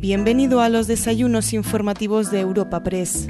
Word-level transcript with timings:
Bienvenido 0.00 0.62
a 0.62 0.70
los 0.70 0.86
desayunos 0.86 1.52
informativos 1.52 2.30
de 2.30 2.40
Europa 2.40 2.82
Press. 2.82 3.28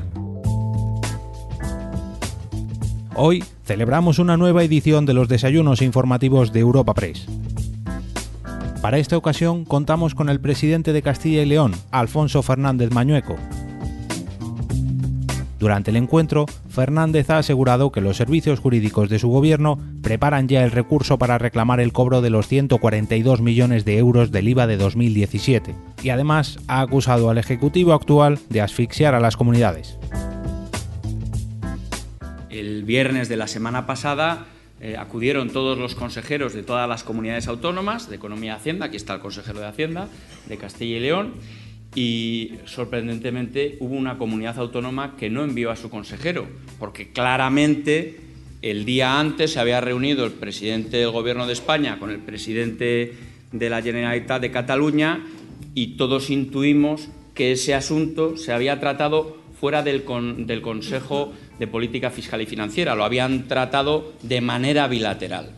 Hoy 3.17 3.43
celebramos 3.65 4.21
una 4.21 4.37
nueva 4.37 4.63
edición 4.63 5.05
de 5.05 5.13
los 5.13 5.29
desayunos 5.29 5.83
informativos 5.83 6.53
de 6.53 6.61
Europa 6.61 6.95
Press. 6.95 7.27
Para 8.81 8.99
esta 8.99 9.17
ocasión 9.17 9.65
contamos 9.65 10.15
con 10.15 10.29
el 10.29 10.39
presidente 10.39 10.93
de 10.93 11.03
Castilla 11.03 11.43
y 11.43 11.47
León, 11.47 11.73
Alfonso 11.91 12.41
Fernández 12.41 12.93
Mañueco. 12.93 13.35
Durante 15.59 15.91
el 15.91 15.97
encuentro, 15.97 16.47
Fernández 16.71 17.29
ha 17.31 17.39
asegurado 17.39 17.93
que 17.93 18.01
los 18.01 18.17
servicios 18.17 18.61
jurídicos 18.61 19.09
de 19.09 19.19
su 19.19 19.29
gobierno 19.29 19.79
preparan 20.03 20.49
ya 20.49 20.65
el 20.65 20.71
recurso 20.71 21.19
para 21.19 21.39
reclamar 21.39 21.81
el 21.81 21.93
cobro 21.93 22.21
de 22.23 22.31
los 22.31 22.49
142 22.49 23.41
millones 23.41 23.85
de 23.85 23.99
euros 23.99 24.31
del 24.31 24.49
IVA 24.49 24.67
de 24.67 24.77
2017 24.77 25.75
y 26.03 26.11
además 26.11 26.59
ha 26.69 26.81
acusado 26.81 27.31
al 27.31 27.39
Ejecutivo 27.39 27.93
actual 27.93 28.39
de 28.49 28.61
asfixiar 28.61 29.15
a 29.15 29.21
las 29.21 29.37
comunidades. 29.37 29.99
El 32.49 32.85
viernes 32.85 33.29
de 33.29 33.37
la 33.37 33.47
semana 33.47 33.87
pasada 33.87 34.47
eh, 34.81 34.97
acudieron 34.97 35.51
todos 35.51 35.77
los 35.77 35.95
consejeros 35.95 36.55
de 36.55 36.63
todas 36.63 36.89
las 36.89 37.05
comunidades 37.05 37.49
autónomas 37.49 38.09
de 38.09 38.17
Economía 38.17 38.53
y 38.53 38.57
Hacienda, 38.57 38.87
aquí 38.87 38.97
está 38.97 39.15
el 39.15 39.21
consejero 39.21 39.61
de 39.61 39.67
Hacienda 39.67 40.09
de 40.49 40.57
Castilla 40.57 40.97
y 40.97 41.01
León, 41.01 41.35
y 41.95 42.53
sorprendentemente 42.67 43.77
hubo 43.81 43.97
una 43.97 44.19
comunidad 44.19 44.59
autónoma 44.59 45.17
que 45.17 45.31
no 45.31 45.43
envió 45.43 45.71
a 45.71 45.77
su 45.77 45.91
consejero, 45.91 46.47
porque 46.79 47.13
claramente 47.13 48.21
el 48.63 48.85
día 48.85 49.19
antes 49.19 49.53
se 49.53 49.61
había 49.61 49.81
reunido 49.81 50.25
el 50.25 50.33
presidente 50.33 50.99
del 50.99 51.11
Gobierno 51.11 51.47
de 51.47 51.55
España 51.55 51.99
con 51.99 52.11
el 52.11 52.19
presidente 52.19 53.15
de 53.53 53.71
la 53.71 53.83
Generalitat 53.83 54.41
de 54.41 54.51
Cataluña 54.51 55.25
y 55.75 55.97
todos 55.97 56.31
intuimos 56.31 57.09
que 57.35 57.53
ese 57.53 57.75
asunto 57.75 58.37
se 58.37 58.53
había 58.53 58.79
tratado 58.81 59.39
fuera 59.59 59.83
del, 59.83 60.05
del 60.47 60.63
Consejo 60.63 61.33
de 61.59 61.67
Política 61.67 62.11
Fiscal 62.11 62.41
y 62.41 62.47
Financiera, 62.47 62.95
lo 62.95 63.05
habían 63.05 63.49
tratado 63.49 64.13
de 64.23 64.41
manera 64.41 64.89
bilateral. 64.89 65.51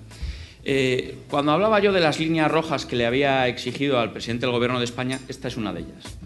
Eh, 0.65 1.19
cuando 1.29 1.53
hablaba 1.53 1.81
yo 1.81 1.93
de 1.93 2.01
las 2.01 2.21
líneas 2.21 2.51
rojas 2.51 2.87
que 2.87 2.95
le 2.95 3.07
había 3.07 3.49
exigido 3.49 3.99
al 3.99 4.13
presidente 4.13 4.47
del 4.47 4.55
Gobierno 4.55 4.79
de 4.79 4.85
España, 4.85 5.19
esta 5.29 5.49
es 5.49 5.57
una 5.57 5.73
de 5.73 5.81
ellas. 5.81 6.19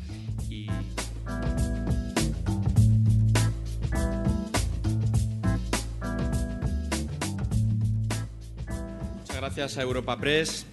Muchas 9.16 9.36
gracias 9.36 9.78
a 9.78 9.82
Europa 9.82 10.18
Press 10.18 10.66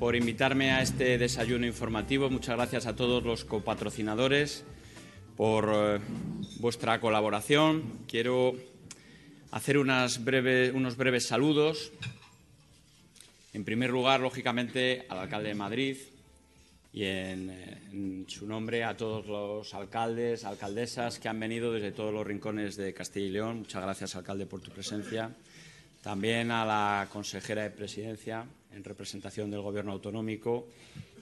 por 0.00 0.16
invitarme 0.16 0.72
a 0.72 0.82
este 0.82 1.16
desayuno 1.16 1.66
informativo. 1.66 2.28
Muchas 2.28 2.56
gracias 2.56 2.86
a 2.86 2.96
todos 2.96 3.22
los 3.22 3.44
copatrocinadores 3.44 4.64
por 5.36 5.70
eh, 5.72 6.00
vuestra 6.58 7.00
colaboración. 7.00 8.00
Quiero 8.08 8.54
hacer 9.52 9.78
unos 9.78 10.24
breves 10.24 11.26
saludos. 11.26 11.92
En 13.52 13.64
primer 13.64 13.90
lugar, 13.90 14.20
lógicamente, 14.20 15.06
al 15.08 15.18
alcalde 15.18 15.48
de 15.48 15.54
Madrid 15.54 15.96
y 16.92 17.04
en, 17.04 18.24
su 18.28 18.46
nombre 18.46 18.84
a 18.84 18.96
todos 18.96 19.26
los 19.26 19.74
alcaldes, 19.74 20.44
alcaldesas 20.44 21.18
que 21.18 21.28
han 21.28 21.40
venido 21.40 21.72
desde 21.72 21.90
todos 21.90 22.14
los 22.14 22.24
rincones 22.24 22.76
de 22.76 22.94
Castilla 22.94 23.26
y 23.26 23.30
León. 23.30 23.58
Muchas 23.60 23.82
gracias, 23.82 24.14
alcalde, 24.14 24.46
por 24.46 24.60
tu 24.60 24.70
presencia. 24.70 25.30
También 26.00 26.52
a 26.52 26.64
la 26.64 27.08
consejera 27.12 27.62
de 27.62 27.70
Presidencia 27.70 28.44
en 28.72 28.84
representación 28.84 29.50
del 29.50 29.62
Gobierno 29.62 29.92
autonómico 29.92 30.68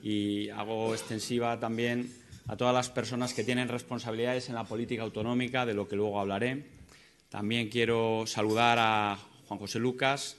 y 0.03 0.51
hago 0.51 0.93
extensiva 0.95 1.59
también 1.59 2.13
a 2.47 2.57
todas 2.57 2.75
las 2.75 2.91
personas 2.91 3.33
que 3.33 3.43
tienen 3.43 3.69
responsabilidades 3.69 4.51
en 4.51 4.55
la 4.55 4.65
política 4.65 5.03
autonómica, 5.03 5.65
de 5.65 5.75
lo 5.75 5.89
que 5.89 5.97
luego 5.97 6.21
hablaré. 6.21 6.65
También 7.31 7.69
quiero 7.69 8.25
saludar 8.27 8.79
a 8.81 9.19
Juan 9.47 9.59
José 9.59 9.79
Lucas, 9.79 10.37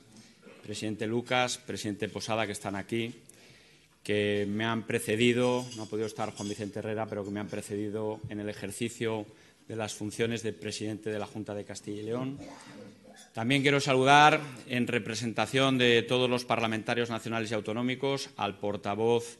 presidente 0.61 1.07
Lucas, 1.07 1.57
presidente 1.57 2.09
Posada, 2.09 2.45
que 2.45 2.51
están 2.51 2.75
aquí, 2.75 3.13
que 4.03 4.45
me 4.47 4.65
han 4.65 4.85
precedido, 4.85 5.65
no 5.75 5.83
ha 5.83 5.85
podido 5.85 6.07
estar 6.07 6.31
Juan 6.31 6.49
Vicente 6.49 6.79
Herrera, 6.79 7.05
pero 7.05 7.23
que 7.23 7.31
me 7.31 7.39
han 7.39 7.47
precedido 7.47 8.19
en 8.29 8.39
el 8.39 8.49
ejercicio 8.49 9.25
de 9.67 9.75
las 9.75 9.93
funciones 9.93 10.41
de 10.43 10.53
presidente 10.53 11.09
de 11.09 11.19
la 11.19 11.27
Junta 11.27 11.53
de 11.53 11.65
Castilla 11.65 12.01
y 12.01 12.05
León. 12.05 12.37
También 13.33 13.61
quiero 13.61 13.79
saludar, 13.79 14.41
en 14.67 14.87
representación 14.87 15.77
de 15.77 16.01
todos 16.01 16.29
los 16.29 16.45
parlamentarios 16.45 17.09
nacionales 17.09 17.51
y 17.51 17.53
autonómicos, 17.53 18.29
al 18.35 18.57
portavoz 18.57 19.37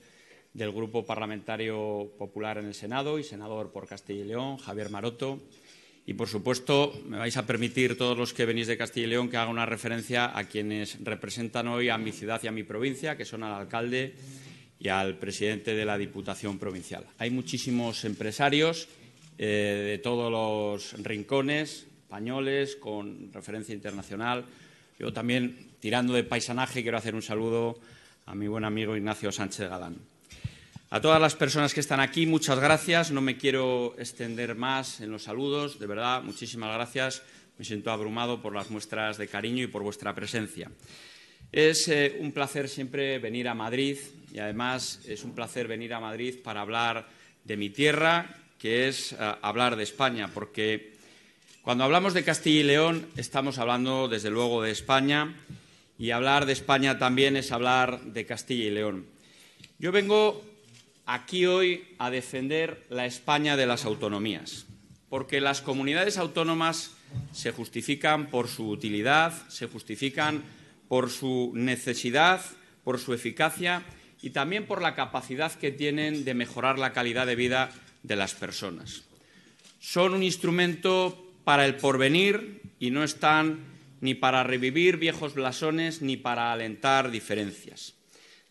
del 0.53 0.71
Grupo 0.71 1.05
Parlamentario 1.05 2.11
Popular 2.17 2.57
en 2.59 2.65
el 2.65 2.75
Senado 2.75 3.17
y 3.19 3.23
senador 3.23 3.71
por 3.71 3.87
Castilla 3.87 4.23
y 4.23 4.27
León, 4.27 4.57
Javier 4.57 4.89
Maroto. 4.89 5.39
Y, 6.05 6.13
por 6.13 6.27
supuesto, 6.27 6.99
me 7.07 7.17
vais 7.17 7.37
a 7.37 7.45
permitir, 7.45 7.97
todos 7.97 8.17
los 8.17 8.33
que 8.33 8.45
venís 8.45 8.67
de 8.67 8.77
Castilla 8.77 9.05
y 9.05 9.09
León, 9.09 9.29
que 9.29 9.37
haga 9.37 9.51
una 9.51 9.65
referencia 9.65 10.35
a 10.37 10.45
quienes 10.45 11.03
representan 11.03 11.67
hoy 11.67 11.89
a 11.89 11.97
mi 11.97 12.11
ciudad 12.11 12.41
y 12.43 12.47
a 12.47 12.51
mi 12.51 12.63
provincia, 12.63 13.15
que 13.15 13.25
son 13.25 13.43
al 13.43 13.53
alcalde 13.53 14.15
y 14.79 14.87
al 14.87 15.17
presidente 15.17 15.75
de 15.75 15.85
la 15.85 15.97
Diputación 15.97 16.57
Provincial. 16.57 17.05
Hay 17.19 17.29
muchísimos 17.29 18.05
empresarios 18.05 18.87
eh, 19.37 19.45
de 19.85 19.97
todos 19.99 20.31
los 20.31 21.03
rincones, 21.03 21.85
españoles, 22.03 22.75
con 22.75 23.31
referencia 23.31 23.75
internacional. 23.75 24.45
Yo 24.97 25.13
también, 25.13 25.69
tirando 25.79 26.13
de 26.13 26.23
paisanaje, 26.23 26.81
quiero 26.81 26.97
hacer 26.97 27.13
un 27.13 27.21
saludo 27.21 27.79
a 28.25 28.33
mi 28.33 28.47
buen 28.47 28.65
amigo 28.65 28.97
Ignacio 28.97 29.31
Sánchez 29.31 29.69
Galán. 29.69 29.97
A 30.91 31.01
todas 31.01 31.21
las 31.21 31.35
personas 31.35 31.75
que 31.75 31.81
están 31.81 31.99
aquí, 31.99 32.25
muchas 32.25 32.59
gracias. 32.59 33.11
No 33.11 33.21
me 33.21 33.37
quiero 33.37 33.93
extender 33.99 34.55
más 34.55 35.01
en 35.01 35.11
los 35.11 35.21
saludos. 35.21 35.77
De 35.77 35.85
verdad, 35.85 36.23
muchísimas 36.23 36.73
gracias. 36.73 37.21
Me 37.59 37.65
siento 37.65 37.91
abrumado 37.91 38.41
por 38.41 38.55
las 38.55 38.71
muestras 38.71 39.19
de 39.19 39.27
cariño 39.27 39.63
y 39.63 39.67
por 39.67 39.83
vuestra 39.83 40.15
presencia. 40.15 40.71
Es 41.51 41.87
eh, 41.89 42.17
un 42.19 42.31
placer 42.31 42.67
siempre 42.67 43.19
venir 43.19 43.47
a 43.47 43.53
Madrid 43.53 43.99
y 44.33 44.39
además 44.39 45.01
es 45.05 45.23
un 45.23 45.35
placer 45.35 45.67
venir 45.67 45.93
a 45.93 45.99
Madrid 45.99 46.37
para 46.43 46.61
hablar 46.61 47.07
de 47.43 47.55
mi 47.55 47.69
tierra, 47.69 48.35
que 48.57 48.87
es 48.87 49.11
eh, 49.11 49.17
hablar 49.43 49.75
de 49.75 49.83
España, 49.83 50.31
porque 50.33 50.95
cuando 51.61 51.83
hablamos 51.83 52.15
de 52.15 52.23
Castilla 52.23 52.61
y 52.61 52.63
León 52.63 53.07
estamos 53.15 53.59
hablando 53.59 54.07
desde 54.07 54.31
luego 54.31 54.63
de 54.63 54.71
España 54.71 55.35
y 55.99 56.09
hablar 56.09 56.47
de 56.47 56.53
España 56.53 56.97
también 56.97 57.37
es 57.37 57.51
hablar 57.51 58.01
de 58.01 58.25
Castilla 58.25 58.65
y 58.65 58.71
León. 58.71 59.05
Yo 59.77 59.91
vengo 59.91 60.48
aquí 61.09 61.47
hoy 61.47 61.87
a 61.97 62.11
defender 62.11 62.85
la 62.89 63.07
España 63.07 63.57
de 63.57 63.65
las 63.65 63.85
autonomías, 63.85 64.67
porque 65.09 65.41
las 65.41 65.61
comunidades 65.61 66.19
autónomas 66.19 66.91
se 67.31 67.51
justifican 67.51 68.27
por 68.27 68.47
su 68.47 68.69
utilidad, 68.69 69.33
se 69.49 69.67
justifican 69.67 70.43
por 70.87 71.09
su 71.09 71.51
necesidad, 71.55 72.41
por 72.83 72.99
su 72.99 73.15
eficacia 73.15 73.81
y 74.21 74.29
también 74.29 74.67
por 74.67 74.83
la 74.83 74.93
capacidad 74.93 75.51
que 75.51 75.71
tienen 75.71 76.25
de 76.25 76.35
mejorar 76.35 76.77
la 76.77 76.93
calidad 76.93 77.25
de 77.25 77.35
vida 77.35 77.71
de 78.03 78.15
las 78.15 78.35
personas. 78.35 79.03
Son 79.79 80.13
un 80.13 80.21
instrumento 80.21 81.33
para 81.43 81.65
el 81.65 81.75
porvenir 81.75 82.61
y 82.79 82.91
no 82.91 83.03
están 83.03 83.65
ni 84.01 84.13
para 84.13 84.43
revivir 84.43 84.97
viejos 84.97 85.33
blasones 85.33 86.03
ni 86.03 86.17
para 86.17 86.53
alentar 86.53 87.09
diferencias. 87.09 87.98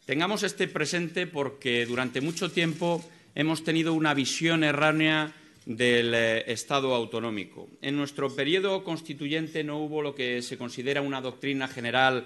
Tengamos 0.09 0.43
este 0.43 0.69
presente 0.69 1.27
porque 1.27 1.85
durante 1.85 2.23
mucho 2.23 2.51
tiempo 2.51 3.05
hemos 3.35 3.63
tenido 3.63 3.93
una 3.93 4.15
visión 4.15 4.65
errónea 4.65 5.35
del 5.67 6.15
eh, 6.15 6.51
Estado 6.51 6.95
autonómico. 6.95 7.69
En 7.83 7.95
nuestro 7.95 8.35
periodo 8.35 8.85
constituyente 8.85 9.63
no 9.65 9.77
hubo 9.77 10.01
lo 10.01 10.15
que 10.15 10.41
se 10.41 10.57
considera 10.57 11.03
una 11.03 11.21
doctrina 11.21 11.69
general 11.69 12.25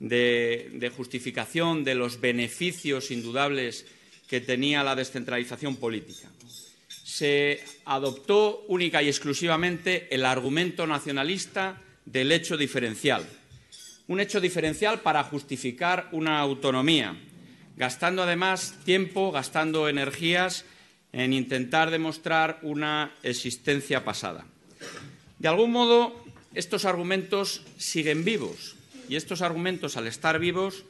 de, 0.00 0.68
de, 0.74 0.90
justificación 0.90 1.82
de 1.82 1.94
los 1.94 2.20
beneficios 2.20 3.10
indudables 3.10 3.86
que 4.28 4.42
tenía 4.42 4.84
la 4.84 4.94
descentralización 4.94 5.76
política. 5.76 6.28
Se 6.88 7.64
adoptó 7.86 8.66
única 8.68 9.02
y 9.02 9.08
exclusivamente 9.08 10.14
el 10.14 10.26
argumento 10.26 10.86
nacionalista 10.86 11.80
del 12.04 12.32
hecho 12.32 12.58
diferencial, 12.58 13.26
un 14.06 14.20
hecho 14.20 14.40
diferencial 14.40 15.00
para 15.00 15.24
justificar 15.24 16.08
una 16.12 16.38
autonomía, 16.38 17.16
gastando 17.76 18.22
además 18.22 18.74
tiempo, 18.84 19.32
gastando 19.32 19.88
energías 19.88 20.64
en 21.12 21.32
intentar 21.32 21.90
demostrar 21.90 22.58
una 22.62 23.14
existencia 23.22 24.04
pasada. 24.04 24.46
De 25.38 25.48
algún 25.48 25.72
modo, 25.72 26.24
estos 26.54 26.84
argumentos 26.84 27.62
siguen 27.78 28.24
vivos 28.24 28.76
y 29.08 29.16
estos 29.16 29.42
argumentos, 29.42 29.96
al 29.96 30.06
estar 30.06 30.38
vivos, 30.38 30.84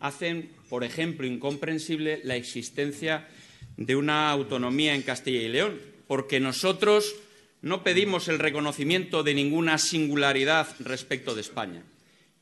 hacen, 0.00 0.50
por 0.68 0.84
ejemplo, 0.84 1.26
incomprensible 1.26 2.20
la 2.24 2.36
existencia 2.36 3.28
de 3.76 3.96
una 3.96 4.30
autonomía 4.30 4.94
en 4.94 5.02
Castilla 5.02 5.40
y 5.40 5.48
León, 5.48 5.80
porque 6.06 6.40
nosotros 6.40 7.14
no 7.62 7.82
pedimos 7.82 8.28
el 8.28 8.38
reconocimiento 8.38 9.22
de 9.22 9.34
ninguna 9.34 9.78
singularidad 9.78 10.68
respecto 10.80 11.34
de 11.34 11.40
España 11.42 11.82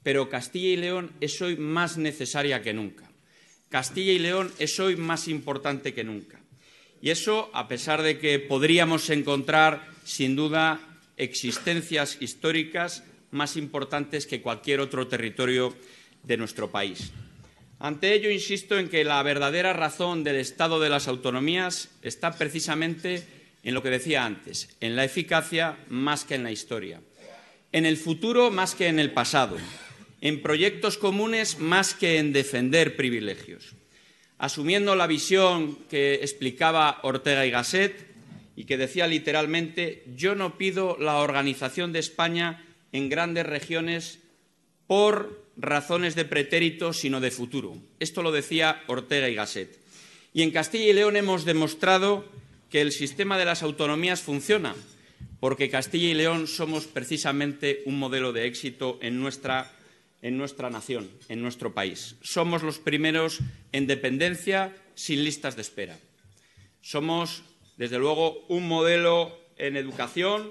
pero 0.08 0.30
Castilla 0.30 0.68
y 0.68 0.76
León 0.78 1.12
es 1.20 1.42
hoy 1.42 1.58
más 1.58 1.98
necesaria 1.98 2.62
que 2.62 2.72
nunca. 2.72 3.10
Castilla 3.68 4.12
y 4.12 4.18
León 4.18 4.50
es 4.58 4.80
hoy 4.80 4.96
más 4.96 5.28
importante 5.28 5.92
que 5.92 6.02
nunca. 6.02 6.40
Y 7.02 7.10
eso 7.10 7.50
a 7.52 7.68
pesar 7.68 8.00
de 8.00 8.18
que 8.18 8.38
podríamos 8.38 9.10
encontrar, 9.10 9.86
sin 10.04 10.34
duda, 10.34 10.80
existencias 11.18 12.16
históricas 12.22 13.04
más 13.32 13.58
importantes 13.58 14.26
que 14.26 14.40
cualquier 14.40 14.80
otro 14.80 15.08
territorio 15.08 15.76
de 16.22 16.38
nuestro 16.38 16.70
país. 16.70 17.10
Ante 17.78 18.14
ello, 18.14 18.30
insisto 18.30 18.78
en 18.78 18.88
que 18.88 19.04
la 19.04 19.22
verdadera 19.22 19.74
razón 19.74 20.24
del 20.24 20.36
Estado 20.36 20.80
de 20.80 20.88
las 20.88 21.06
autonomías 21.06 21.90
está 22.00 22.38
precisamente 22.38 23.24
en 23.62 23.74
lo 23.74 23.82
que 23.82 23.90
decía 23.90 24.24
antes, 24.24 24.74
en 24.80 24.96
la 24.96 25.04
eficacia 25.04 25.76
más 25.90 26.24
que 26.24 26.36
en 26.36 26.44
la 26.44 26.50
historia, 26.50 27.02
en 27.72 27.84
el 27.84 27.98
futuro 27.98 28.50
más 28.50 28.74
que 28.74 28.86
en 28.86 29.00
el 29.00 29.12
pasado, 29.12 29.58
en 30.20 30.42
proyectos 30.42 30.98
comunes 30.98 31.58
más 31.58 31.94
que 31.94 32.18
en 32.18 32.32
defender 32.32 32.96
privilegios. 32.96 33.74
Asumiendo 34.38 34.94
la 34.94 35.06
visión 35.06 35.76
que 35.90 36.14
explicaba 36.14 37.00
Ortega 37.02 37.46
y 37.46 37.50
Gasset 37.50 38.06
y 38.56 38.64
que 38.64 38.76
decía 38.76 39.06
literalmente, 39.06 40.04
yo 40.16 40.34
no 40.34 40.58
pido 40.58 40.96
la 40.98 41.18
organización 41.18 41.92
de 41.92 42.00
España 42.00 42.64
en 42.92 43.08
grandes 43.08 43.46
regiones 43.46 44.20
por 44.86 45.44
razones 45.56 46.14
de 46.14 46.24
pretérito, 46.24 46.92
sino 46.92 47.20
de 47.20 47.30
futuro. 47.30 47.76
Esto 48.00 48.22
lo 48.22 48.32
decía 48.32 48.82
Ortega 48.86 49.28
y 49.28 49.34
Gasset. 49.34 49.78
Y 50.32 50.42
en 50.42 50.50
Castilla 50.50 50.86
y 50.86 50.92
León 50.92 51.16
hemos 51.16 51.44
demostrado 51.44 52.24
que 52.70 52.80
el 52.80 52.92
sistema 52.92 53.38
de 53.38 53.44
las 53.44 53.62
autonomías 53.62 54.20
funciona, 54.20 54.74
porque 55.40 55.70
Castilla 55.70 56.08
y 56.08 56.14
León 56.14 56.46
somos 56.46 56.86
precisamente 56.86 57.82
un 57.86 57.98
modelo 57.98 58.32
de 58.32 58.46
éxito 58.46 58.98
en 59.02 59.20
nuestra, 59.20 59.72
en 60.22 60.36
nuestra 60.36 60.70
nación, 60.70 61.10
en 61.28 61.42
nuestro 61.42 61.74
país. 61.74 62.16
Somos 62.22 62.62
los 62.62 62.78
primeros 62.78 63.40
en 63.72 63.86
dependencia 63.86 64.74
sin 64.94 65.24
listas 65.24 65.56
de 65.56 65.62
espera. 65.62 65.98
Somos, 66.80 67.42
desde 67.76 67.98
luego, 67.98 68.44
un 68.48 68.66
modelo 68.66 69.38
en 69.56 69.76
educación. 69.76 70.50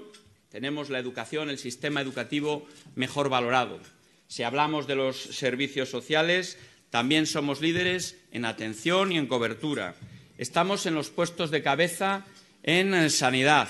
Tenemos 0.50 0.90
la 0.90 0.98
educación, 0.98 1.50
el 1.50 1.58
sistema 1.58 2.00
educativo 2.00 2.66
mejor 2.94 3.28
valorado. 3.28 3.80
Si 4.26 4.42
hablamos 4.42 4.86
de 4.86 4.96
los 4.96 5.16
servicios 5.16 5.88
sociales, 5.88 6.58
también 6.90 7.26
somos 7.26 7.60
líderes 7.60 8.18
en 8.32 8.44
atención 8.44 9.12
y 9.12 9.18
en 9.18 9.26
cobertura. 9.26 9.94
Estamos 10.38 10.86
en 10.86 10.94
los 10.94 11.10
puestos 11.10 11.50
de 11.50 11.62
cabeza 11.62 12.24
en 12.62 13.10
sanidad. 13.10 13.68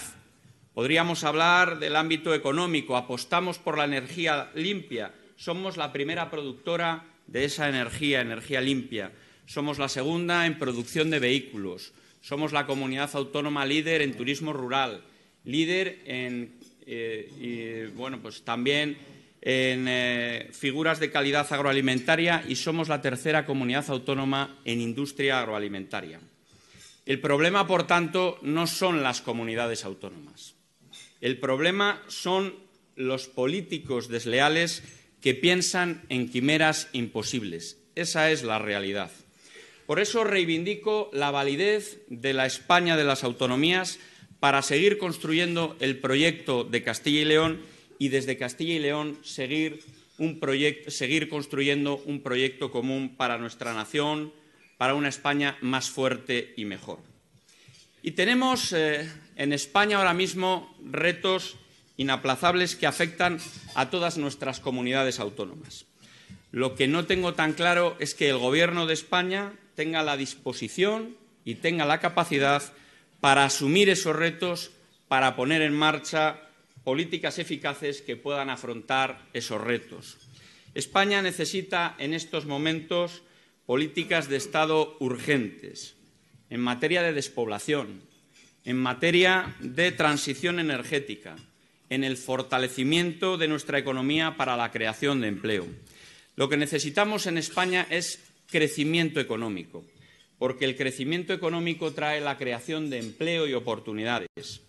Podríamos 0.75 1.25
hablar 1.25 1.81
del 1.81 1.97
ámbito 1.97 2.35
económico. 2.35 2.97
Apostamos 2.97 3.59
por 3.59 3.77
la 3.77 3.85
energía 3.85 4.50
limpia. 4.55 5.12
Somos 5.38 5.76
la 5.76 5.93
primera 5.93 6.31
productora 6.31 7.06
de 7.29 7.44
esa 7.44 7.69
energía, 7.69 8.20
energía 8.20 8.61
limpia. 8.61 9.12
Somos 9.46 9.79
la 9.79 9.88
segunda 9.88 10.46
en 10.46 10.58
producción 10.58 11.11
de 11.11 11.20
vehículos. 11.20 11.93
Somos 12.20 12.52
la 12.52 12.67
comunidad 12.67 13.11
autónoma 13.14 13.64
líder 13.64 14.02
en 14.02 14.17
turismo 14.17 14.52
rural, 14.52 15.05
líder 15.44 16.02
en 16.06 16.58
eh, 16.90 17.90
bueno, 17.94 18.19
pues 18.20 18.43
también 18.43 18.96
en 19.40 19.87
eh, 19.88 20.49
figuras 20.52 20.99
de 20.99 21.12
calidad 21.12 21.46
agroalimentaria 21.52 22.44
y 22.49 22.56
somos 22.56 22.88
la 22.88 23.00
tercera 23.00 23.46
comunidad 23.46 23.88
autónoma 23.90 24.58
en 24.64 24.81
industria 24.81 25.38
agroalimentaria. 25.38 26.19
El 27.06 27.20
problema, 27.20 27.67
por 27.67 27.87
tanto, 27.87 28.38
no 28.43 28.67
son 28.67 29.02
las 29.02 29.20
comunidades 29.20 29.85
autónomas. 29.85 30.56
El 31.20 31.38
problema 31.38 32.02
son 32.08 32.55
los 32.96 33.29
políticos 33.29 34.08
desleales 34.08 34.82
que 35.20 35.35
piensan 35.35 36.03
en 36.09 36.29
quimeras 36.29 36.88
imposibles. 36.93 37.79
Esa 37.94 38.31
es 38.31 38.43
la 38.43 38.59
realidad. 38.59 39.11
Por 39.87 40.00
eso 40.00 40.23
reivindico 40.23 41.11
la 41.12 41.31
validez 41.31 42.03
de 42.09 42.35
la 42.35 42.47
España 42.47 42.97
de 42.97 43.05
las 43.05 43.25
autonomías 43.25 43.99
para 44.38 44.62
seguir 44.62 44.99
construyendo 44.99 45.76
el 45.81 45.99
proyecto 45.99 46.65
de 46.65 46.82
Castilla 46.82 47.23
y 47.23 47.25
León 47.25 47.61
y 47.99 48.09
desde 48.09 48.37
Castilla 48.37 48.75
y 48.75 48.79
León 48.79 49.19
seguir, 49.23 49.81
construyendo 51.29 51.97
un 52.05 52.23
proyecto 52.23 52.71
común 52.71 53.17
para 53.17 53.38
nuestra 53.38 53.75
nación, 53.75 54.32
para 54.76 54.94
una 54.94 55.09
España 55.09 55.56
más 55.61 55.91
fuerte 55.91 56.53
y 56.56 56.64
mejor. 56.64 57.00
Y 58.03 58.12
tenemos 58.12 58.73
eh, 58.73 59.11
en 59.37 59.53
España 59.53 59.97
ahora 59.97 60.14
mismo 60.14 60.76
retos 60.85 61.56
inaplazables 61.99 62.77
que 62.77 62.87
afectan 62.87 63.39
a 63.75 63.91
todas 63.91 64.17
nuestras 64.17 64.61
comunidades 64.61 65.21
autónomas. 65.21 65.85
Lo 66.50 66.75
que 66.75 66.89
no 66.89 67.05
tengo 67.05 67.35
tan 67.35 67.53
claro 67.53 67.97
es 67.99 68.15
que 68.15 68.31
el 68.31 68.39
Gobierno 68.39 68.87
de 68.87 68.95
España 68.95 69.53
tenga 69.75 70.03
la 70.03 70.17
disposición 70.17 71.17
y 71.45 71.56
tenga 71.56 71.85
la 71.85 72.00
capacidad 72.00 72.62
para 73.21 73.45
asumir 73.45 73.91
esos 73.91 74.17
retos, 74.17 74.71
para 75.09 75.37
poner 75.37 75.61
en 75.61 75.75
marcha 75.75 76.41
políticas 76.85 77.39
eficaces 77.39 78.00
que 78.00 78.17
puedan 78.17 78.49
afrontar 78.49 79.27
esos 79.35 79.61
retos. 79.61 80.17
España 80.75 81.21
necesita 81.21 81.95
en 81.99 82.15
estos 82.15 82.47
momentos 82.47 83.23
políticas 83.67 84.29
de 84.29 84.37
Estado 84.37 84.97
urgentes 85.00 85.97
en 86.50 86.61
materia 86.61 87.03
de 87.03 87.12
despoblación, 87.12 88.00
en 88.65 88.79
materia 88.79 89.56
de 89.61 89.93
transición 89.93 90.61
energética, 90.61 91.37
en 91.90 92.05
el 92.05 92.17
fortalecimiento 92.17 93.38
de 93.38 93.49
nuestra 93.49 93.79
economía 93.79 94.37
para 94.37 94.56
la 94.56 94.70
creación 94.70 95.20
de 95.20 95.29
empleo. 95.29 95.67
Lo 96.37 96.49
que 96.49 96.56
necesitamos 96.56 97.26
en 97.26 97.38
España 97.38 97.87
es 97.90 98.20
crecimiento 98.50 99.20
económico, 99.20 99.85
porque 100.38 100.64
el 100.64 100.76
crecimiento 100.76 101.32
económico 101.32 101.93
trae 101.93 102.20
la 102.20 102.38
creación 102.38 102.90
de 102.90 102.99
empleo 102.99 103.46
y 103.46 103.55
oportunidades. 103.55 104.61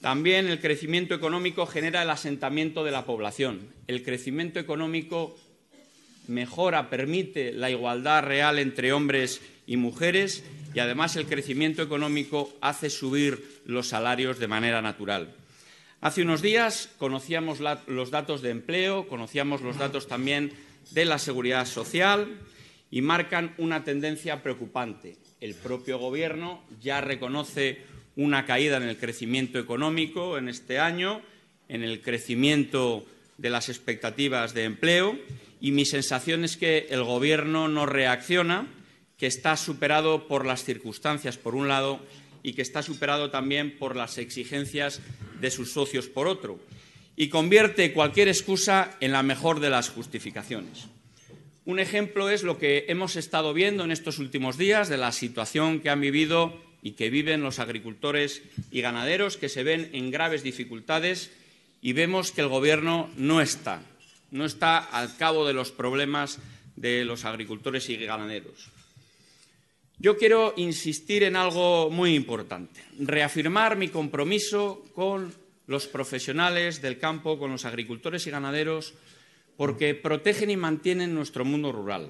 También 0.00 0.48
el 0.48 0.60
crecimiento 0.60 1.14
económico 1.14 1.64
genera 1.66 2.02
el 2.02 2.10
asentamiento 2.10 2.82
de 2.84 2.90
la 2.90 3.06
población. 3.06 3.68
El 3.86 4.02
crecimiento 4.02 4.58
económico 4.58 5.38
mejora, 6.26 6.90
permite 6.90 7.52
la 7.52 7.70
igualdad 7.70 8.24
real 8.24 8.58
entre 8.58 8.92
hombres 8.92 9.40
y 9.66 9.76
mujeres 9.76 10.44
y 10.74 10.80
además 10.80 11.16
el 11.16 11.26
crecimiento 11.26 11.82
económico 11.82 12.52
hace 12.60 12.90
subir 12.90 13.60
los 13.64 13.88
salarios 13.88 14.38
de 14.38 14.48
manera 14.48 14.82
natural. 14.82 15.34
Hace 16.02 16.22
unos 16.22 16.42
días 16.42 16.90
conocíamos 16.98 17.60
los 17.86 18.10
datos 18.10 18.42
de 18.42 18.50
empleo, 18.50 19.06
conocíamos 19.06 19.62
los 19.62 19.78
datos 19.78 20.08
también 20.08 20.52
de 20.90 21.04
la 21.04 21.20
seguridad 21.20 21.64
social 21.64 22.40
y 22.90 23.02
marcan 23.02 23.54
una 23.56 23.84
tendencia 23.84 24.42
preocupante. 24.42 25.16
El 25.40 25.54
propio 25.54 26.00
Gobierno 26.00 26.60
ya 26.80 27.00
reconoce 27.00 27.82
una 28.16 28.46
caída 28.46 28.78
en 28.78 28.82
el 28.82 28.98
crecimiento 28.98 29.60
económico 29.60 30.38
en 30.38 30.48
este 30.48 30.80
año, 30.80 31.22
en 31.68 31.84
el 31.84 32.02
crecimiento 32.02 33.06
de 33.38 33.50
las 33.50 33.68
expectativas 33.68 34.54
de 34.54 34.64
empleo 34.64 35.16
y 35.60 35.70
mi 35.70 35.84
sensación 35.84 36.42
es 36.42 36.56
que 36.56 36.88
el 36.90 37.04
Gobierno 37.04 37.68
no 37.68 37.86
reacciona, 37.86 38.66
que 39.18 39.28
está 39.28 39.56
superado 39.56 40.26
por 40.26 40.46
las 40.46 40.64
circunstancias, 40.64 41.38
por 41.38 41.54
un 41.54 41.68
lado, 41.68 42.00
y 42.42 42.54
que 42.54 42.62
está 42.62 42.82
superado 42.82 43.30
también 43.30 43.78
por 43.78 43.96
las 43.96 44.18
exigencias 44.18 45.00
de 45.40 45.50
sus 45.50 45.72
socios, 45.72 46.08
por 46.08 46.26
otro, 46.26 46.58
y 47.16 47.28
convierte 47.28 47.92
cualquier 47.92 48.28
excusa 48.28 48.96
en 49.00 49.12
la 49.12 49.22
mejor 49.22 49.60
de 49.60 49.70
las 49.70 49.90
justificaciones. 49.90 50.86
Un 51.64 51.78
ejemplo 51.78 52.28
es 52.28 52.42
lo 52.42 52.58
que 52.58 52.86
hemos 52.88 53.16
estado 53.16 53.54
viendo 53.54 53.84
en 53.84 53.92
estos 53.92 54.18
últimos 54.18 54.58
días 54.58 54.88
de 54.88 54.96
la 54.96 55.12
situación 55.12 55.80
que 55.80 55.90
han 55.90 56.00
vivido 56.00 56.60
y 56.82 56.92
que 56.92 57.10
viven 57.10 57.42
los 57.42 57.60
agricultores 57.60 58.42
y 58.72 58.80
ganaderos 58.80 59.36
que 59.36 59.48
se 59.48 59.62
ven 59.62 59.90
en 59.92 60.10
graves 60.10 60.42
dificultades 60.42 61.30
y 61.80 61.92
vemos 61.92 62.32
que 62.32 62.40
el 62.40 62.48
Gobierno 62.48 63.08
no 63.16 63.40
está 63.40 63.82
no 64.32 64.46
está 64.46 64.78
al 64.78 65.16
cabo 65.16 65.46
de 65.46 65.52
los 65.52 65.70
problemas 65.70 66.40
de 66.74 67.04
los 67.04 67.24
agricultores 67.24 67.88
y 67.90 67.96
ganaderos. 67.96 68.70
Yo 70.02 70.16
quiero 70.16 70.52
insistir 70.56 71.22
en 71.22 71.36
algo 71.36 71.88
muy 71.88 72.16
importante, 72.16 72.82
reafirmar 72.98 73.76
mi 73.76 73.86
compromiso 73.86 74.82
con 74.96 75.32
los 75.68 75.86
profesionales 75.86 76.82
del 76.82 76.98
campo, 76.98 77.38
con 77.38 77.52
los 77.52 77.64
agricultores 77.64 78.26
y 78.26 78.32
ganaderos, 78.32 78.94
porque 79.56 79.94
protegen 79.94 80.50
y 80.50 80.56
mantienen 80.56 81.14
nuestro 81.14 81.44
mundo 81.44 81.70
rural, 81.70 82.08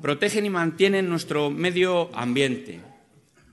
protegen 0.00 0.46
y 0.46 0.50
mantienen 0.50 1.08
nuestro 1.08 1.50
medio 1.50 2.14
ambiente 2.14 2.78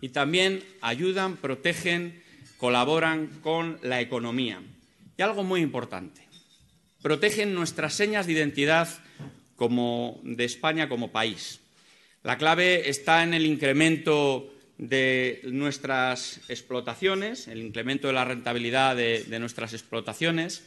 y 0.01 0.09
también 0.09 0.63
ayudan, 0.81 1.37
protegen, 1.37 2.21
colaboran 2.57 3.39
con 3.41 3.79
la 3.81 4.01
economía. 4.01 4.61
Y 5.17 5.23
algo 5.23 5.43
muy 5.43 5.61
importante, 5.61 6.21
protegen 7.01 7.55
nuestras 7.55 7.95
señas 7.95 8.27
de 8.27 8.33
identidad 8.33 8.87
como 9.55 10.19
de 10.21 10.45
España 10.45 10.87
como 10.87 11.11
país. 11.11 11.59
La 12.27 12.37
clave 12.37 12.89
está 12.89 13.23
en 13.23 13.33
el 13.33 13.45
incremento 13.45 14.53
de 14.77 15.39
nuestras 15.45 16.41
explotaciones, 16.49 17.47
el 17.47 17.61
incremento 17.61 18.07
de 18.07 18.13
la 18.13 18.25
rentabilidad 18.25 18.97
de, 18.97 19.39
nuestras 19.39 19.71
explotaciones. 19.71 20.65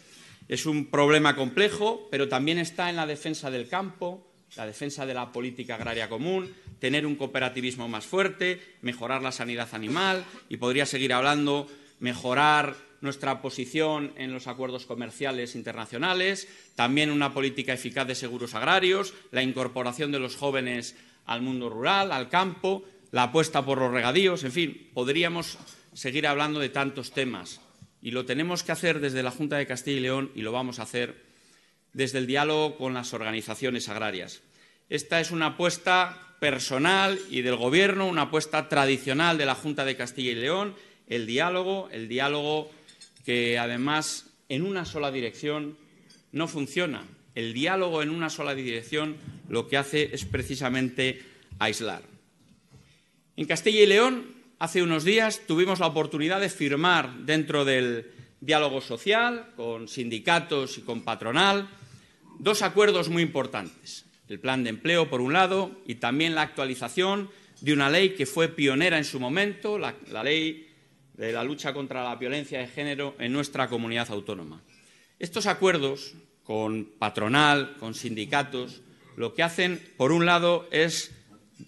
Es 0.49 0.65
un 0.65 0.87
problema 0.87 1.37
complejo, 1.37 2.09
pero 2.11 2.31
también 2.31 2.57
está 2.57 2.89
en 2.89 2.97
la 2.97 3.07
defensa 3.07 3.51
del 3.51 3.69
campo, 3.69 4.27
la 4.57 4.65
defensa 4.65 5.05
de 5.05 5.13
la 5.13 5.33
política 5.33 5.75
agraria 5.75 6.09
común, 6.09 6.51
tener 6.79 7.05
un 7.05 7.17
cooperativismo 7.17 7.89
más 7.89 8.07
fuerte, 8.07 8.59
mejorar 8.81 9.21
la 9.21 9.31
sanidad 9.31 9.69
animal 9.73 10.25
y 10.49 10.57
podría 10.57 10.87
seguir 10.87 11.13
hablando, 11.13 11.69
mejorar 11.99 12.75
nuestra 13.03 13.43
posición 13.43 14.15
en 14.17 14.33
los 14.33 14.47
acuerdos 14.47 14.87
comerciales 14.87 15.55
internacionales, 15.55 16.49
también 16.75 17.11
una 17.11 17.35
política 17.35 17.75
eficaz 17.75 18.07
de 18.07 18.15
seguros 18.15 18.55
agrarios, 18.55 19.13
la 19.31 19.43
incorporación 19.43 20.11
de 20.11 20.21
los 20.21 20.37
jóvenes 20.37 20.97
al 21.31 21.43
mundo 21.43 21.71
rural, 21.71 22.11
al 22.11 22.29
campo, 22.29 22.83
la 23.13 23.23
apuesta 23.23 23.65
por 23.65 23.79
los 23.79 23.93
regadíos, 23.93 24.43
en 24.43 24.51
fin, 24.51 24.91
podríamos 24.93 25.59
seguir 25.93 26.27
hablando 26.27 26.59
de 26.59 26.71
tantos 26.71 27.13
temas. 27.13 27.61
Y 28.03 28.11
lo 28.11 28.25
tenemos 28.25 28.65
que 28.65 28.73
hacer 28.73 28.99
desde 28.99 29.23
la 29.23 29.31
Junta 29.31 29.57
de 29.57 29.67
Castilla 29.67 29.99
y 29.99 30.01
León 30.01 30.33
y 30.35 30.43
lo 30.43 30.51
vamos 30.51 30.81
a 30.81 30.83
hacer 30.83 31.25
desde 31.93 32.19
el 32.19 32.27
diálogo 32.27 32.77
con 32.77 32.95
las 32.95 33.15
organizaciones 33.15 33.89
agrarias. 33.89 34.43
Esta 34.89 35.21
es 35.21 35.31
una 35.31 35.47
apuesta 35.47 36.35
personal 36.41 37.17
y 37.31 37.43
del 37.43 37.55
Gobierno, 37.55 38.09
una 38.09 38.23
apuesta 38.23 38.69
tradicional 38.69 39.39
de 39.39 39.47
la 39.47 39.55
Junta 39.55 39.85
de 39.85 39.97
Castilla 39.97 40.33
y 40.33 40.35
León, 40.35 40.75
el 41.07 41.27
diálogo, 41.27 41.89
el 41.93 42.09
diálogo 42.09 42.73
que 43.25 43.57
además 43.57 44.27
en 44.49 44.67
una 44.67 44.85
sola 44.85 45.13
dirección 45.13 45.79
no 46.33 46.49
funciona. 46.49 47.05
El 47.35 47.53
diálogo 47.53 48.03
en 48.03 48.11
una 48.11 48.31
sola 48.31 48.55
dirección 48.55 49.17
lo 49.49 49.69
que 49.69 49.77
hace 49.77 50.15
es 50.15 50.25
precisamente 50.25 51.23
aislar. 51.59 52.03
En 53.37 53.47
Castilla 53.47 53.81
y 53.81 53.87
León, 53.87 54.35
hace 54.59 54.83
unos 54.83 55.05
días, 55.05 55.43
tuvimos 55.47 55.79
la 55.79 55.87
oportunidad 55.87 56.41
de 56.41 56.51
firmar 56.51 57.15
dentro 57.21 57.65
del 57.65 58.11
diálogo 58.41 58.81
social, 58.81 59.53
con 59.57 59.89
sindicatos 59.89 60.79
y 60.79 60.83
con 60.83 61.03
patronal, 61.03 61.69
dos 62.39 62.63
acuerdos 62.63 63.09
muy 63.09 63.23
importantes. 63.23 64.07
El 64.29 64.41
plan 64.41 64.65
de 64.65 64.71
empleo, 64.71 65.11
por 65.11 65.21
un 65.21 65.33
lado, 65.33 65.71
y 65.87 65.97
también 65.97 66.35
la 66.35 66.43
actualización 66.43 67.31
de 67.61 67.73
una 67.73 67.91
ley 67.91 68.11
que 68.11 68.27
fue 68.27 68.49
pionera 68.49 68.97
en 68.97 69.05
su 69.05 69.21
momento, 69.21 69.79
la, 69.79 69.95
ley 70.23 70.69
de 71.15 71.33
la 71.33 71.45
lucha 71.45 71.75
contra 71.75 72.05
la 72.05 72.17
violencia 72.17 72.59
de 72.59 72.69
género 72.69 73.15
en 73.19 73.33
nuestra 73.33 73.69
comunidad 73.69 74.11
autónoma. 74.11 74.63
Estos 75.19 75.47
acuerdos 75.47 76.15
con 76.51 76.85
patronal, 76.99 77.77
con 77.79 77.95
sindicatos, 77.95 78.83
lo 79.15 79.35
que 79.35 79.45
hacen, 79.45 79.81
por 79.97 80.11
un 80.11 80.27
lado, 80.27 80.67
es 80.73 81.13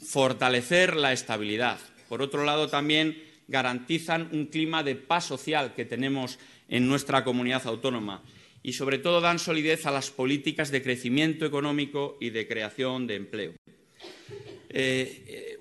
fortalecer 0.05 0.97
la 0.97 1.13
estabilidad. 1.13 1.79
Por 2.09 2.21
otro 2.21 2.45
lado, 2.45 2.67
también 2.67 3.23
garantizan 3.47 4.29
un 4.33 4.47
clima 4.47 4.83
de 4.83 4.97
paz 4.97 5.25
social 5.25 5.75
que 5.77 5.85
tenemos 5.85 6.41
en 6.69 6.89
nuestra 6.89 7.23
comunidad 7.23 7.65
autónoma 7.69 8.25
y, 8.65 8.73
sobre 8.73 8.99
todo, 8.99 9.21
dan 9.21 9.39
solidez 9.39 9.87
a 9.87 9.93
las 9.93 10.11
políticas 10.11 10.73
de 10.73 10.83
crecimiento 10.83 11.47
económico 11.47 12.19
y 12.21 12.31
de 12.31 12.49
creación 12.49 13.07
de 13.07 13.15
empleo. 13.15 13.53
Eh, 14.69 15.59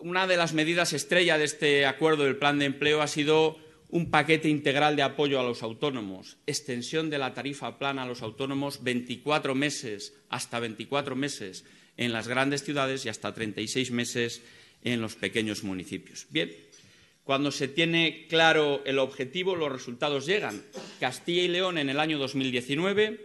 una 0.00 0.26
de 0.26 0.36
las 0.36 0.52
medidas 0.52 0.92
estrella 0.92 1.38
de 1.38 1.44
este 1.44 1.86
acuerdo 1.86 2.24
del 2.24 2.38
plan 2.38 2.58
de 2.58 2.64
empleo 2.64 3.02
ha 3.02 3.06
sido 3.06 3.56
un 3.88 4.10
paquete 4.10 4.48
integral 4.48 4.96
de 4.96 5.02
apoyo 5.02 5.38
a 5.38 5.44
los 5.44 5.62
autónomos, 5.62 6.36
extensión 6.46 7.10
de 7.10 7.18
la 7.18 7.34
tarifa 7.34 7.78
plana 7.78 8.02
a 8.02 8.06
los 8.06 8.22
autónomos 8.22 8.82
24 8.82 9.54
meses, 9.54 10.14
hasta 10.28 10.58
24 10.60 11.16
meses 11.16 11.64
en 11.96 12.12
las 12.12 12.28
grandes 12.28 12.64
ciudades 12.64 13.04
y 13.04 13.08
hasta 13.08 13.32
36 13.32 13.90
meses 13.90 14.42
en 14.82 15.00
los 15.00 15.14
pequeños 15.14 15.62
municipios. 15.64 16.26
Bien, 16.30 16.50
cuando 17.24 17.50
se 17.50 17.68
tiene 17.68 18.26
claro 18.28 18.82
el 18.84 18.98
objetivo, 18.98 19.56
los 19.56 19.72
resultados 19.72 20.26
llegan. 20.26 20.62
Castilla 21.00 21.42
y 21.42 21.48
León 21.48 21.78
en 21.78 21.88
el 21.88 21.98
año 21.98 22.18
2019 22.18 23.18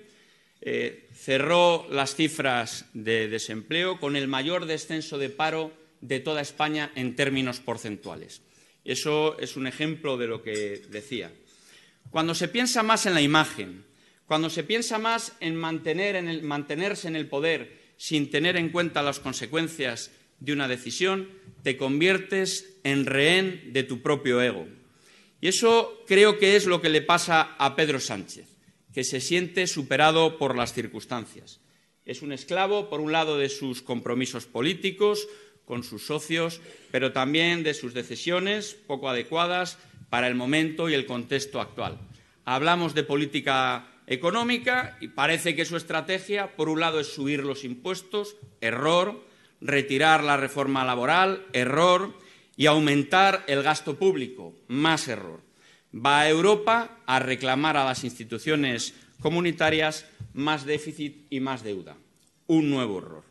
eh, 0.62 1.08
cerró 1.14 1.88
las 1.90 2.16
cifras 2.16 2.86
de 2.94 3.28
desempleo 3.28 4.00
con 4.00 4.16
el 4.16 4.28
mayor 4.28 4.66
descenso 4.66 5.18
de 5.18 5.30
paro 5.30 5.74
de 6.02 6.20
toda 6.20 6.42
España 6.42 6.92
en 6.96 7.16
términos 7.16 7.60
porcentuales. 7.60 8.42
Eso 8.84 9.38
es 9.40 9.56
un 9.56 9.68
ejemplo 9.68 10.18
de 10.18 10.28
lo 10.28 10.42
que 10.42 10.82
decía. 10.90 11.32
Cuando 12.10 12.34
se 12.34 12.48
piensa 12.48 12.84
más 12.84 13.06
en 13.06 13.14
la 13.14 13.22
imagen, 13.22 13.86
cuando 14.26 14.50
se 14.50 14.64
piensa 14.64 15.00
más 15.00 15.34
en, 15.40 15.56
mantenerse 15.56 17.08
en 17.08 17.16
el 17.16 17.28
poder 17.28 17.80
sin 17.98 18.30
tener 18.30 18.58
en 18.58 18.70
cuenta 18.70 19.04
las 19.04 19.20
consecuencias 19.20 20.12
de 20.40 20.54
una 20.54 20.68
decisión, 20.68 21.30
te 21.64 21.78
conviertes 21.78 22.78
en 22.84 23.06
rehén 23.06 23.74
de 23.74 23.84
tu 23.84 24.02
propio 24.02 24.42
ego. 24.42 24.68
Y 25.42 25.48
eso 25.48 26.04
creo 26.08 26.38
que 26.38 26.56
es 26.56 26.66
lo 26.66 26.82
que 26.82 26.90
le 26.90 27.02
pasa 27.02 27.56
a 27.58 27.76
Pedro 27.76 28.00
Sánchez, 28.00 28.48
que 28.94 29.04
se 29.04 29.20
siente 29.20 29.68
superado 29.68 30.38
por 30.38 30.56
las 30.56 30.74
circunstancias. 30.74 31.60
Es 32.06 32.22
un 32.22 32.32
esclavo, 32.32 32.90
por 32.90 33.02
un 33.02 33.12
lado, 33.12 33.38
de 33.38 33.50
sus 33.50 33.82
compromisos 33.82 34.46
políticos, 34.46 35.28
con 35.70 35.84
sus 35.84 36.08
socios, 36.08 36.62
pero 36.90 37.12
también 37.12 37.62
de 37.62 37.76
sus 37.76 37.94
decisiones 37.94 38.76
poco 38.88 39.08
adecuadas 39.08 39.78
para 40.10 40.28
el 40.28 40.34
momento 40.34 40.90
y 40.90 40.96
el 40.96 41.06
contexto 41.06 41.62
actual. 41.62 42.00
Hablamos 42.44 42.96
de 42.96 43.04
política 43.04 43.86
económica 44.08 44.98
y 45.00 45.10
parece 45.10 45.56
que 45.56 45.66
su 45.66 45.78
estrategia, 45.78 46.56
por 46.56 46.70
un 46.70 46.80
lado, 46.80 47.00
es 47.00 47.14
subir 47.14 47.44
los 47.44 47.64
impuestos, 47.64 48.36
error, 48.62 49.24
retirar 49.62 50.24
la 50.24 50.38
reforma 50.38 50.84
laboral, 50.84 51.46
error, 51.54 52.16
y 52.58 52.66
aumentar 52.66 53.44
el 53.46 53.62
gasto 53.62 54.00
público, 54.00 54.56
más 54.68 55.08
error. 55.08 55.42
Va 55.96 56.22
a 56.22 56.30
Europa 56.30 56.98
a 57.06 57.20
reclamar 57.20 57.78
a 57.78 57.86
las 57.86 58.04
instituciones 58.04 58.96
comunitarias 59.22 60.08
más 60.34 60.66
déficit 60.66 61.28
y 61.30 61.40
más 61.40 61.62
deuda. 61.62 61.96
Un 62.48 62.72
nuevo 62.72 62.98
error. 62.98 63.29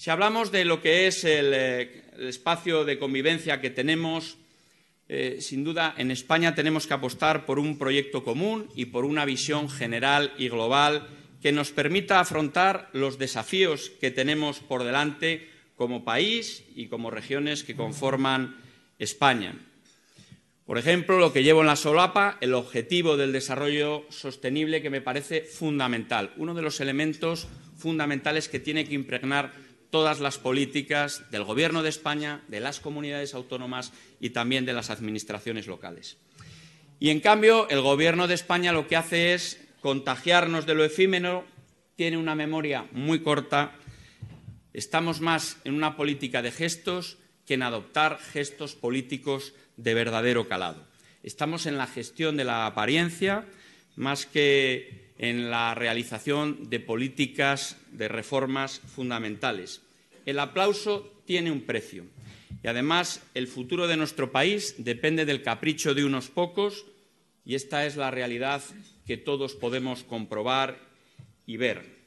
Si 0.00 0.08
hablamos 0.08 0.50
de 0.50 0.64
lo 0.64 0.80
que 0.80 1.08
es 1.08 1.24
el, 1.24 1.52
eh, 1.52 2.04
espacio 2.20 2.86
de 2.86 2.98
convivencia 2.98 3.60
que 3.60 3.68
tenemos, 3.68 4.38
eh, 5.10 5.36
sin 5.40 5.62
duda 5.62 5.94
en 5.98 6.10
España 6.10 6.54
tenemos 6.54 6.86
que 6.86 6.94
apostar 6.94 7.44
por 7.44 7.58
un 7.58 7.76
proyecto 7.76 8.24
común 8.24 8.70
y 8.74 8.86
por 8.86 9.04
una 9.04 9.26
visión 9.26 9.68
general 9.68 10.32
y 10.38 10.48
global 10.48 11.06
que 11.42 11.52
nos 11.52 11.70
permita 11.72 12.18
afrontar 12.18 12.88
los 12.94 13.18
desafíos 13.18 13.92
que 14.00 14.10
tenemos 14.10 14.60
por 14.60 14.84
delante 14.84 15.50
como 15.76 16.02
país 16.02 16.64
y 16.74 16.86
como 16.86 17.10
regiones 17.10 17.62
que 17.62 17.76
conforman 17.76 18.56
España. 18.98 19.54
Por 20.64 20.78
ejemplo, 20.78 21.18
lo 21.18 21.34
que 21.34 21.42
llevo 21.42 21.60
en 21.60 21.66
la 21.66 21.76
solapa, 21.76 22.38
el 22.40 22.54
objetivo 22.54 23.18
del 23.18 23.32
desarrollo 23.32 24.06
sostenible 24.08 24.80
que 24.80 24.88
me 24.88 25.02
parece 25.02 25.42
fundamental, 25.42 26.32
uno 26.38 26.54
de 26.54 26.62
los 26.62 26.80
elementos 26.80 27.48
fundamentales 27.76 28.48
que 28.48 28.60
tiene 28.60 28.86
que 28.86 28.94
impregnar 28.94 29.59
todas 29.90 30.20
las 30.20 30.38
políticas 30.38 31.30
del 31.30 31.44
Gobierno 31.44 31.82
de 31.82 31.88
España, 31.88 32.42
de 32.48 32.60
las 32.60 32.80
comunidades 32.80 33.34
autónomas 33.34 33.92
y 34.20 34.30
también 34.30 34.64
de 34.64 34.72
las 34.72 34.90
administraciones 34.90 35.66
locales. 35.66 36.16
Y, 36.98 37.10
en 37.10 37.20
cambio, 37.20 37.68
el 37.68 37.80
Gobierno 37.80 38.28
de 38.28 38.34
España 38.34 38.72
lo 38.72 38.86
que 38.86 38.96
hace 38.96 39.34
es 39.34 39.60
contagiarnos 39.80 40.66
de 40.66 40.74
lo 40.74 40.84
efímero, 40.84 41.44
tiene 41.96 42.16
una 42.16 42.34
memoria 42.34 42.86
muy 42.92 43.20
corta, 43.20 43.72
estamos 44.72 45.20
más 45.20 45.58
en 45.64 45.74
una 45.74 45.96
política 45.96 46.42
de 46.42 46.52
gestos 46.52 47.18
que 47.46 47.54
en 47.54 47.62
adoptar 47.62 48.18
gestos 48.18 48.74
políticos 48.74 49.54
de 49.76 49.94
verdadero 49.94 50.48
calado. 50.48 50.86
Estamos 51.22 51.66
en 51.66 51.76
la 51.76 51.86
gestión 51.86 52.36
de 52.36 52.44
la 52.44 52.66
apariencia 52.66 53.46
más 53.96 54.24
que 54.24 55.09
en 55.20 55.50
la 55.50 55.74
realización 55.74 56.70
de 56.70 56.80
políticas 56.80 57.76
de 57.92 58.08
reformas 58.08 58.80
fundamentales. 58.80 59.82
El 60.24 60.38
aplauso 60.38 61.12
tiene 61.26 61.52
un 61.52 61.60
precio 61.60 62.06
y 62.64 62.68
además 62.68 63.22
el 63.34 63.46
futuro 63.46 63.86
de 63.86 63.98
nuestro 63.98 64.32
país 64.32 64.76
depende 64.78 65.26
del 65.26 65.42
capricho 65.42 65.92
de 65.92 66.06
unos 66.06 66.30
pocos 66.30 66.86
y 67.44 67.54
esta 67.54 67.84
es 67.84 67.96
la 67.96 68.10
realidad 68.10 68.62
que 69.06 69.18
todos 69.18 69.54
podemos 69.54 70.04
comprobar 70.04 70.78
y 71.44 71.58
ver. 71.58 72.00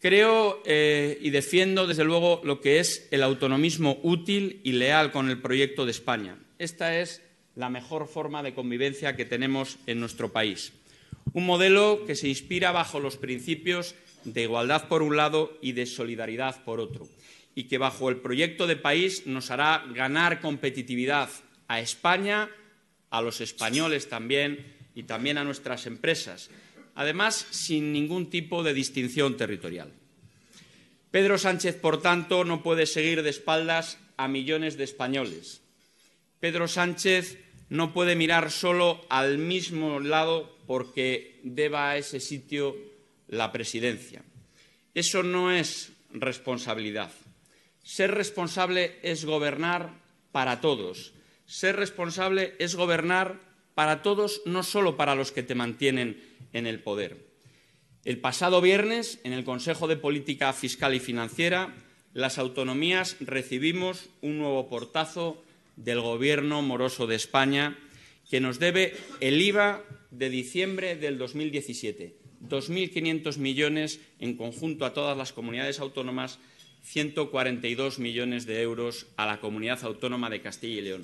Creo 0.00 0.62
eh, 0.64 1.18
y 1.20 1.30
defiendo, 1.30 1.88
desde 1.88 2.04
luego, 2.04 2.40
lo 2.44 2.60
que 2.60 2.78
es 2.78 3.08
el 3.10 3.24
autonomismo 3.24 3.98
útil 4.04 4.60
y 4.62 4.72
leal 4.72 5.10
con 5.10 5.28
el 5.28 5.40
proyecto 5.40 5.84
de 5.84 5.90
España. 5.90 6.38
Esta 6.60 7.00
es 7.00 7.20
la 7.56 7.68
mejor 7.68 8.06
forma 8.06 8.44
de 8.44 8.54
convivencia 8.54 9.16
que 9.16 9.24
tenemos 9.24 9.78
en 9.88 9.98
nuestro 9.98 10.30
país. 10.30 10.72
Un 11.32 11.46
modelo 11.46 12.04
que 12.06 12.14
se 12.14 12.28
inspira 12.28 12.72
bajo 12.72 13.00
los 13.00 13.16
principios 13.16 13.94
de 14.24 14.42
igualdad 14.42 14.88
por 14.88 15.02
un 15.02 15.16
lado 15.16 15.56
y 15.62 15.72
de 15.72 15.86
solidaridad 15.86 16.64
por 16.64 16.80
otro, 16.80 17.08
y 17.54 17.64
que 17.64 17.78
bajo 17.78 18.08
el 18.08 18.16
proyecto 18.16 18.66
de 18.66 18.76
país 18.76 19.26
nos 19.26 19.50
hará 19.50 19.84
ganar 19.94 20.40
competitividad 20.40 21.28
a 21.66 21.80
España, 21.80 22.50
a 23.10 23.22
los 23.22 23.40
españoles 23.40 24.08
también 24.08 24.74
y 24.94 25.04
también 25.04 25.38
a 25.38 25.44
nuestras 25.44 25.86
empresas, 25.86 26.50
además 26.94 27.46
sin 27.50 27.92
ningún 27.92 28.30
tipo 28.30 28.62
de 28.62 28.74
distinción 28.74 29.36
territorial. 29.36 29.92
Pedro 31.10 31.38
Sánchez, 31.38 31.76
por 31.76 32.02
tanto, 32.02 32.44
no 32.44 32.62
puede 32.62 32.84
seguir 32.84 33.22
de 33.22 33.30
espaldas 33.30 33.98
a 34.16 34.28
millones 34.28 34.76
de 34.76 34.84
españoles. 34.84 35.62
Pedro 36.40 36.68
Sánchez 36.68 37.38
no 37.70 37.92
puede 37.92 38.14
mirar 38.14 38.50
solo 38.50 39.00
al 39.08 39.38
mismo 39.38 40.00
lado 40.00 40.57
porque 40.68 41.40
deba 41.44 41.88
a 41.88 41.96
ese 41.96 42.20
sitio 42.20 42.76
la 43.26 43.52
presidencia. 43.52 44.22
Eso 44.92 45.22
no 45.22 45.50
es 45.50 45.92
responsabilidad. 46.12 47.10
Ser 47.82 48.12
responsable 48.12 48.98
es 49.02 49.24
gobernar 49.24 49.94
para 50.30 50.60
todos. 50.60 51.14
Ser 51.46 51.76
responsable 51.76 52.54
es 52.58 52.74
gobernar 52.74 53.40
para 53.74 54.02
todos, 54.02 54.42
no 54.44 54.62
solo 54.62 54.98
para 54.98 55.14
los 55.14 55.32
que 55.32 55.42
te 55.42 55.54
mantienen 55.54 56.22
en 56.52 56.66
el 56.66 56.80
poder. 56.80 57.16
El 58.04 58.20
pasado 58.20 58.60
viernes, 58.60 59.20
en 59.24 59.32
el 59.32 59.44
Consejo 59.44 59.88
de 59.88 59.96
Política 59.96 60.52
Fiscal 60.52 60.94
y 60.94 61.00
Financiera, 61.00 61.74
las 62.12 62.36
autonomías 62.36 63.16
recibimos 63.20 64.10
un 64.20 64.36
nuevo 64.36 64.68
portazo 64.68 65.42
del 65.76 66.02
Gobierno 66.02 66.60
moroso 66.60 67.06
de 67.06 67.16
España 67.16 67.78
que 68.28 68.40
nos 68.40 68.58
debe 68.58 68.94
el 69.20 69.40
IVA 69.40 69.82
de 70.10 70.30
diciembre 70.30 70.96
del 70.96 71.18
2017, 71.18 72.16
2.500 72.48 73.38
millones 73.38 74.00
en 74.18 74.36
conjunto 74.36 74.84
a 74.84 74.92
todas 74.92 75.16
las 75.16 75.32
comunidades 75.32 75.80
autónomas, 75.80 76.38
142 76.82 77.98
millones 77.98 78.46
de 78.46 78.62
euros 78.62 79.06
a 79.16 79.26
la 79.26 79.40
comunidad 79.40 79.84
autónoma 79.84 80.30
de 80.30 80.40
Castilla 80.40 80.78
y 80.78 80.82
León. 80.82 81.02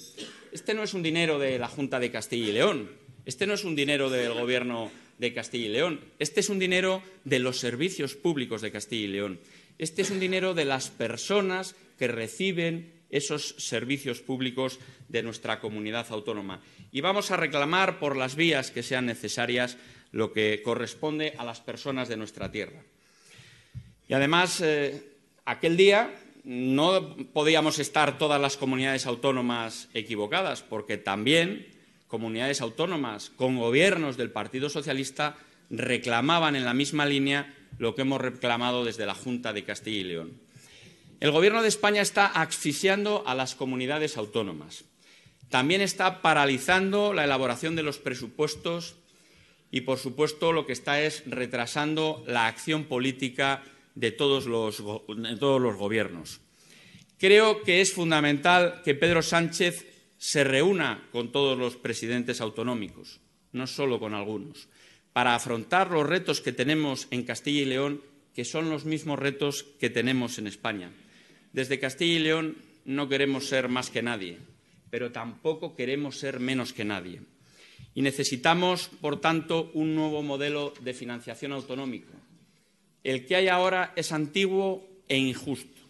Este 0.52 0.74
no 0.74 0.82
es 0.82 0.94
un 0.94 1.02
dinero 1.02 1.38
de 1.38 1.58
la 1.58 1.68
Junta 1.68 2.00
de 2.00 2.10
Castilla 2.10 2.48
y 2.48 2.52
León, 2.52 2.90
este 3.26 3.46
no 3.46 3.54
es 3.54 3.64
un 3.64 3.76
dinero 3.76 4.10
del 4.10 4.32
Gobierno 4.32 4.90
de 5.18 5.34
Castilla 5.34 5.66
y 5.66 5.70
León, 5.70 6.00
este 6.18 6.40
es 6.40 6.48
un 6.48 6.58
dinero 6.58 7.02
de 7.24 7.38
los 7.38 7.58
servicios 7.58 8.14
públicos 8.14 8.62
de 8.62 8.72
Castilla 8.72 9.04
y 9.04 9.08
León, 9.08 9.40
este 9.78 10.02
es 10.02 10.10
un 10.10 10.20
dinero 10.20 10.54
de 10.54 10.64
las 10.64 10.90
personas 10.90 11.74
que 11.98 12.08
reciben 12.08 12.93
esos 13.14 13.54
servicios 13.58 14.20
públicos 14.20 14.80
de 15.08 15.22
nuestra 15.22 15.60
comunidad 15.60 16.06
autónoma. 16.10 16.60
Y 16.90 17.00
vamos 17.00 17.30
a 17.30 17.36
reclamar 17.36 17.98
por 18.00 18.16
las 18.16 18.34
vías 18.34 18.70
que 18.70 18.82
sean 18.82 19.06
necesarias 19.06 19.78
lo 20.10 20.32
que 20.32 20.62
corresponde 20.62 21.34
a 21.38 21.44
las 21.44 21.60
personas 21.60 22.08
de 22.08 22.16
nuestra 22.16 22.50
tierra. 22.50 22.82
Y 24.08 24.14
además, 24.14 24.60
eh, 24.60 25.12
aquel 25.44 25.76
día 25.76 26.12
no 26.42 27.16
podíamos 27.32 27.78
estar 27.78 28.18
todas 28.18 28.40
las 28.40 28.56
comunidades 28.56 29.06
autónomas 29.06 29.88
equivocadas, 29.94 30.62
porque 30.62 30.98
también 30.98 31.66
comunidades 32.08 32.60
autónomas 32.60 33.30
con 33.30 33.58
gobiernos 33.58 34.16
del 34.16 34.30
Partido 34.30 34.68
Socialista 34.68 35.36
reclamaban 35.70 36.56
en 36.56 36.64
la 36.64 36.74
misma 36.74 37.06
línea 37.06 37.54
lo 37.78 37.94
que 37.94 38.02
hemos 38.02 38.20
reclamado 38.20 38.84
desde 38.84 39.06
la 39.06 39.14
Junta 39.14 39.52
de 39.52 39.64
Castilla 39.64 40.00
y 40.00 40.04
León. 40.04 40.43
El 41.24 41.30
Gobierno 41.30 41.62
de 41.62 41.68
España 41.68 42.02
está 42.02 42.26
asfixiando 42.26 43.26
a 43.26 43.34
las 43.34 43.54
comunidades 43.54 44.18
autónomas. 44.18 44.84
También 45.48 45.80
está 45.80 46.20
paralizando 46.20 47.14
la 47.14 47.24
elaboración 47.24 47.76
de 47.76 47.82
los 47.82 47.96
presupuestos 47.96 48.96
y, 49.70 49.80
por 49.80 49.96
supuesto, 49.96 50.52
lo 50.52 50.66
que 50.66 50.74
está 50.74 51.00
es 51.00 51.22
retrasando 51.24 52.22
la 52.26 52.46
acción 52.46 52.84
política 52.84 53.62
de 53.94 54.12
todos 54.12 54.44
los, 54.44 54.84
de 55.16 55.36
todos 55.38 55.62
los 55.62 55.76
gobiernos. 55.76 56.42
Creo 57.16 57.62
que 57.62 57.80
es 57.80 57.94
fundamental 57.94 58.82
que 58.84 58.94
Pedro 58.94 59.22
Sánchez 59.22 59.86
se 60.18 60.44
reúna 60.44 61.08
con 61.10 61.32
todos 61.32 61.56
los 61.56 61.76
presidentes 61.76 62.42
autonómicos, 62.42 63.22
no 63.50 63.66
solo 63.66 63.98
con 63.98 64.12
algunos, 64.12 64.68
para 65.14 65.34
afrontar 65.34 65.90
los 65.90 66.06
retos 66.06 66.42
que 66.42 66.52
tenemos 66.52 67.08
en 67.10 67.22
Castilla 67.22 67.62
y 67.62 67.64
León, 67.64 68.02
que 68.34 68.44
son 68.44 68.68
los 68.68 68.84
mismos 68.84 69.18
retos 69.18 69.64
que 69.80 69.88
tenemos 69.88 70.36
en 70.36 70.48
España. 70.48 70.92
Desde 71.54 71.78
Castilla 71.78 72.14
y 72.14 72.18
León 72.18 72.56
no 72.84 73.08
queremos 73.08 73.46
ser 73.46 73.68
más 73.68 73.88
que 73.88 74.02
nadie, 74.02 74.38
pero 74.90 75.12
tampoco 75.12 75.76
queremos 75.76 76.18
ser 76.18 76.40
menos 76.40 76.72
que 76.72 76.84
nadie. 76.84 77.20
Y 77.94 78.02
necesitamos, 78.02 78.90
por 79.00 79.20
tanto, 79.20 79.70
un 79.72 79.94
nuevo 79.94 80.20
modelo 80.24 80.74
de 80.80 80.92
financiación 80.92 81.52
autonómico. 81.52 82.10
El 83.04 83.24
que 83.24 83.36
hay 83.36 83.46
ahora 83.46 83.92
es 83.94 84.10
antiguo 84.10 84.84
e 85.08 85.16
injusto. 85.16 85.80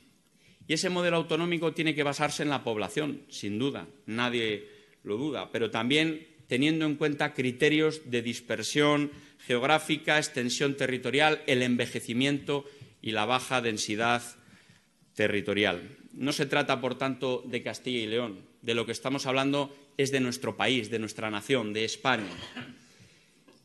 Y 0.69 0.75
ese 0.75 0.91
modelo 0.91 1.17
autonómico 1.17 1.73
tiene 1.73 1.95
que 1.95 2.03
basarse 2.03 2.43
en 2.43 2.51
la 2.51 2.63
población, 2.63 3.23
sin 3.31 3.59
duda, 3.59 3.89
nadie 4.05 4.69
lo 5.03 5.17
duda, 5.17 5.51
pero 5.51 5.71
también 5.71 6.27
teniendo 6.47 6.85
en 6.85 6.97
cuenta 6.97 7.33
criterios 7.33 8.11
de 8.11 8.21
dispersión 8.21 9.13
geográfica, 9.47 10.19
extensión 10.19 10.77
territorial, 10.77 11.43
el 11.47 11.63
envejecimiento 11.63 12.67
y 13.01 13.13
la 13.13 13.25
baja 13.25 13.63
densidad 13.63 14.23
territorial. 15.15 15.97
No 16.13 16.33
se 16.33 16.47
trata, 16.47 16.81
por 16.81 16.97
tanto, 16.97 17.43
de 17.47 17.63
Castilla 17.63 17.99
y 17.99 18.07
León. 18.07 18.41
De 18.63 18.75
lo 18.75 18.87
que 18.87 18.93
estamos 18.93 19.27
hablando 19.27 19.75
es 19.97 20.11
de 20.11 20.21
nuestro 20.21 20.57
país, 20.57 20.91
de 20.91 20.99
nuestra 20.99 21.31
nación, 21.31 21.73
de 21.73 21.85
España. 21.85 22.31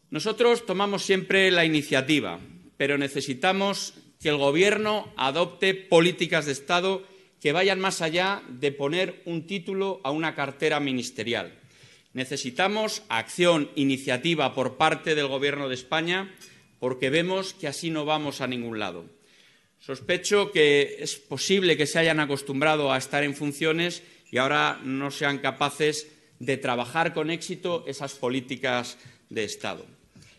Nosotros 0.09 0.65
tomamos 0.65 1.03
siempre 1.03 1.51
la 1.51 1.65
iniciativa, 1.65 2.39
pero 2.77 2.97
necesitamos 2.97 3.93
que 4.19 4.29
el 4.29 4.37
Gobierno 4.37 5.13
adopte 5.15 5.73
políticas 5.73 6.45
de 6.45 6.51
Estado 6.51 7.03
que 7.39 7.51
vayan 7.51 7.79
más 7.79 8.01
allá 8.01 8.43
de 8.49 8.71
poner 8.71 9.21
un 9.25 9.47
título 9.47 10.01
a 10.03 10.11
una 10.11 10.35
cartera 10.35 10.79
ministerial. 10.79 11.53
Necesitamos 12.13 13.03
acción, 13.07 13.69
iniciativa 13.75 14.53
por 14.55 14.77
parte 14.77 15.15
del 15.15 15.27
Gobierno 15.27 15.69
de 15.69 15.75
España, 15.75 16.33
porque 16.79 17.09
vemos 17.09 17.53
que 17.53 17.67
así 17.67 17.91
no 17.91 18.03
vamos 18.03 18.41
a 18.41 18.47
ningún 18.47 18.79
lado. 18.79 19.05
Sospecho 19.79 20.51
que 20.51 20.97
es 20.99 21.15
posible 21.15 21.77
que 21.77 21.87
se 21.87 21.99
hayan 21.99 22.19
acostumbrado 22.19 22.91
a 22.91 22.97
estar 22.97 23.23
en 23.23 23.35
funciones 23.35 24.03
y 24.31 24.37
ahora 24.37 24.79
no 24.83 25.09
sean 25.09 25.39
capaces 25.39 26.07
de 26.39 26.57
trabajar 26.57 27.13
con 27.13 27.29
éxito 27.29 27.83
esas 27.87 28.13
políticas 28.13 28.97
de 29.29 29.43
Estado. 29.43 29.85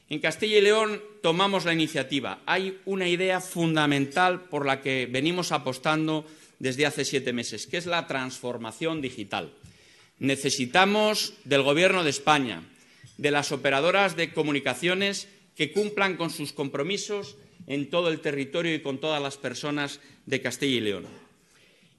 En 0.08 0.18
Castilla 0.18 0.58
y 0.58 0.60
León 0.60 1.00
tomamos 1.22 1.64
la 1.64 1.72
iniciativa. 1.72 2.42
Hay 2.46 2.80
una 2.84 3.08
idea 3.08 3.40
fundamental 3.40 4.48
por 4.48 4.66
la 4.66 4.82
que 4.82 5.06
venimos 5.10 5.52
apostando 5.52 6.26
desde 6.58 6.84
hace 6.84 7.04
siete 7.04 7.32
meses, 7.32 7.66
que 7.66 7.76
es 7.76 7.86
la 7.86 8.06
transformación 8.06 9.00
digital. 9.00 9.52
Necesitamos 10.18 11.34
del 11.44 11.62
Gobierno 11.62 12.04
de 12.04 12.10
España, 12.10 12.62
de 13.18 13.30
las 13.30 13.52
operadoras 13.52 14.16
de 14.16 14.32
comunicaciones 14.32 15.28
que 15.56 15.72
cumplan 15.72 16.16
con 16.16 16.30
sus 16.30 16.52
compromisos 16.52 17.36
en 17.70 17.88
todo 17.88 18.08
el 18.08 18.18
territorio 18.18 18.74
y 18.74 18.80
con 18.80 18.98
todas 18.98 19.22
las 19.22 19.36
personas 19.36 20.00
de 20.26 20.42
Castilla 20.42 20.76
y 20.76 20.80
León. 20.80 21.06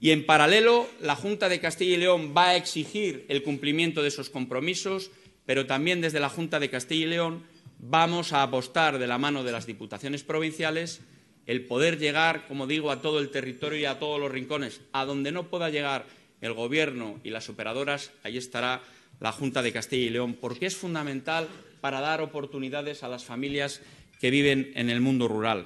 Y 0.02 0.12
en 0.12 0.26
paralelo, 0.26 0.86
la 1.00 1.16
Junta 1.16 1.48
de 1.48 1.62
Castilla 1.62 1.96
y 1.96 2.00
León 2.00 2.34
va 2.36 2.50
a 2.50 2.56
exigir 2.58 3.24
el 3.30 3.42
cumplimiento 3.42 4.02
de 4.02 4.10
esos 4.10 4.30
compromisos, 4.30 5.12
pero 5.46 5.66
también 5.66 6.02
desde 6.02 6.20
la 6.20 6.28
Junta 6.28 6.60
de 6.60 6.70
Castilla 6.70 7.06
y 7.06 7.10
León 7.10 7.44
vamos 7.80 8.34
a 8.34 8.44
apostar 8.44 9.00
de 9.00 9.08
la 9.08 9.18
mano 9.18 9.46
de 9.46 9.54
las 9.54 9.66
diputaciones 9.66 10.24
provinciales 10.24 11.00
el 11.46 11.64
poder 11.64 11.98
llegar, 11.98 12.48
como 12.50 12.68
digo, 12.68 12.92
a 12.92 13.02
todo 13.02 13.20
el 13.20 13.30
territorio 13.30 13.80
y 13.80 13.86
a 13.86 13.98
todos 13.98 14.20
los 14.20 14.30
rincones, 14.30 14.82
a 14.92 15.06
donde 15.06 15.32
no 15.32 15.48
pueda 15.48 15.70
llegar 15.70 16.06
el 16.42 16.52
Gobierno 16.52 17.22
y 17.24 17.30
las 17.30 17.48
operadoras, 17.48 18.12
ahí 18.24 18.38
estará 18.38 18.82
la 19.22 19.32
Junta 19.32 19.62
de 19.62 19.72
Castilla 19.72 20.08
y 20.08 20.10
León, 20.10 20.34
porque 20.34 20.66
es 20.66 20.76
fundamental 20.76 21.48
para 21.80 22.02
dar 22.02 22.20
oportunidades 22.22 23.04
a 23.04 23.08
las 23.08 23.24
familias 23.24 23.82
que 24.22 24.32
viven 24.32 24.72
en 24.76 24.90
el 24.90 25.02
mundo 25.02 25.28
rural, 25.28 25.66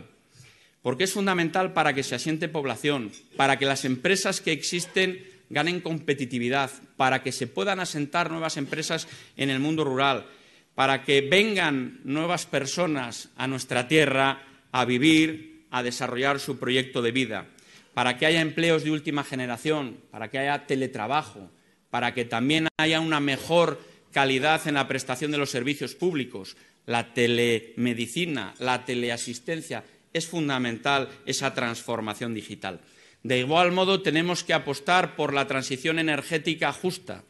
porque 0.82 1.04
es 1.04 1.14
fundamental 1.14 1.74
para 1.74 1.94
que 1.94 2.04
se 2.04 2.16
asiente 2.16 2.48
población, 2.48 3.12
para 3.36 3.60
que 3.60 3.66
las 3.66 3.86
empresas 3.86 4.42
que 4.42 4.52
existen 4.52 5.24
ganen 5.50 5.82
competitividad, 5.82 6.72
para 6.98 7.22
que 7.22 7.32
se 7.32 7.48
puedan 7.48 7.80
asentar 7.80 8.32
nuevas 8.32 8.58
empresas 8.58 9.08
en 9.38 9.50
el 9.50 9.60
mundo 9.60 9.84
rural, 9.84 10.26
para 10.74 11.04
que 11.04 11.22
vengan 11.22 12.00
nuevas 12.04 12.46
personas 12.46 13.30
a 13.36 13.48
nuestra 13.48 13.88
tierra 13.88 14.42
a 14.72 14.86
vivir, 14.86 15.66
a 15.70 15.84
desarrollar 15.84 16.40
su 16.40 16.58
proyecto 16.58 17.02
de 17.02 17.12
vida 17.12 17.48
para 17.96 18.18
que 18.18 18.26
haya 18.26 18.42
empleos 18.42 18.84
de 18.84 18.92
última 18.92 19.24
generación, 19.24 19.98
para 20.12 20.30
que 20.30 20.38
haya 20.38 20.68
teletrabajo, 20.68 21.50
para 21.90 22.14
que 22.14 22.26
también 22.26 22.68
haya 22.78 23.00
una 23.00 23.22
mejor 23.22 23.80
calidad 24.12 24.68
en 24.68 24.74
la 24.74 24.88
prestación 24.88 25.32
de 25.32 25.38
los 25.38 25.50
servicios 25.50 25.96
públicos, 25.96 26.58
la 26.86 27.14
telemedicina, 27.14 28.54
la 28.60 28.86
teleasistencia, 28.86 29.84
es 30.14 30.28
fundamental 30.28 31.10
esa 31.26 31.54
transformación 31.54 32.34
digital. 32.34 32.80
De 33.24 33.40
igual 33.40 33.72
modo, 33.72 34.02
tenemos 34.02 34.44
que 34.44 34.54
apostar 34.54 35.16
por 35.16 35.34
la 35.34 35.48
transición 35.48 36.00
energética 36.00 36.72
justa. 36.72 37.24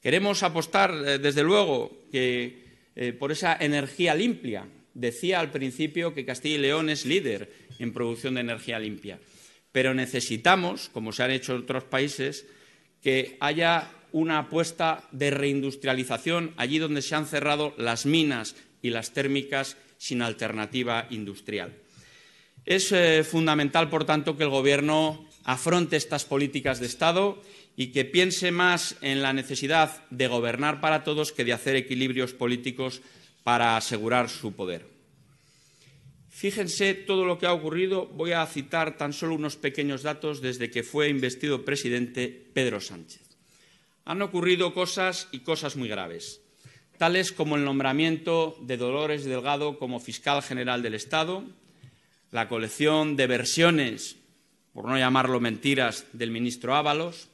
Queremos 0.00 0.42
apostar, 0.42 0.94
eh, 0.94 1.18
desde 1.18 1.42
luego, 1.42 2.04
eh, 2.12 2.60
por 3.18 3.32
esa 3.32 3.56
energía 3.58 4.14
limpia. 4.14 4.68
Decía 4.94 5.40
al 5.40 5.50
principio 5.50 6.14
que 6.14 6.24
Castilla 6.24 6.54
y 6.54 6.58
León 6.58 6.88
es 6.88 7.04
líder 7.04 7.50
en 7.78 7.92
producción 7.92 8.34
de 8.34 8.42
energía 8.42 8.78
limpia 8.78 9.18
pero 9.74 9.92
necesitamos, 9.92 10.88
como 10.88 11.10
se 11.10 11.24
han 11.24 11.32
hecho 11.32 11.52
en 11.52 11.62
otros 11.62 11.82
países, 11.82 12.46
que 13.02 13.36
haya 13.40 13.90
una 14.12 14.38
apuesta 14.38 15.08
de 15.10 15.32
reindustrialización 15.32 16.54
allí 16.56 16.78
donde 16.78 17.02
se 17.02 17.16
han 17.16 17.26
cerrado 17.26 17.74
las 17.76 18.06
minas 18.06 18.54
y 18.84 18.90
las 18.90 19.14
térmicas 19.14 19.78
sin 19.96 20.20
alternativa 20.20 21.08
industrial. 21.08 21.72
Es 22.66 22.92
eh, 22.92 23.24
fundamental, 23.24 23.88
por 23.88 24.04
tanto, 24.04 24.36
que 24.36 24.44
el 24.44 24.50
Gobierno 24.50 25.26
afronte 25.44 25.96
estas 25.96 26.26
políticas 26.26 26.80
de 26.80 26.86
Estado 26.86 27.42
y 27.76 27.88
que 27.88 28.04
piense 28.04 28.52
más 28.52 28.96
en 29.00 29.22
la 29.22 29.32
necesidad 29.32 30.04
de 30.10 30.28
gobernar 30.28 30.82
para 30.82 31.02
todos 31.02 31.32
que 31.32 31.44
de 31.44 31.54
hacer 31.54 31.76
equilibrios 31.76 32.34
políticos 32.34 33.00
para 33.42 33.78
asegurar 33.78 34.28
su 34.28 34.52
poder. 34.52 34.86
Fíjense 36.28 36.92
todo 36.92 37.24
lo 37.24 37.38
que 37.38 37.46
ha 37.46 37.52
ocurrido. 37.54 38.06
Voy 38.06 38.32
a 38.32 38.44
citar 38.46 38.98
tan 38.98 39.14
solo 39.14 39.34
unos 39.34 39.56
pequeños 39.56 40.02
datos 40.02 40.42
desde 40.42 40.70
que 40.70 40.82
fue 40.82 41.08
investido 41.08 41.64
presidente 41.64 42.28
Pedro 42.52 42.80
Sánchez. 42.80 43.22
Han 44.04 44.20
ocurrido 44.20 44.74
cosas 44.74 45.28
y 45.32 45.40
cosas 45.40 45.76
muy 45.76 45.88
graves, 45.88 46.43
como 47.36 47.56
el 47.56 47.66
nombramiento 47.66 48.56
de 48.62 48.78
Dolores 48.78 49.26
Delgado 49.26 49.78
como 49.78 50.00
fiscal 50.00 50.42
general 50.42 50.80
del 50.80 50.94
Estado, 50.94 51.44
la 52.30 52.48
colección 52.48 53.14
de 53.14 53.26
versiones, 53.26 54.16
por 54.72 54.86
no 54.86 54.96
llamarlo 54.96 55.38
mentiras, 55.38 56.06
del 56.14 56.30
ministro 56.30 56.74
Ábalos, 56.74 57.28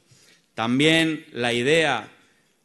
también 0.55 1.25
la 1.33 1.53
idea 1.53 2.11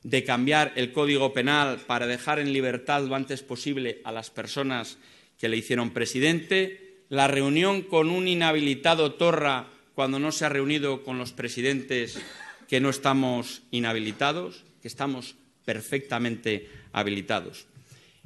de 0.01 0.23
cambiar 0.23 0.73
el 0.75 0.91
Código 0.93 1.31
Penal 1.31 1.77
para 1.85 2.07
dejar 2.07 2.39
en 2.39 2.51
libertad 2.51 3.03
lo 3.03 3.13
antes 3.13 3.43
posible 3.43 4.01
a 4.03 4.11
las 4.11 4.31
personas 4.31 4.97
que 5.37 5.47
le 5.47 5.57
hicieron 5.57 5.91
presidente, 5.91 7.03
la 7.09 7.27
reunión 7.27 7.83
con 7.83 8.09
un 8.09 8.27
inhabilitado 8.27 9.13
Torra 9.13 9.67
cuando 9.93 10.17
no 10.17 10.31
se 10.31 10.45
ha 10.45 10.49
reunido 10.49 11.03
con 11.03 11.19
los 11.19 11.33
presidentes 11.33 12.19
que 12.67 12.79
no 12.79 12.89
estamos 12.89 13.61
inhabilitados, 13.69 14.65
que 14.81 14.87
estamos 14.87 15.35
perfectamente 15.65 16.69
habilitados. 16.93 17.67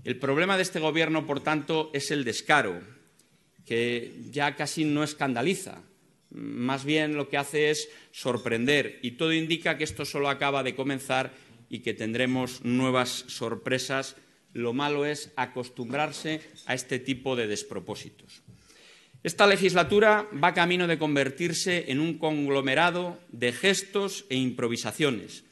El 0.03 0.17
problema 0.17 0.55
de 0.55 0.63
este 0.63 0.79
Gobierno, 0.79 1.25
por 1.25 1.41
tanto, 1.41 1.89
es 1.93 2.11
el 2.11 2.23
descaro, 2.23 2.79
que 3.65 4.13
ya 4.31 4.55
casi 4.55 4.85
no 4.85 5.03
escandaliza, 5.03 5.81
más 6.31 6.85
bien 6.85 7.15
lo 7.15 7.27
que 7.29 7.37
hace 7.37 7.71
es 7.71 7.89
sorprender 8.11 8.99
y 9.01 9.11
todo 9.11 9.33
indica 9.33 9.77
que 9.77 9.83
esto 9.83 10.05
solo 10.05 10.29
acaba 10.29 10.63
de 10.63 10.75
comenzar 10.75 11.33
y 11.69 11.79
que 11.79 11.93
tendremos 11.93 12.63
nuevas 12.63 13.25
sorpresas. 13.27 14.15
Lo 14.53 14.73
malo 14.73 15.05
es 15.05 15.31
acostumbrarse 15.35 16.41
a 16.65 16.73
este 16.73 16.99
tipo 16.99 17.35
de 17.35 17.47
despropósitos. 17.47 18.41
Esta 19.23 19.47
legislatura 19.47 20.27
va 20.31 20.53
camino 20.53 20.87
de 20.87 20.97
convertirse 20.97 21.91
en 21.91 21.99
un 21.99 22.17
conglomerado 22.17 23.19
de 23.31 23.51
gestos 23.51 24.25
e 24.29 24.35
improvisaciones 24.35 25.43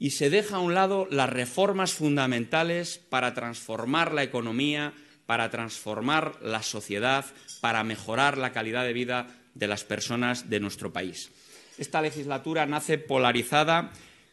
y 0.00 0.10
se 0.10 0.30
deja 0.30 0.56
a 0.56 0.60
un 0.60 0.74
lado 0.74 1.06
las 1.10 1.28
reformas 1.28 1.92
fundamentales 1.92 2.98
para 3.10 3.34
transformar 3.34 4.14
la 4.14 4.22
economía, 4.22 4.94
para 5.26 5.50
transformar 5.50 6.38
la 6.42 6.62
sociedad, 6.62 7.26
para 7.60 7.84
mejorar 7.84 8.38
la 8.38 8.52
calidad 8.52 8.84
de 8.84 8.94
vida 8.94 9.28
de 9.54 9.68
las 9.68 9.84
personas 9.84 10.48
de 10.48 10.58
nuestro 10.58 10.90
país. 10.90 11.30
Esta 11.76 12.00
legislatura 12.00 12.64
nace 12.64 12.96
polarizada 12.96 13.92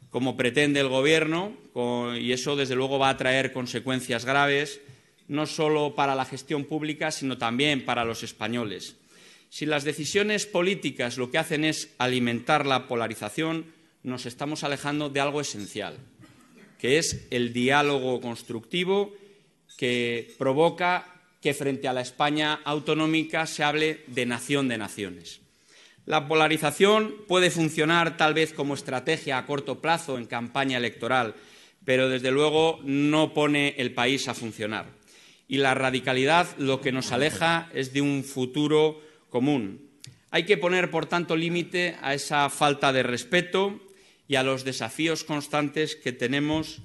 como 0.10 0.38
pretende 0.38 0.80
el 0.80 0.88
Gobierno 0.88 1.52
y 2.18 2.32
eso, 2.32 2.56
desde 2.56 2.76
luego, 2.76 2.98
va 2.98 3.10
a 3.10 3.18
traer 3.18 3.52
consecuencias 3.52 4.24
graves 4.24 4.80
no 5.28 5.46
solo 5.46 5.96
para 5.96 6.16
la 6.16 6.24
gestión 6.24 6.64
pública, 6.64 7.12
sino 7.12 7.38
también 7.38 7.84
para 7.84 8.06
los 8.06 8.24
españoles. 8.24 8.96
Si 9.50 9.66
las 9.66 9.84
decisiones 9.84 10.46
políticas 10.46 11.18
lo 11.18 11.30
que 11.30 11.38
hacen 11.38 11.66
es 11.66 11.94
alimentar 11.98 12.66
la 12.66 12.88
polarización, 12.88 13.76
nos 14.04 14.26
estamos 14.26 14.64
alejando 14.64 15.10
de 15.10 15.20
algo 15.20 15.42
esencial, 15.42 15.98
que 16.80 16.98
es 16.98 17.28
el 17.32 17.54
diálogo 17.54 18.22
constructivo 18.22 19.14
que 19.78 20.34
provoca 20.38 21.14
que 21.42 21.54
frente 21.54 21.88
a 21.88 21.94
la 21.94 22.02
España 22.02 22.60
autonómica 22.66 23.46
se 23.46 23.64
hable 23.64 24.04
de 24.08 24.26
nación 24.26 24.68
de 24.68 24.78
naciones. 24.78 25.42
La 26.06 26.28
polarización 26.28 27.16
puede 27.28 27.52
funcionar 27.52 28.18
tal 28.18 28.34
vez 28.34 28.54
como 28.54 28.74
estrategia 28.74 29.38
a 29.38 29.46
corto 29.46 29.82
plazo 29.82 30.18
en 30.18 30.26
campaña 30.26 30.78
electoral, 30.78 31.36
pero 31.84 32.10
desde 32.10 32.32
luego 32.32 32.80
no 32.84 33.34
pone 33.34 33.76
el 33.78 33.94
país 33.94 34.28
a 34.28 34.34
funcionar. 34.34 34.88
Y 35.48 35.58
la 35.58 35.74
radicalidad 35.74 36.48
lo 36.58 36.82
que 36.82 36.92
nos 36.92 37.12
aleja 37.12 37.70
es 37.74 37.94
de 37.94 38.02
un 38.02 38.24
futuro 38.24 39.02
común. 39.30 39.90
Hay 40.32 40.44
que 40.44 40.58
poner, 40.58 40.92
por 40.92 41.06
tanto, 41.06 41.36
límite 41.36 41.96
a 42.02 42.14
esa 42.14 42.50
falta 42.50 42.92
de 42.92 43.04
respeto 43.04 43.80
y 44.28 44.36
a 44.36 44.44
los 44.44 44.64
desafíos 44.64 45.24
constantes 45.24 45.96
que 45.96 46.12
tenemos 46.12 46.80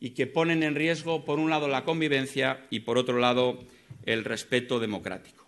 y 0.00 0.10
que 0.10 0.26
ponen 0.26 0.62
en 0.62 0.74
riesgo, 0.74 1.24
por 1.24 1.38
un 1.38 1.50
lado, 1.50 1.68
la 1.68 1.84
convivencia 1.84 2.66
y, 2.70 2.80
por 2.80 2.98
otro 2.98 3.18
lado, 3.18 3.58
el 4.04 4.24
respeto 4.24 4.78
democrático. 4.78 5.46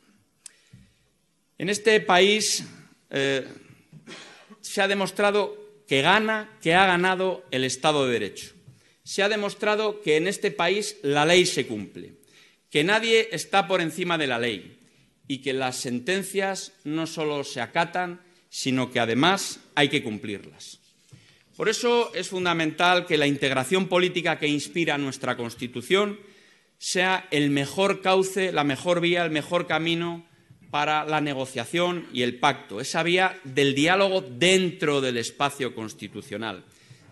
En 1.59 1.69
este 1.69 2.01
país 2.01 2.65
eh, 3.11 3.47
se 4.61 4.83
ha 4.83 4.89
demostrado 4.89 5.57
que 5.87 6.03
gana, 6.03 6.51
que 6.61 6.75
ha 6.75 6.87
ganado 6.87 7.45
el 7.51 7.65
Estado 7.65 8.07
de 8.07 8.13
Derecho. 8.13 8.55
Se 9.05 9.23
ha 9.23 9.29
demostrado 9.29 10.01
que 10.01 10.17
en 10.17 10.27
este 10.27 10.51
país 10.51 10.97
la 11.03 11.25
ley 11.25 11.47
se 11.47 11.67
cumple, 11.67 12.15
que 12.71 12.83
nadie 12.83 13.29
está 13.31 13.69
por 13.69 13.81
encima 13.81 14.19
de 14.19 14.27
la 14.27 14.39
ley 14.39 14.79
y 15.29 15.39
que 15.39 15.53
las 15.53 15.77
sentencias 15.77 16.73
no 16.85 17.07
solo 17.07 17.45
se 17.45 17.61
acatan, 17.61 18.21
sino 18.49 18.91
que 18.91 19.01
además 19.01 19.61
hay 19.75 19.89
que 19.89 20.03
cumplirlas. 20.03 20.81
Por 21.57 21.71
eso 21.71 22.15
es 22.15 22.29
fundamental 22.29 23.07
que 23.07 23.17
la 23.17 23.27
integración 23.27 23.89
política 23.89 24.39
que 24.39 24.47
inspira 24.47 24.99
nuestra 24.99 25.39
Constitución 25.39 26.21
sea 26.79 27.27
el 27.31 27.49
mejor 27.49 28.03
cauce, 28.03 28.53
la 28.53 28.63
mejor 28.63 29.01
vía, 29.01 29.25
el 29.25 29.31
mejor 29.31 29.67
camino 29.67 30.27
para 30.71 31.07
la 31.07 31.23
negociación 31.23 32.07
y 32.13 32.21
el 32.23 32.39
pacto, 32.39 32.81
esa 32.81 33.03
vía 33.03 33.41
del 33.45 33.75
diálogo 33.75 34.21
dentro 34.21 35.01
del 35.01 35.17
espacio 35.17 35.75
constitucional, 35.75 36.65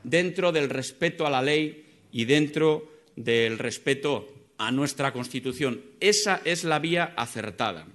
dentro 0.03 0.53
del 0.53 0.69
respeto 0.69 1.27
a 1.27 1.31
la 1.31 1.41
ley 1.41 1.87
y 2.13 2.27
dentro 2.27 2.93
del 3.17 3.59
respeto 3.59 4.29
a 4.59 4.71
nuestra 4.71 5.15
Constitución. 5.15 5.81
Esa 6.01 6.43
es 6.45 6.65
la 6.65 6.79
vía 6.79 7.15
acertada. 7.17 7.87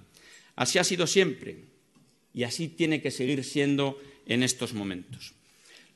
Así 0.56 0.80
ha 0.80 0.84
sido 0.84 1.06
siempre 1.06 1.58
y 2.34 2.42
así 2.42 2.66
tiene 2.66 3.00
que 3.00 3.12
seguir 3.12 3.44
siendo 3.44 4.00
en 4.26 4.42
estos 4.42 4.74
momentos. 4.74 5.34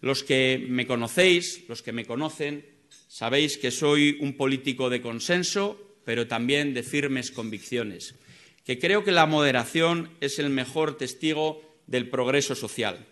Los 0.04 0.22
que 0.22 0.64
me 0.68 0.86
conocéis, 0.86 1.64
los 1.66 1.80
que 1.80 1.92
me 1.92 2.04
conocen, 2.04 2.74
Sabéis 3.14 3.58
que 3.58 3.70
soy 3.70 4.18
un 4.18 4.34
político 4.34 4.90
de 4.90 5.00
consenso, 5.00 5.78
pero 6.04 6.26
también 6.26 6.74
de 6.74 6.82
firmes 6.82 7.30
convicciones, 7.30 8.16
que 8.66 8.80
creo 8.80 9.04
que 9.04 9.12
la 9.12 9.26
moderación 9.26 10.10
es 10.20 10.40
el 10.40 10.50
mejor 10.50 10.98
testigo 10.98 11.62
del 11.86 12.10
progreso 12.10 12.56
social. 12.56 13.06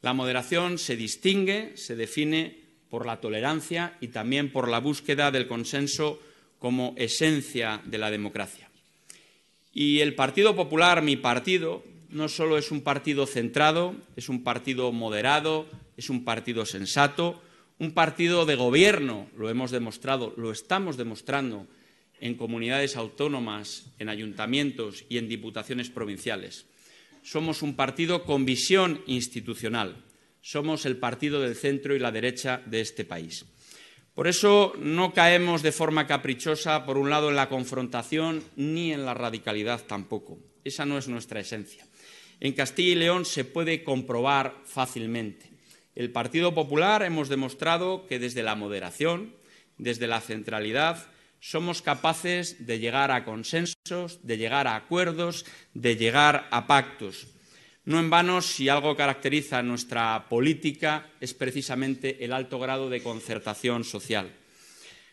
La 0.00 0.14
moderación 0.14 0.78
se 0.78 0.96
distingue, 0.96 1.76
se 1.76 1.94
define 1.94 2.56
por 2.88 3.04
la 3.04 3.20
tolerancia 3.20 3.98
y 4.00 4.08
también 4.08 4.50
por 4.50 4.66
la 4.66 4.80
búsqueda 4.80 5.30
del 5.30 5.46
consenso 5.46 6.18
como 6.58 6.94
esencia 6.96 7.82
de 7.84 7.98
la 7.98 8.10
democracia. 8.10 8.70
Y 9.74 10.00
el 10.00 10.14
Partido 10.14 10.56
Popular, 10.56 11.02
mi 11.02 11.16
partido, 11.16 11.84
no 12.08 12.30
solo 12.30 12.56
es 12.56 12.70
un 12.70 12.80
partido 12.80 13.26
centrado, 13.26 13.94
es 14.16 14.30
un 14.30 14.42
partido 14.42 14.90
moderado, 14.90 15.66
es 15.96 16.10
un 16.10 16.24
partido 16.24 16.66
sensato, 16.66 17.42
un 17.78 17.92
partido 17.92 18.46
de 18.46 18.54
gobierno, 18.54 19.28
lo 19.36 19.50
hemos 19.50 19.70
demostrado, 19.70 20.32
lo 20.36 20.52
estamos 20.52 20.96
demostrando 20.96 21.66
en 22.20 22.36
comunidades 22.36 22.96
autónomas, 22.96 23.86
en 23.98 24.08
ayuntamientos 24.08 25.04
y 25.08 25.18
en 25.18 25.28
diputaciones 25.28 25.90
provinciales. 25.90 26.66
Somos 27.22 27.62
un 27.62 27.74
partido 27.74 28.24
con 28.24 28.44
visión 28.44 29.02
institucional. 29.06 30.04
Somos 30.40 30.84
el 30.84 30.98
partido 30.98 31.40
del 31.40 31.56
centro 31.56 31.96
y 31.96 31.98
la 31.98 32.12
derecha 32.12 32.62
de 32.66 32.80
este 32.82 33.04
país. 33.04 33.46
Por 34.14 34.28
eso 34.28 34.74
no 34.78 35.12
caemos 35.12 35.62
de 35.62 35.72
forma 35.72 36.06
caprichosa, 36.06 36.84
por 36.86 36.98
un 36.98 37.10
lado, 37.10 37.30
en 37.30 37.36
la 37.36 37.48
confrontación 37.48 38.44
ni 38.54 38.92
en 38.92 39.04
la 39.04 39.14
radicalidad 39.14 39.84
tampoco. 39.86 40.38
Esa 40.62 40.86
no 40.86 40.98
es 40.98 41.08
nuestra 41.08 41.40
esencia. 41.40 41.86
En 42.40 42.52
Castilla 42.52 42.92
y 42.92 42.94
León 42.94 43.24
se 43.24 43.44
puede 43.44 43.82
comprobar 43.82 44.60
fácilmente. 44.64 45.53
El 45.94 46.10
Partido 46.10 46.54
Popular 46.54 47.04
hemos 47.04 47.28
demostrado 47.28 48.06
que 48.08 48.18
desde 48.18 48.42
la 48.42 48.56
moderación, 48.56 49.32
desde 49.78 50.08
la 50.08 50.20
centralidad, 50.20 51.06
somos 51.38 51.82
capaces 51.82 52.66
de 52.66 52.80
llegar 52.80 53.12
a 53.12 53.24
consensos, 53.24 54.18
de 54.26 54.36
llegar 54.36 54.66
a 54.66 54.74
acuerdos, 54.74 55.46
de 55.72 55.96
llegar 55.96 56.48
a 56.50 56.66
pactos. 56.66 57.28
No 57.84 58.00
en 58.00 58.10
vano, 58.10 58.42
si 58.42 58.68
algo 58.68 58.96
caracteriza 58.96 59.62
nuestra 59.62 60.26
política 60.28 61.10
es 61.20 61.32
precisamente 61.32 62.24
el 62.24 62.32
alto 62.32 62.58
grado 62.58 62.90
de 62.90 63.02
concertación 63.02 63.84
social. 63.84 64.32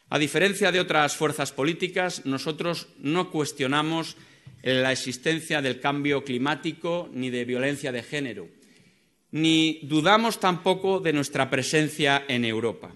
A 0.10 0.18
diferencia 0.18 0.72
de 0.72 0.80
otras 0.80 1.16
fuerzas 1.16 1.52
políticas, 1.52 2.26
nosotros 2.26 2.88
no 2.98 3.30
cuestionamos 3.30 4.18
la 4.64 4.92
existencia 4.92 5.62
del 5.62 5.80
cambio 5.80 6.24
climático 6.24 7.08
ni 7.14 7.30
de 7.30 7.46
violencia 7.46 7.92
de 7.92 8.04
género 8.04 8.61
ni 9.32 9.80
dudamos 9.84 10.40
tampoco 10.40 11.00
de 11.00 11.14
nuestra 11.14 11.50
presencia 11.50 12.24
en 12.28 12.46
Europa. 12.46 12.92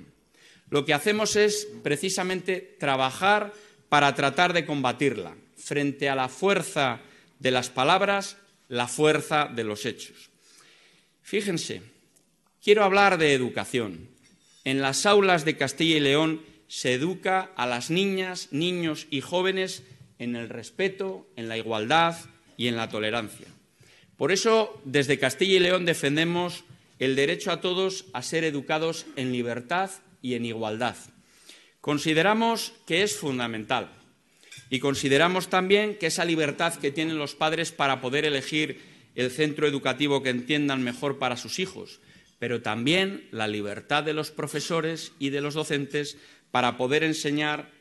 Lo 0.70 0.86
que 0.86 0.94
hacemos 0.94 1.36
es 1.36 1.68
precisamente 1.84 2.76
trabajar 2.80 3.54
para 3.90 4.14
tratar 4.16 4.54
de 4.54 4.66
combatirla. 4.66 5.36
Frente 5.58 6.10
a 6.10 6.16
la 6.16 6.28
fuerza 6.30 7.00
de 7.40 7.52
las 7.52 7.70
palabras, 7.70 8.38
la 8.68 8.88
fuerza 8.88 9.50
de 9.54 9.64
los 9.64 9.86
hechos. 9.86 10.30
Fíjense, 11.22 11.82
quiero 12.64 12.84
hablar 12.84 13.18
de 13.18 13.34
educación. 13.34 14.10
En 14.64 14.82
las 14.82 15.06
aulas 15.06 15.46
de 15.46 15.58
Castilla 15.58 15.98
y 15.98 16.00
León 16.02 16.42
se 16.68 16.94
educa 16.94 17.52
a 17.56 17.66
las 17.68 17.90
niñas, 17.90 18.50
niños 18.52 19.08
y 19.10 19.22
jóvenes 19.22 19.84
en 20.20 20.36
el 20.36 20.50
respeto, 20.50 21.28
en 21.36 21.48
la 21.48 21.58
igualdad 21.58 22.18
y 22.58 22.68
en 22.68 22.76
la 22.76 22.90
tolerancia. 22.90 23.48
Por 24.18 24.32
eso, 24.32 24.82
desde 24.86 25.20
Castilla 25.20 25.58
y 25.58 25.60
León 25.60 25.86
defendemos 25.86 26.64
el 27.00 27.16
derecho 27.16 27.52
a 27.52 27.60
todos 27.60 28.06
a 28.14 28.22
ser 28.22 28.44
educados 28.44 29.06
en 29.16 29.32
libertad 29.32 29.92
y 30.22 30.36
en 30.36 30.46
igualdad. 30.46 30.96
Consideramos 31.82 32.74
que 32.88 33.04
es 33.04 33.18
fundamental 33.18 33.92
y 34.70 34.80
consideramos 34.80 35.50
también 35.50 35.98
que 35.98 36.08
esa 36.08 36.26
libertad 36.26 36.76
que 36.76 36.92
tienen 36.92 37.18
los 37.18 37.36
padres 37.36 37.72
para 37.72 38.02
poder 38.02 38.26
elegir 38.26 38.80
el 39.16 39.32
centro 39.32 39.68
educativo 39.68 40.24
que 40.24 40.30
entiendan 40.30 40.84
mejor 40.84 41.20
para 41.20 41.38
sus 41.38 41.60
hijos, 41.60 42.00
pero 42.40 42.62
también 42.62 43.28
la 43.32 43.48
libertad 43.48 44.04
de 44.04 44.14
los 44.14 44.32
profesores 44.32 45.12
y 45.20 45.30
de 45.30 45.42
los 45.42 45.54
docentes 45.54 46.18
para 46.52 46.78
poder 46.78 47.04
enseñar 47.04 47.72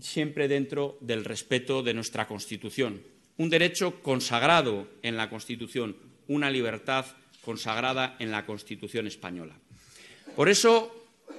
siempre 0.00 0.48
dentro 0.48 0.98
del 1.00 1.24
respeto 1.24 1.82
de 1.82 1.94
nuestra 1.94 2.26
Constitución. 2.26 3.11
Un 3.38 3.50
derecho 3.50 4.02
consagrado 4.02 4.88
en 5.02 5.16
la 5.16 5.30
Constitución, 5.30 5.96
una 6.28 6.50
libertad 6.50 7.06
consagrada 7.44 8.16
en 8.18 8.30
la 8.30 8.46
Constitución 8.46 9.06
española. 9.06 9.54
Por 10.36 10.48
eso 10.48 10.94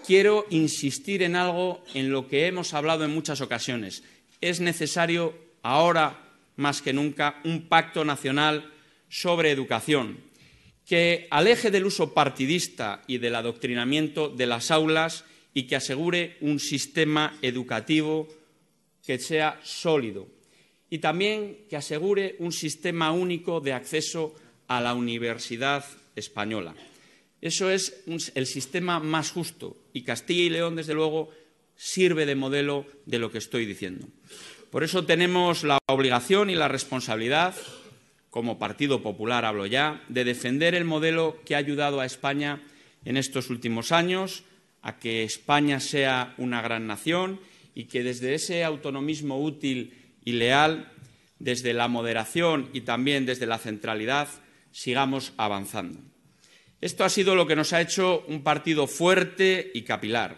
quiero 0.06 0.46
insistir 0.50 1.24
en 1.24 1.36
algo 1.36 1.84
en 1.94 2.12
lo 2.12 2.28
que 2.28 2.48
hemos 2.48 2.74
hablado 2.74 3.06
en 3.06 3.14
muchas 3.14 3.42
ocasiones. 3.42 4.04
Es 4.42 4.60
necesario 4.60 5.34
ahora 5.62 6.20
más 6.58 6.82
que 6.82 6.94
nunca 6.94 7.40
un 7.44 7.68
pacto 7.68 8.06
nacional 8.06 8.72
sobre 9.10 9.52
educación 9.52 10.18
que 10.86 11.28
aleje 11.32 11.72
del 11.72 11.86
uso 11.86 12.14
partidista 12.14 13.02
y 13.08 13.18
del 13.18 13.36
adoctrinamiento 13.36 14.30
de 14.30 14.48
las 14.48 14.70
aulas 14.70 15.24
y 15.54 15.64
que 15.64 15.76
asegure 15.76 16.38
un 16.42 16.60
sistema 16.60 17.38
educativo 17.42 18.28
que 19.06 19.20
sea 19.20 19.60
sólido 19.64 20.28
y 20.94 21.00
también 21.00 21.66
que 21.72 21.76
asegure 21.76 22.36
un 22.38 22.52
sistema 22.52 23.12
único 23.12 23.62
de 23.62 23.74
acceso 23.74 24.36
a 24.68 24.80
la 24.80 24.94
universidad 24.94 25.84
española. 26.16 26.76
Eso 27.42 27.72
es 27.72 28.04
el 28.36 28.46
sistema 28.46 29.00
más 29.00 29.32
justo 29.32 29.76
y 29.92 30.04
Castilla 30.04 30.44
y 30.44 30.50
León, 30.52 30.76
desde 30.76 30.94
luego, 30.94 31.32
sirve 31.76 32.28
de 32.28 32.36
modelo 32.36 32.86
de 33.08 33.18
lo 33.18 33.32
que 33.32 33.40
estoy 33.40 33.66
diciendo. 33.66 34.06
Por 34.70 34.84
eso 34.84 35.04
tenemos 35.04 35.64
la 35.64 35.80
obligación 35.88 36.52
y 36.52 36.56
la 36.56 36.68
responsabilidad, 36.68 37.56
como 38.30 38.60
Partido 38.60 39.02
Popular 39.02 39.46
hablo 39.46 39.66
ya, 39.66 40.04
de 40.10 40.24
defender 40.24 40.76
el 40.76 40.86
modelo 40.86 41.40
que 41.44 41.56
ha 41.56 41.58
ayudado 41.58 42.02
a 42.02 42.06
España 42.06 42.62
en 43.04 43.18
estos 43.18 43.50
últimos 43.50 43.92
años, 43.92 44.44
a 44.84 45.00
que 45.00 45.24
España 45.24 45.80
sea 45.80 46.36
una 46.38 46.62
gran 46.62 46.86
nación 46.86 47.40
y 47.74 47.86
que 47.86 48.04
desde 48.04 48.36
ese 48.36 48.64
autonomismo 48.64 49.42
útil 49.42 50.03
y 50.26 50.34
leal, 50.34 50.92
desde 51.40 51.74
la 51.74 51.88
moderación 51.88 52.70
y 52.74 52.82
también 52.82 53.26
desde 53.26 53.46
la 53.46 53.58
centralidad, 53.58 54.30
sigamos 54.72 55.34
avanzando. 55.38 56.00
Esto 56.82 57.04
ha 57.04 57.10
sido 57.10 57.36
lo 57.36 57.48
que 57.48 57.56
nos 57.56 57.74
ha 57.74 57.82
hecho 57.82 58.26
un 58.28 58.44
partido 58.44 58.88
fuerte 58.88 59.72
y 59.74 59.84
capilar. 59.84 60.36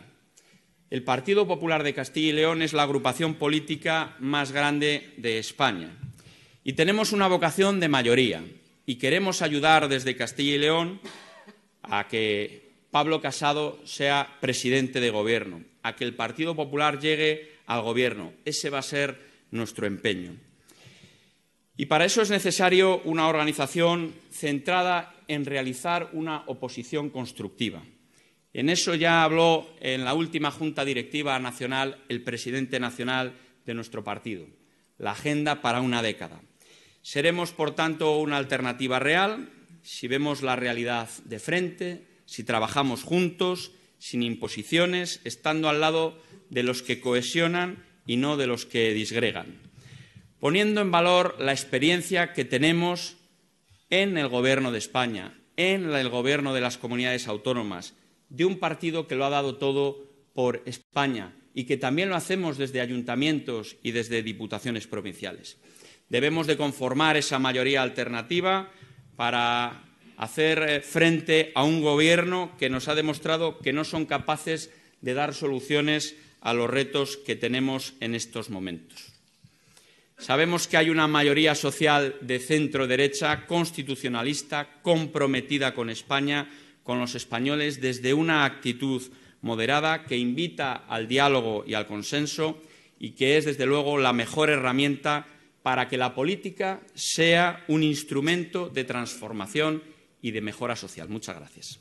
El 0.91 1.03
Partido 1.03 1.47
Popular 1.47 1.83
de 1.83 1.95
Castilla 1.95 2.29
y 2.29 2.31
León 2.33 2.61
es 2.61 2.73
la 2.73 2.83
agrupación 2.83 3.35
política 3.35 4.15
más 4.19 4.51
grande 4.51 5.13
de 5.17 5.39
España. 5.39 5.89
Y 6.63 6.73
tenemos 6.73 7.11
una 7.11 7.27
vocación 7.27 7.79
de 7.79 7.89
mayoría. 7.89 8.43
Y 8.85 8.95
queremos 8.95 9.41
ayudar 9.41 9.89
desde 9.89 10.15
Castilla 10.15 10.55
y 10.55 10.59
León 10.59 11.01
a 11.81 12.07
que 12.07 12.69
Pablo 12.91 13.19
Casado 13.21 13.79
sea 13.83 14.37
presidente 14.39 14.99
de 14.99 15.09
gobierno, 15.09 15.63
a 15.81 15.95
que 15.95 16.03
el 16.03 16.13
Partido 16.13 16.55
Popular 16.55 16.99
llegue 16.99 17.51
al 17.65 17.81
gobierno. 17.81 18.33
Ese 18.45 18.69
va 18.69 18.79
a 18.79 18.83
ser 18.83 19.19
nuestro 19.55 19.87
empeño. 19.87 20.35
Y 21.77 21.87
para 21.87 22.05
eso 22.05 22.21
es 22.21 22.29
necesario 22.29 23.01
una 23.03 23.27
organización 23.27 24.13
centrada 24.31 25.13
en 25.27 25.45
realizar 25.45 26.09
una 26.13 26.43
oposición 26.47 27.09
constructiva. 27.09 27.83
En 28.53 28.69
eso 28.69 28.95
ya 28.95 29.23
habló 29.23 29.67
en 29.81 30.05
la 30.05 30.13
última 30.13 30.51
Junta 30.51 30.85
Directiva 30.85 31.37
Nacional 31.39 32.03
el 32.07 32.23
presidente 32.23 32.79
nacional 32.79 33.33
de 33.65 33.73
nuestro 33.73 34.03
partido, 34.03 34.47
la 34.97 35.11
agenda 35.11 35.61
para 35.61 35.81
una 35.81 36.01
década. 36.01 36.41
Seremos, 37.01 37.51
por 37.51 37.75
tanto, 37.75 38.17
una 38.19 38.37
alternativa 38.37 38.99
real 38.99 39.49
si 39.85 40.07
vemos 40.07 40.41
la 40.41 40.55
realidad 40.55 41.09
de 41.25 41.37
frente, 41.37 42.07
si 42.25 42.43
trabajamos 42.43 43.03
juntos, 43.03 43.71
sin 43.99 44.23
imposiciones, 44.23 45.21
estando 45.25 45.69
al 45.69 45.79
lado 45.79 46.19
de 46.49 46.63
los 46.63 46.81
que 46.81 46.99
cohesionan 46.99 47.85
y 48.05 48.17
no 48.17 48.37
de 48.37 48.47
los 48.47 48.65
que 48.65 48.93
disgregan, 48.93 49.59
poniendo 50.39 50.81
en 50.81 50.91
valor 50.91 51.35
la 51.39 51.51
experiencia 51.51 52.33
que 52.33 52.45
tenemos 52.45 53.17
en 53.89 54.17
el 54.17 54.27
Gobierno 54.27 54.71
de 54.71 54.79
España, 54.79 55.39
en 55.57 55.91
el 55.93 56.09
Gobierno 56.09 56.53
de 56.53 56.61
las 56.61 56.77
comunidades 56.77 57.27
autónomas, 57.27 57.95
de 58.29 58.45
un 58.45 58.59
partido 58.59 59.07
que 59.07 59.15
lo 59.15 59.25
ha 59.25 59.29
dado 59.29 59.55
todo 59.55 60.05
por 60.33 60.61
España 60.65 61.33
y 61.53 61.63
que 61.63 61.77
también 61.77 62.09
lo 62.09 62.15
hacemos 62.15 62.57
desde 62.57 62.81
ayuntamientos 62.81 63.77
y 63.81 63.91
desde 63.91 64.23
diputaciones 64.23 64.87
provinciales. 64.87 65.57
Debemos 66.09 66.47
de 66.47 66.57
conformar 66.57 67.17
esa 67.17 67.39
mayoría 67.39 67.81
alternativa 67.81 68.69
para 69.15 69.85
hacer 70.17 70.59
eh, 70.67 70.81
frente 70.81 71.51
a 71.55 71.63
un 71.63 71.81
gobierno 71.81 72.51
que 72.59 72.69
nos 72.69 72.87
ha 72.87 72.95
demostrado 72.95 73.59
que 73.59 73.73
no 73.73 73.83
son 73.83 74.05
capaces 74.05 74.71
de 75.01 75.13
dar 75.13 75.33
soluciones 75.33 76.15
a 76.45 76.53
los 76.53 76.69
retos 76.69 77.17
que 77.17 77.35
tenemos 77.35 77.95
en 77.99 78.13
estos 78.13 78.51
momentos. 78.51 79.11
Sabemos 80.19 80.67
que 80.67 80.77
hay 80.77 80.91
una 80.91 81.07
mayoría 81.07 81.55
social 81.55 82.17
de 82.21 82.37
centro 82.37 82.85
derecha, 82.85 83.47
constitucionalista, 83.47 84.79
comprometida 84.83 85.73
con 85.73 85.89
España, 85.89 86.47
con 86.83 86.99
los 86.99 87.15
españoles, 87.15 87.81
desde 87.81 88.13
una 88.13 88.45
actitud 88.45 89.01
moderada 89.41 90.05
que 90.05 90.17
invita 90.17 90.85
al 90.87 91.07
diálogo 91.07 91.63
y 91.65 91.73
al 91.73 91.87
consenso 91.87 92.61
y 92.99 93.11
que 93.11 93.37
es, 93.37 93.45
desde 93.45 93.65
luego, 93.65 93.97
la 93.97 94.13
mejor 94.13 94.51
herramienta 94.51 95.25
para 95.63 95.89
que 95.89 95.97
la 95.97 96.13
política 96.13 96.81
sea 96.93 97.65
un 97.67 97.81
instrumento 97.81 98.69
de 98.69 98.83
transformación 98.83 99.83
y 100.21 100.29
de 100.29 100.41
mejora 100.41 100.75
social. 100.75 101.09
Muchas 101.09 101.37
gracias. 101.37 101.79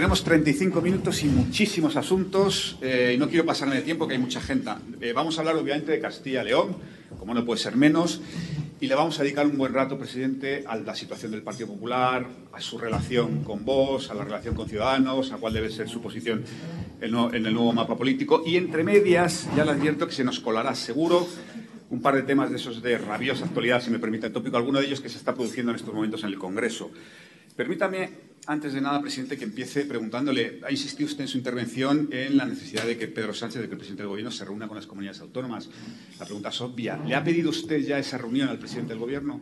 Tenemos 0.00 0.24
35 0.24 0.80
minutos 0.80 1.22
y 1.24 1.26
muchísimos 1.26 1.94
asuntos 1.94 2.78
eh, 2.80 3.12
y 3.14 3.18
no 3.18 3.28
quiero 3.28 3.44
pasarme 3.44 3.76
de 3.76 3.82
tiempo 3.82 4.08
que 4.08 4.14
hay 4.14 4.18
mucha 4.18 4.40
gente. 4.40 4.70
Eh, 4.98 5.12
vamos 5.12 5.36
a 5.36 5.42
hablar 5.42 5.56
obviamente 5.56 5.92
de 5.92 6.00
Castilla-León, 6.00 6.74
como 7.18 7.34
no 7.34 7.44
puede 7.44 7.60
ser 7.60 7.76
menos, 7.76 8.22
y 8.80 8.86
le 8.86 8.94
vamos 8.94 9.20
a 9.20 9.24
dedicar 9.24 9.44
un 9.44 9.58
buen 9.58 9.74
rato, 9.74 9.98
presidente, 9.98 10.64
a 10.66 10.76
la 10.76 10.94
situación 10.94 11.32
del 11.32 11.42
Partido 11.42 11.68
Popular, 11.68 12.26
a 12.50 12.62
su 12.62 12.78
relación 12.78 13.44
con 13.44 13.66
vos, 13.66 14.10
a 14.10 14.14
la 14.14 14.24
relación 14.24 14.54
con 14.54 14.70
Ciudadanos, 14.70 15.32
a 15.32 15.36
cuál 15.36 15.52
debe 15.52 15.68
ser 15.68 15.86
su 15.86 16.00
posición 16.00 16.44
en, 17.02 17.14
en 17.14 17.44
el 17.44 17.52
nuevo 17.52 17.70
mapa 17.74 17.94
político. 17.94 18.42
Y 18.46 18.56
entre 18.56 18.82
medias, 18.82 19.50
ya 19.54 19.66
le 19.66 19.72
advierto 19.72 20.06
que 20.06 20.14
se 20.14 20.24
nos 20.24 20.40
colará 20.40 20.74
seguro 20.74 21.28
un 21.90 22.00
par 22.00 22.14
de 22.14 22.22
temas 22.22 22.48
de 22.48 22.56
esos 22.56 22.80
de 22.80 22.96
rabiosa 22.96 23.44
actualidad, 23.44 23.82
si 23.82 23.90
me 23.90 23.98
permite 23.98 24.28
el 24.28 24.32
tópico, 24.32 24.56
alguno 24.56 24.78
de 24.80 24.86
ellos 24.86 25.02
que 25.02 25.10
se 25.10 25.18
está 25.18 25.34
produciendo 25.34 25.72
en 25.72 25.76
estos 25.76 25.92
momentos 25.92 26.22
en 26.22 26.30
el 26.30 26.38
Congreso. 26.38 26.90
Permítame 27.54 28.29
antes 28.46 28.72
de 28.72 28.80
nada, 28.80 29.00
presidente, 29.00 29.36
que 29.36 29.44
empiece 29.44 29.84
preguntándole, 29.84 30.60
ha 30.66 30.70
insistido 30.70 31.06
usted 31.06 31.22
en 31.22 31.28
su 31.28 31.38
intervención 31.38 32.08
en 32.12 32.36
la 32.36 32.44
necesidad 32.44 32.84
de 32.84 32.96
que 32.96 33.06
Pedro 33.08 33.34
Sánchez, 33.34 33.60
de 33.62 33.68
que 33.68 33.74
el 33.74 33.78
presidente 33.78 34.02
del 34.02 34.08
Gobierno, 34.08 34.30
se 34.30 34.44
reúna 34.44 34.66
con 34.66 34.76
las 34.76 34.86
comunidades 34.86 35.20
autónomas. 35.20 35.68
La 36.18 36.24
pregunta 36.24 36.48
es 36.48 36.60
obvia. 36.60 36.96
¿Le 36.96 37.14
ha 37.14 37.22
pedido 37.22 37.50
usted 37.50 37.80
ya 37.80 37.98
esa 37.98 38.18
reunión 38.18 38.48
al 38.48 38.58
presidente 38.58 38.90
del 38.90 38.98
Gobierno? 38.98 39.40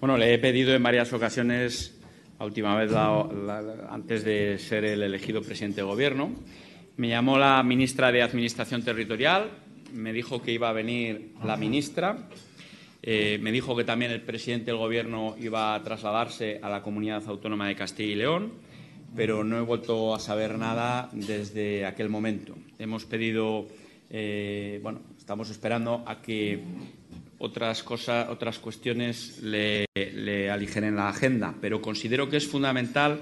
Bueno, 0.00 0.16
le 0.16 0.32
he 0.34 0.38
pedido 0.38 0.74
en 0.74 0.82
varias 0.82 1.12
ocasiones, 1.12 1.94
la 2.38 2.46
última 2.46 2.76
vez 2.76 2.92
antes 2.92 4.24
de 4.24 4.58
ser 4.58 4.84
el 4.84 5.02
elegido 5.02 5.42
presidente 5.42 5.76
del 5.76 5.86
Gobierno. 5.86 6.34
Me 6.96 7.08
llamó 7.08 7.38
la 7.38 7.62
ministra 7.62 8.12
de 8.12 8.22
Administración 8.22 8.82
Territorial, 8.82 9.50
me 9.92 10.12
dijo 10.12 10.42
que 10.42 10.52
iba 10.52 10.68
a 10.68 10.72
venir 10.72 11.32
la 11.44 11.56
ministra 11.56 12.28
eh, 13.04 13.38
me 13.42 13.50
dijo 13.50 13.74
que 13.74 13.82
también 13.82 14.12
el 14.12 14.22
presidente 14.22 14.66
del 14.66 14.76
Gobierno 14.76 15.34
iba 15.40 15.74
a 15.74 15.82
trasladarse 15.82 16.60
a 16.62 16.70
la 16.70 16.82
comunidad 16.82 17.24
autónoma 17.26 17.66
de 17.66 17.74
Castilla 17.74 18.12
y 18.12 18.14
León, 18.14 18.52
pero 19.16 19.42
no 19.42 19.58
he 19.58 19.62
vuelto 19.62 20.14
a 20.14 20.20
saber 20.20 20.56
nada 20.56 21.10
desde 21.12 21.84
aquel 21.84 22.08
momento. 22.08 22.56
Hemos 22.78 23.04
pedido, 23.04 23.66
eh, 24.08 24.78
bueno, 24.84 25.00
estamos 25.18 25.50
esperando 25.50 26.04
a 26.06 26.22
que 26.22 26.60
otras 27.38 27.82
cosas, 27.82 28.28
otras 28.28 28.60
cuestiones 28.60 29.42
le, 29.42 29.86
le 29.94 30.48
aligeren 30.48 30.94
la 30.94 31.08
agenda, 31.08 31.56
pero 31.60 31.82
considero 31.82 32.30
que 32.30 32.36
es 32.36 32.46
fundamental 32.46 33.20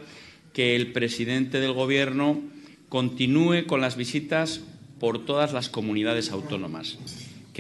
que 0.53 0.77
el 0.77 0.93
presidente 0.93 1.59
del 1.59 1.73
Gobierno 1.73 2.39
continúe 2.91 3.65
con 3.67 3.81
las 3.81 3.97
visitas 3.97 4.61
por 4.99 5.25
todas 5.25 5.55
las 5.55 5.71
comunidades 5.71 6.33
autónomas 6.33 6.99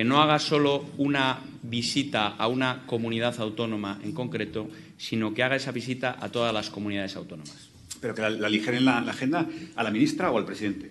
que 0.01 0.05
no 0.05 0.23
haga 0.23 0.39
solo 0.39 0.87
una 0.97 1.41
visita 1.63 2.29
a 2.29 2.49
una 2.49 2.87
comunidad 2.87 3.39
autónoma 3.39 4.01
en 4.03 4.13
concreto, 4.13 4.67
sino 4.97 5.35
que 5.35 5.43
haga 5.43 5.57
esa 5.57 5.73
visita 5.73 6.17
a 6.19 6.31
todas 6.31 6.55
las 6.55 6.71
comunidades 6.71 7.17
autónomas. 7.17 7.69
¿Pero 8.01 8.15
que 8.15 8.23
la, 8.23 8.31
la 8.31 8.47
aligeren 8.47 8.87
la, 8.87 9.03
la 9.03 9.11
agenda 9.11 9.47
a 9.77 9.83
la 9.83 9.91
ministra 9.91 10.31
o 10.31 10.39
al 10.39 10.47
presidente? 10.47 10.91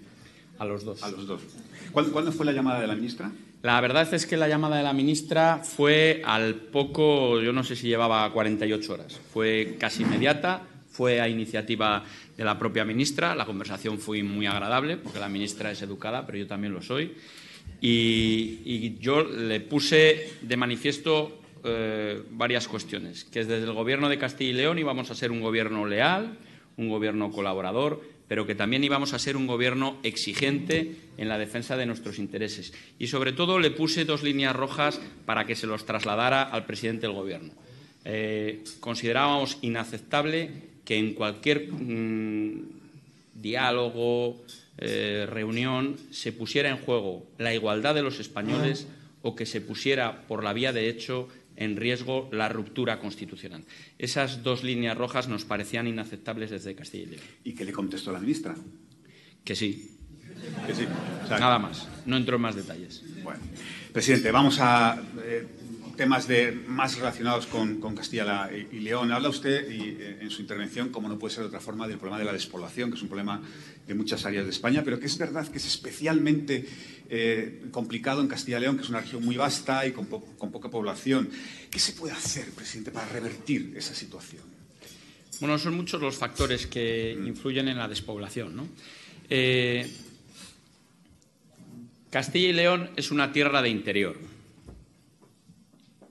A 0.60 0.65
los 0.65 0.84
dos. 0.84 1.02
A 1.02 1.10
los 1.10 1.26
dos. 1.26 1.41
¿Cuándo, 1.91 2.12
¿Cuándo, 2.12 2.32
fue 2.32 2.45
la 2.45 2.52
llamada 2.52 2.82
de 2.82 2.86
la 2.86 2.93
ministra? 2.93 3.32
La 3.63 3.82
verdad 3.82 4.13
es 4.13 4.28
que 4.28 4.38
la 4.38 4.48
llamada 4.48 4.78
de 4.78 4.84
la 4.84 4.93
ministra 4.93 5.58
fue 5.63 6.22
al 6.24 6.54
poco, 6.54 7.41
yo 7.41 7.52
no 7.52 7.63
sé 7.63 7.76
si 7.76 7.88
llevaba 7.88 8.32
48 8.32 8.93
horas, 8.93 9.19
fue 9.34 9.76
casi 9.80 10.04
inmediata, 10.04 10.67
fue 10.91 11.19
a 11.19 11.28
iniciativa 11.28 12.04
de 12.38 12.43
la 12.43 12.60
propia 12.60 12.86
ministra, 12.86 13.34
la 13.34 13.48
conversación 13.48 13.98
fue 13.98 14.22
muy 14.22 14.45
agradable, 14.45 14.98
porque 14.98 15.17
la 15.17 15.30
ministra 15.30 15.72
es 15.72 15.82
educada, 15.82 16.28
pero 16.28 16.38
yo 16.38 16.45
también 16.45 16.74
lo 16.74 16.84
soy, 16.84 17.15
y, 17.82 18.97
yo 18.99 19.23
le 19.23 19.60
puse 19.62 20.34
de 20.41 20.58
manifiesto 20.58 21.39
eh, 21.63 22.21
varias 22.32 22.67
cuestiones, 22.67 23.23
que 23.25 23.45
desde 23.45 23.63
el 23.63 23.73
Gobierno 23.73 24.10
de 24.10 24.17
Castilla 24.17 24.49
y 24.49 24.53
León 24.53 24.79
íbamos 24.79 25.12
a 25.12 25.15
ser 25.15 25.32
un 25.32 25.41
gobierno 25.41 25.86
leal, 25.86 26.38
un 26.77 26.89
gobierno 26.89 27.32
colaborador, 27.32 28.01
pero 28.27 28.45
que 28.45 28.55
también 28.55 28.84
íbamos 28.84 29.13
a 29.13 29.19
ser 29.19 29.36
un 29.36 29.47
gobierno 29.47 29.97
exigente 30.03 30.95
en 31.17 31.27
la 31.27 31.38
defensa 31.38 31.75
de 31.75 31.88
nuestros 31.88 32.19
intereses. 32.19 32.73
Y, 32.99 33.08
sobre 33.08 33.32
todo, 33.32 33.60
le 33.60 33.71
puse 33.71 34.05
dos 34.05 34.23
líneas 34.23 34.55
rojas 34.55 35.01
para 35.25 35.45
que 35.45 35.55
se 35.55 35.67
los 35.67 35.86
trasladara 35.86 36.43
al 36.43 36.65
presidente 36.65 37.08
del 37.08 37.15
Gobierno. 37.15 37.53
Eh, 38.05 38.63
considerábamos 38.79 39.58
inaceptable 39.62 40.51
que 40.86 40.97
en 40.97 41.13
cualquier 41.13 41.71
mmm, 41.71 42.62
diálogo, 43.34 44.41
eh, 44.82 45.28
reunión, 45.30 45.98
se 46.12 46.32
pusiera 46.32 46.70
en 46.70 46.78
juego 46.78 47.28
la 47.38 47.54
igualdad 47.54 47.96
de 47.96 48.02
los 48.02 48.20
españoles 48.20 48.88
o 49.22 49.36
que 49.36 49.46
se 49.46 49.62
pusiera 49.62 50.26
por 50.28 50.44
la 50.44 50.54
vía 50.54 50.72
de 50.72 50.89
hecho 50.89 51.28
en 51.58 51.76
riesgo 51.76 52.30
la 52.32 52.48
ruptura 52.48 53.00
constitucional. 53.00 53.63
Esas 53.98 54.44
dos 54.44 54.63
líneas 54.63 54.98
rojas 54.98 55.28
nos 55.28 55.44
parecían 55.44 55.88
inaceptables 55.88 56.50
desde 56.50 56.74
Castilla 56.74 57.04
y 57.04 57.08
León. 57.08 57.24
¿Y 57.44 57.54
qué 57.54 57.65
le 57.65 57.74
contestó 57.74 58.13
la 58.13 58.20
ministra? 58.20 58.56
Que 59.44 59.56
sí. 59.56 59.98
Que 60.65 60.74
sí. 60.74 60.88
O 61.24 61.28
sea, 61.28 61.38
Nada 61.38 61.60
más. 61.60 61.88
No 62.06 62.15
entró 62.15 62.38
en 62.38 62.42
más 62.42 62.56
detalles. 62.56 63.04
Bueno, 63.24 63.42
presidente, 63.92 64.32
vamos 64.32 64.60
a 64.62 65.04
eh, 65.22 65.46
temas 65.98 66.30
de, 66.30 66.54
más 66.65 66.98
relacionados 66.98 67.46
con, 67.46 67.82
con, 67.82 67.94
Castilla 67.94 68.50
y 68.72 68.80
León. 68.80 69.12
Habla 69.12 69.28
usted 69.28 69.70
y, 69.70 69.98
eh, 70.00 70.20
en 70.22 70.30
su 70.30 70.42
intervención, 70.42 70.89
como 70.89 71.10
no 71.10 71.20
puede 71.20 71.36
ser 71.36 71.44
de 71.44 71.50
otra 71.50 71.60
forma, 71.60 71.89
del 71.89 71.98
problema 71.98 72.20
de 72.20 72.24
la 72.24 72.32
despoblación, 72.32 72.89
que 72.89 72.96
es 72.96 73.02
un 73.02 73.10
problema 73.10 73.42
de 73.89 73.95
muchas 73.95 74.23
áreas 74.23 74.45
de 74.45 74.52
España, 74.52 74.84
pero 74.86 74.99
que 74.99 75.08
es 75.08 75.17
verdad 75.17 75.47
que 75.47 75.58
es 75.58 75.65
especialmente 75.65 76.63
eh, 77.10 77.63
complicado 77.71 78.21
en 78.21 78.28
Castilla 78.28 78.60
y 78.60 78.62
León, 78.62 78.78
que 78.78 78.84
es 78.84 78.89
una 78.89 79.02
región 79.02 79.25
muy 79.25 79.36
vasta 79.36 79.84
y 79.88 79.91
con, 79.93 80.06
po 80.06 80.23
con 80.38 80.52
poca 80.52 80.69
población. 80.69 81.28
¿Qué 81.71 81.80
se 81.80 81.93
puede 81.93 82.13
hacer, 82.13 82.52
presidente, 82.52 82.91
para 82.91 83.10
revertir 83.10 83.73
esa 83.75 83.95
situación? 83.95 84.43
Bueno, 85.39 85.58
son 85.58 85.75
muchos 85.75 85.99
los 85.99 86.15
factores 86.17 86.67
que 86.67 87.17
mm. 87.19 87.28
influyen 87.28 87.67
en 87.67 87.80
la 87.80 87.88
despoblación. 87.88 88.56
¿no? 88.56 88.67
Eh, 89.28 89.89
Castilla 92.12 92.49
y 92.49 92.54
León 92.54 92.91
es 92.95 93.10
una 93.10 93.32
tierra 93.32 93.63
de 93.63 93.69
interior 93.69 94.17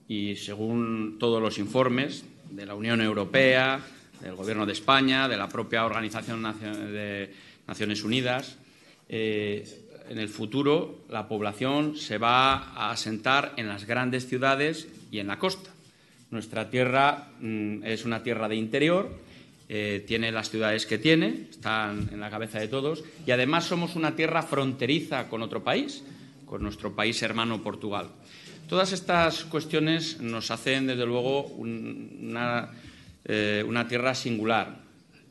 y 0.09 0.35
según 0.35 1.15
todos 1.17 1.41
los 1.41 1.57
informes 1.59 2.25
de 2.51 2.65
la 2.65 2.75
Unión 2.75 2.99
Europea, 2.99 3.79
del 4.19 4.35
Gobierno 4.35 4.65
de 4.65 4.73
España, 4.73 5.29
de 5.29 5.37
la 5.37 5.47
propia 5.47 5.85
Organización 5.85 6.43
de 6.43 7.48
Naciones 7.69 8.03
Unidas, 8.03 8.57
eh, 9.07 9.63
en 10.09 10.17
el 10.17 10.27
futuro 10.27 11.05
la 11.07 11.27
población 11.27 11.95
se 11.95 12.17
va 12.17 12.73
a 12.73 12.91
asentar 12.91 13.53
en 13.57 13.67
las 13.67 13.85
grandes 13.85 14.27
ciudades 14.27 14.87
y 15.11 15.19
en 15.19 15.27
la 15.27 15.37
costa. 15.37 15.69
Nuestra 16.31 16.69
tierra 16.69 17.29
mm, 17.39 17.83
es 17.83 18.05
una 18.05 18.23
tierra 18.23 18.49
de 18.49 18.55
interior, 18.55 19.09
eh, 19.69 20.03
tiene 20.07 20.31
las 20.31 20.49
ciudades 20.49 20.87
que 20.87 20.97
tiene, 20.97 21.45
están 21.51 22.09
en 22.11 22.19
la 22.19 22.31
cabeza 22.31 22.59
de 22.59 22.67
todos, 22.67 23.03
y 23.25 23.29
además 23.29 23.65
somos 23.65 23.95
una 23.95 24.15
tierra 24.15 24.41
fronteriza 24.41 25.29
con 25.29 25.43
otro 25.43 25.63
país, 25.63 26.03
con 26.45 26.63
nuestro 26.63 26.95
país 26.95 27.21
hermano 27.21 27.61
Portugal. 27.61 28.09
Todas 28.67 28.93
estas 28.93 29.45
cuestiones 29.45 30.19
nos 30.21 30.49
hacen, 30.49 30.87
desde 30.87 31.05
luego, 31.05 31.43
una, 31.43 32.71
eh, 33.25 33.63
una 33.67 33.87
tierra 33.87 34.15
singular. 34.15 34.81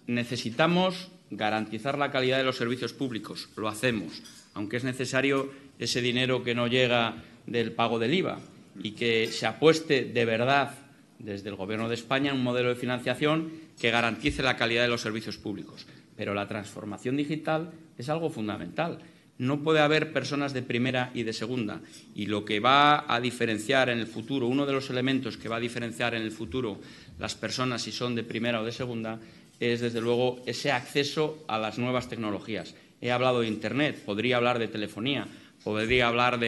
Necesitamos 0.07 1.09
garantizar 1.30 1.98
la 1.98 2.10
calidad 2.10 2.38
de 2.38 2.44
los 2.44 2.56
servicios 2.56 2.92
públicos. 2.92 3.48
Lo 3.56 3.68
hacemos, 3.68 4.22
aunque 4.54 4.76
es 4.76 4.84
necesario 4.84 5.50
ese 5.78 6.00
dinero 6.00 6.42
que 6.42 6.54
no 6.54 6.66
llega 6.66 7.22
del 7.46 7.72
pago 7.72 7.98
del 7.98 8.14
IVA 8.14 8.40
y 8.82 8.92
que 8.92 9.28
se 9.28 9.46
apueste 9.46 10.04
de 10.04 10.24
verdad 10.24 10.74
desde 11.18 11.48
el 11.48 11.56
Gobierno 11.56 11.88
de 11.88 11.94
España 11.94 12.32
un 12.32 12.42
modelo 12.42 12.68
de 12.68 12.76
financiación 12.76 13.50
que 13.80 13.90
garantice 13.90 14.42
la 14.42 14.56
calidad 14.56 14.82
de 14.82 14.88
los 14.88 15.02
servicios 15.02 15.36
públicos. 15.36 15.86
Pero 16.16 16.34
la 16.34 16.48
transformación 16.48 17.16
digital 17.16 17.72
es 17.96 18.08
algo 18.08 18.30
fundamental 18.30 18.98
no 19.38 19.62
puede 19.62 19.80
haber 19.80 20.12
personas 20.12 20.52
de 20.52 20.62
primera 20.62 21.10
y 21.14 21.22
de 21.22 21.32
segunda. 21.32 21.80
Y 22.14 22.26
lo 22.26 22.44
que 22.44 22.60
va 22.60 23.04
a 23.12 23.20
diferenciar 23.20 23.88
en 23.88 23.98
el 23.98 24.06
futuro, 24.06 24.48
uno 24.48 24.66
de 24.66 24.72
los 24.72 24.90
elementos 24.90 25.36
que 25.36 25.48
va 25.48 25.56
a 25.56 25.60
diferenciar 25.60 26.14
en 26.14 26.22
el 26.22 26.32
futuro 26.32 26.78
las 27.18 27.36
personas 27.36 27.82
si 27.82 27.92
son 27.92 28.14
de 28.14 28.24
primera 28.24 28.60
o 28.60 28.64
de 28.64 28.72
segunda, 28.72 29.20
es 29.60 29.80
desde 29.80 30.00
luego 30.00 30.40
ese 30.46 30.70
acceso 30.72 31.44
a 31.48 31.58
las 31.58 31.78
nuevas 31.78 32.08
tecnologías. 32.08 32.74
He 33.00 33.10
hablado 33.10 33.40
de 33.40 33.48
Internet, 33.48 34.02
podría 34.04 34.36
hablar 34.36 34.58
de 34.58 34.68
telefonía, 34.68 35.26
podría 35.62 36.08
hablar 36.08 36.40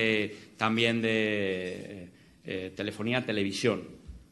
también 0.56 1.02
de 1.02 2.08
eh, 2.44 2.72
telefonía, 2.74 3.24
televisión. 3.24 3.82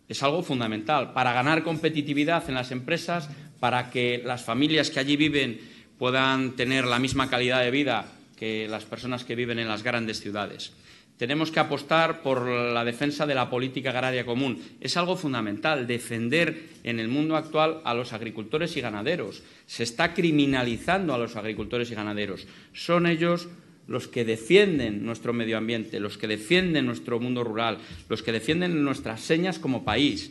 Es 0.09 0.23
algo 0.23 0.43
fundamental 0.43 1.13
para 1.13 1.33
ganar 1.33 1.63
competitividad 1.63 2.49
en 2.49 2.55
las 2.55 2.71
empresas, 2.71 3.29
para 3.61 3.91
que 3.91 4.23
las 4.25 4.43
familias 4.43 4.91
que 4.91 5.01
allí 5.01 5.17
viven 5.17 5.61
puedan 5.99 6.57
tener 6.57 6.87
la 6.87 6.99
misma 6.99 7.29
calidad 7.29 7.63
de 7.63 7.71
vida 7.71 8.07
que 8.37 8.69
las 8.69 8.85
personas 8.85 9.25
que 9.25 9.35
viven 9.35 9.59
en 9.59 9.69
las 9.69 9.83
grandes 9.83 10.21
ciudades. 10.21 10.73
Tenemos 11.19 11.51
que 11.51 11.59
apostar 11.59 12.23
por 12.23 12.47
la 12.47 12.85
defensa 12.85 13.27
de 13.27 13.35
la 13.35 13.51
política 13.51 13.91
agraria 13.91 14.25
común. 14.25 14.63
Es 14.81 14.97
algo 14.97 15.17
fundamental 15.17 15.89
defender 15.89 16.71
en 16.85 17.01
el 17.01 17.09
mundo 17.09 17.35
actual 17.37 17.81
a 17.83 17.93
los 17.93 18.13
agricultores 18.13 18.77
y 18.77 18.81
ganaderos. 18.81 19.43
Se 19.67 19.83
está 19.83 20.15
criminalizando 20.15 21.13
a 21.13 21.19
los 21.19 21.35
agricultores 21.35 21.91
y 21.91 21.97
ganaderos. 21.97 22.47
Son 22.73 23.09
ellos 23.09 23.49
los 23.89 24.07
que 24.07 24.25
defienden 24.25 25.05
nuestro 25.05 25.33
medio 25.33 25.59
ambiente, 25.59 25.99
los 25.99 26.19
que 26.19 26.29
defienden 26.29 26.87
nuestro 26.87 27.19
mundo 27.19 27.43
rural, 27.43 27.79
los 28.09 28.23
que 28.23 28.31
defienden 28.31 28.85
nuestras 28.85 29.21
señas 29.21 29.59
como 29.59 29.85
país. 29.85 30.31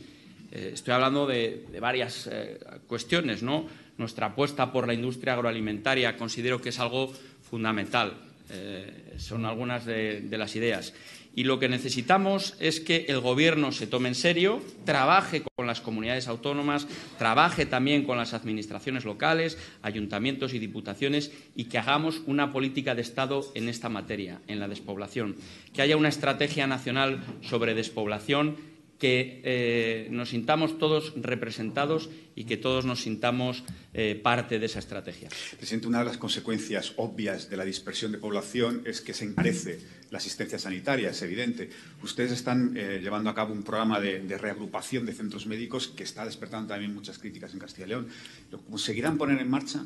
Eh, 0.54 0.71
estoy 0.73 0.93
hablando 0.93 1.28
de, 1.28 1.65
varias 1.82 2.30
eh, 2.32 2.60
cuestiones, 2.88 3.43
¿no? 3.43 3.67
Nuestra 3.97 4.28
apuesta 4.28 4.71
por 4.71 4.88
la 4.88 4.93
industria 4.93 5.34
agroalimentaria 5.34 6.15
considero 6.15 6.62
que 6.62 6.69
es 6.69 6.80
algo 6.80 7.12
fundamental. 7.50 8.27
Eh, 8.49 9.15
son 9.17 9.45
algunas 9.45 9.86
de, 9.86 10.21
de 10.21 10.38
las 10.38 10.55
ideas. 10.55 10.93
Y 11.38 11.43
lo 11.43 11.60
que 11.60 11.69
necesitamos 11.69 12.55
es 12.60 12.79
que 12.79 13.05
el 13.10 13.19
Gobierno 13.19 13.71
se 13.71 13.86
tome 13.86 14.10
en 14.10 14.15
serio, 14.15 14.60
trabaje 14.86 15.43
con 15.55 15.67
las 15.67 15.81
comunidades 15.81 16.27
autónomas, 16.27 16.88
trabaje 17.19 17.67
también 17.67 18.05
con 18.05 18.17
las 18.17 18.33
administraciones 18.33 19.05
locales, 19.05 19.55
ayuntamientos 19.83 20.55
y 20.55 20.60
diputaciones 20.60 21.31
y 21.55 21.65
que 21.65 21.77
hagamos 21.77 22.23
una 22.25 22.51
política 22.51 22.95
de 22.95 23.03
Estado 23.03 23.45
en 23.53 23.69
esta 23.69 23.88
materia, 23.88 24.41
en 24.47 24.60
la 24.60 24.67
despoblación. 24.67 25.36
Que 25.73 25.83
haya 25.83 25.95
una 25.95 26.10
estrategia 26.10 26.65
nacional 26.65 27.23
sobre 27.41 27.75
despoblación 27.75 28.57
que 28.99 29.41
eh, 29.43 30.07
nos 30.10 30.29
sintamos 30.29 30.79
todos 30.79 31.13
representados 31.15 32.10
y 32.36 32.45
que 32.45 32.57
todos 32.57 32.86
nos 32.86 33.01
sintamos 33.01 33.63
eh, 33.93 34.19
parte 34.21 34.57
de 34.57 34.65
esa 34.65 34.79
estrategia. 34.79 35.29
Presidente, 35.57 35.88
una 35.88 35.99
de 35.99 36.05
las 36.05 36.17
consecuencias 36.17 36.93
obvias 36.97 37.49
de 37.49 37.57
la 37.57 37.65
dispersión 37.65 38.12
de 38.12 38.17
población 38.17 38.81
es 38.86 39.01
que 39.01 39.13
se 39.13 39.25
encarece 39.25 39.79
la 40.10 40.17
asistencia 40.17 40.57
sanitaria, 40.57 41.12
es 41.12 41.21
evidente. 41.21 41.69
Ustedes 42.01 42.31
están 42.31 42.75
eh, 42.75 42.99
llevando 43.01 43.29
a 43.29 43.36
cabo 43.36 43.53
un 43.53 43.63
programa 43.63 43.99
de, 43.99 44.19
de, 44.21 44.38
reagrupación 44.38 45.05
de 45.05 45.13
centros 45.13 45.45
médicos 45.45 45.88
que 45.88 46.03
está 46.03 46.25
despertando 46.25 46.69
también 46.69 46.93
muchas 46.93 47.19
críticas 47.19 47.54
en 47.54 47.60
Castilla 47.60 47.85
y 47.85 47.89
León. 47.89 48.08
¿Lo 48.52 48.60
conseguirán 48.62 49.17
poner 49.17 49.39
en 49.39 49.50
marcha? 49.50 49.85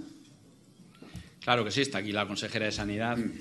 Claro 1.41 1.65
que 1.65 1.71
sí, 1.71 1.81
está 1.81 1.97
aquí 1.97 2.11
la 2.11 2.27
consejera 2.27 2.65
de 2.65 2.71
Sanidad. 2.71 3.17
Mm. 3.17 3.31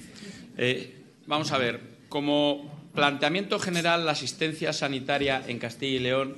vamos 1.27 1.53
a 1.53 1.59
ver, 1.59 1.81
como 2.09 2.80
planteamiento 2.95 3.59
general, 3.59 4.05
la 4.05 4.13
asistencia 4.13 4.73
sanitaria 4.73 5.43
en 5.47 5.59
Castilla 5.59 5.97
y 5.97 5.99
León 6.01 6.37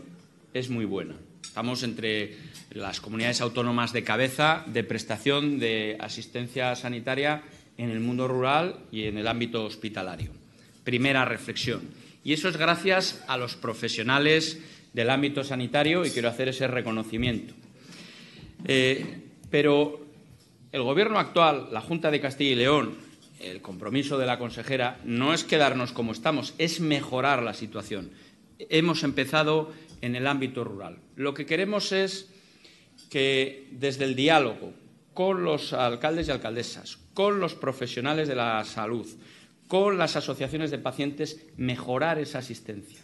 es 0.54 0.70
muy 0.70 0.84
buena. 0.84 1.14
Estamos 1.42 1.82
entre 1.82 2.36
las 2.70 3.00
comunidades 3.00 3.40
autónomas 3.40 3.92
de 3.92 4.04
cabeza 4.04 4.64
de 4.66 4.84
prestación 4.84 5.58
de 5.58 5.96
asistencia 6.00 6.74
sanitaria 6.76 7.42
en 7.76 7.90
el 7.90 8.00
mundo 8.00 8.28
rural 8.28 8.76
y 8.90 9.04
en 9.04 9.18
el 9.18 9.26
ámbito 9.26 9.64
hospitalario. 9.64 10.30
Primera 10.84 11.24
reflexión. 11.24 11.82
Y 12.24 12.32
eso 12.32 12.48
es 12.48 12.56
gracias 12.56 13.24
a 13.28 13.36
los 13.36 13.56
profesionales 13.56 14.58
del 14.92 15.10
ámbito 15.10 15.44
sanitario 15.44 16.04
y 16.04 16.10
quiero 16.10 16.28
hacer 16.28 16.48
ese 16.48 16.66
reconocimiento. 16.68 17.54
Eh, 18.64 19.22
pero 19.50 20.06
el 20.70 20.82
Gobierno 20.82 21.18
actual, 21.18 21.68
la 21.72 21.80
Junta 21.80 22.10
de 22.10 22.20
Castilla 22.20 22.52
y 22.52 22.56
León, 22.56 22.96
el 23.42 23.60
compromiso 23.60 24.18
de 24.18 24.26
la 24.26 24.38
consejera 24.38 25.00
no 25.04 25.34
es 25.34 25.44
quedarnos 25.44 25.92
como 25.92 26.12
estamos, 26.12 26.54
es 26.58 26.80
mejorar 26.80 27.42
la 27.42 27.54
situación. 27.54 28.10
Hemos 28.58 29.02
empezado 29.02 29.72
en 30.00 30.16
el 30.16 30.26
ámbito 30.26 30.64
rural. 30.64 30.98
Lo 31.16 31.34
que 31.34 31.46
queremos 31.46 31.92
es 31.92 32.30
que 33.10 33.68
desde 33.72 34.04
el 34.04 34.14
diálogo 34.14 34.72
con 35.14 35.44
los 35.44 35.72
alcaldes 35.72 36.28
y 36.28 36.30
alcaldesas, 36.30 36.98
con 37.14 37.40
los 37.40 37.54
profesionales 37.54 38.28
de 38.28 38.34
la 38.34 38.64
salud, 38.64 39.06
con 39.68 39.98
las 39.98 40.16
asociaciones 40.16 40.70
de 40.70 40.78
pacientes, 40.78 41.40
mejorar 41.56 42.18
esa 42.18 42.38
asistencia. 42.38 43.00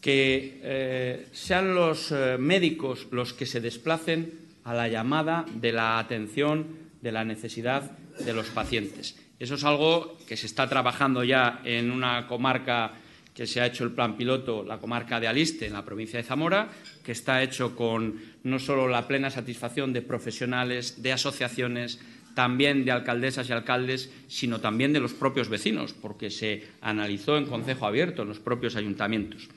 Que 0.00 0.60
eh, 0.62 1.26
sean 1.32 1.74
los 1.74 2.10
eh, 2.10 2.36
médicos 2.38 3.08
los 3.10 3.34
que 3.34 3.46
se 3.46 3.60
desplacen 3.60 4.48
a 4.64 4.74
la 4.74 4.88
llamada 4.88 5.44
de 5.54 5.72
la 5.72 5.98
atención 5.98 6.90
de 7.02 7.12
la 7.12 7.24
necesidad 7.24 7.90
de 8.18 8.32
los 8.32 8.46
pacientes. 8.48 9.16
Eso 9.40 9.54
es 9.54 9.64
algo 9.64 10.18
que 10.28 10.36
se 10.36 10.44
está 10.44 10.68
trabajando 10.68 11.24
ya 11.24 11.62
en 11.64 11.90
una 11.90 12.26
comarca 12.26 12.92
que 13.32 13.46
se 13.46 13.62
ha 13.62 13.66
hecho 13.66 13.84
el 13.84 13.92
plan 13.92 14.14
piloto, 14.14 14.62
la 14.62 14.76
comarca 14.76 15.18
de 15.18 15.28
Aliste, 15.28 15.66
en 15.66 15.72
la 15.72 15.82
provincia 15.82 16.18
de 16.18 16.24
Zamora, 16.24 16.68
que 17.02 17.12
está 17.12 17.42
hecho 17.42 17.74
con 17.74 18.20
no 18.44 18.58
solo 18.58 18.86
la 18.86 19.08
plena 19.08 19.30
satisfacción 19.30 19.94
de 19.94 20.02
profesionales, 20.02 21.02
de 21.02 21.12
asociaciones, 21.12 21.98
también 22.34 22.84
de 22.84 22.90
alcaldesas 22.90 23.48
y 23.48 23.52
alcaldes, 23.52 24.12
sino 24.28 24.60
también 24.60 24.92
de 24.92 25.00
los 25.00 25.14
propios 25.14 25.48
vecinos, 25.48 25.94
porque 25.94 26.28
se 26.28 26.68
analizó 26.82 27.38
en 27.38 27.46
consejo 27.46 27.86
abierto 27.86 28.20
en 28.20 28.28
los 28.28 28.40
propios 28.40 28.76
ayuntamientos. 28.76 29.48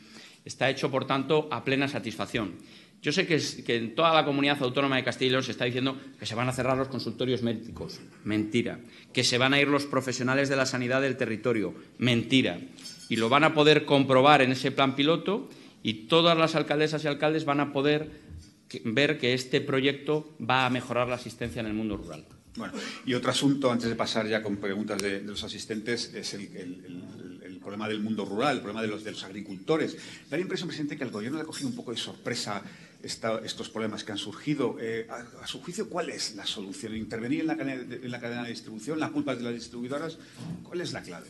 Está 0.45 0.69
hecho, 0.69 0.91
por 0.91 1.05
tanto, 1.05 1.49
a 1.51 1.65
plena 1.65 1.89
satisfacción. 1.89 2.53
Yo 3.04 3.12
sé 3.12 3.28
que, 3.28 3.76
en 3.76 3.95
toda 3.95 4.14
la 4.14 4.24
comunidad 4.24 4.64
autónoma 4.64 4.95
de 4.95 5.04
Castilla 5.04 5.28
y 5.28 5.32
León 5.32 5.43
se 5.43 5.51
está 5.51 5.66
diciendo 5.66 5.99
que 6.18 6.26
se 6.26 6.36
van 6.36 6.47
a 6.47 6.54
cerrar 6.54 6.78
los 6.78 6.88
consultorios 6.88 7.43
médicos. 7.43 7.99
Mentira. 8.24 8.80
Que 9.12 9.26
se 9.26 9.38
van 9.38 9.54
a 9.54 9.60
ir 9.60 9.68
los 9.68 9.86
profesionales 9.86 10.47
de 10.47 10.56
la 10.56 10.66
sanidad 10.66 11.01
del 11.01 11.18
territorio. 11.18 11.76
Mentira. 11.97 12.62
Y 13.10 13.18
lo 13.18 13.28
van 13.28 13.43
a 13.43 13.54
poder 13.54 13.84
comprobar 13.84 14.41
en 14.41 14.54
ese 14.54 14.72
plan 14.72 14.95
piloto 14.95 15.49
y 15.84 16.06
todas 16.06 16.38
las 16.38 16.56
alcaldesas 16.56 17.04
y 17.04 17.08
alcaldes 17.10 17.43
van 17.43 17.60
a 17.60 17.74
poder 17.74 18.10
ver 18.86 19.20
que 19.20 19.34
este 19.34 19.60
proyecto 19.60 20.34
va 20.39 20.66
a 20.66 20.70
mejorar 20.70 21.10
la 21.10 21.16
asistencia 21.16 21.60
en 21.60 21.66
el 21.66 21.74
mundo 21.74 21.97
rural. 21.97 22.26
Bueno, 22.56 22.74
y 23.06 23.16
otro 23.16 23.32
asunto, 23.32 23.70
antes 23.70 23.89
de 23.89 23.95
pasar 23.95 24.28
ya 24.28 24.41
con 24.41 24.58
preguntas 24.58 25.01
de, 25.01 25.22
los 25.22 25.43
asistentes, 25.43 26.14
es 26.14 26.34
el, 26.36 27.60
problema 27.60 27.88
del 27.88 28.01
mundo 28.01 28.26
rural, 28.26 28.58
el 28.58 28.62
problema 28.62 28.82
de 28.82 28.89
los, 28.89 29.24
agricultores. 29.24 29.95
Da 30.30 30.36
la 30.36 30.41
impresión, 30.41 30.68
presidente, 30.68 30.97
que 30.97 31.04
el 31.06 31.12
gobierno 31.12 31.38
le 31.38 31.43
ha 31.43 31.45
cogido 31.45 31.70
un 31.70 31.76
poco 31.76 31.91
de 31.91 31.97
sorpresa 31.97 32.62
estos 33.04 33.70
problemas 33.70 34.04
que 34.04 34.14
han 34.14 34.18
surgido. 34.18 34.78
Eh, 34.80 35.08
a, 35.10 35.45
su 35.45 35.62
juicio, 35.62 35.89
¿cuál 35.89 36.10
es 36.10 36.36
la 36.36 36.45
solución? 36.45 36.95
¿Intervenir 36.95 37.41
en 37.41 37.47
la, 37.47 37.58
cadena 37.58 37.84
de, 37.84 37.95
en 37.97 38.12
la 38.12 38.20
cadena 38.20 38.43
de 38.43 38.49
distribución? 38.49 38.99
¿La 38.99 39.10
culpa 39.10 39.34
es 39.34 39.39
de 39.39 39.43
las 39.43 39.54
distribuidoras? 39.54 40.18
¿Cuál 40.64 40.82
es 40.82 40.93
la 40.93 41.01
clave? 41.01 41.28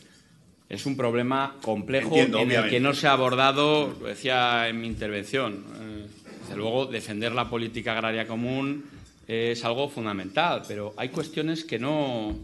Es 0.68 0.86
un 0.86 0.96
problema 0.96 1.56
complejo 1.62 2.16
en 2.16 2.50
el 2.50 2.70
que 2.70 2.80
no 2.80 2.94
se 2.94 3.06
ha 3.06 3.12
abordado, 3.12 3.94
lo 4.00 4.06
decía 4.06 4.68
en 4.68 4.80
mi 4.80 4.86
intervención. 4.86 5.64
Eh, 5.80 6.06
desde 6.42 6.56
luego, 6.56 6.86
defender 6.86 7.32
la 7.32 7.50
política 7.50 7.92
agraria 7.92 8.26
común 8.26 8.84
es 9.26 9.64
algo 9.64 9.88
fundamental, 9.88 10.62
pero 10.66 10.94
hay 10.96 11.08
cuestiones 11.08 11.64
que 11.64 11.78
no, 11.78 12.38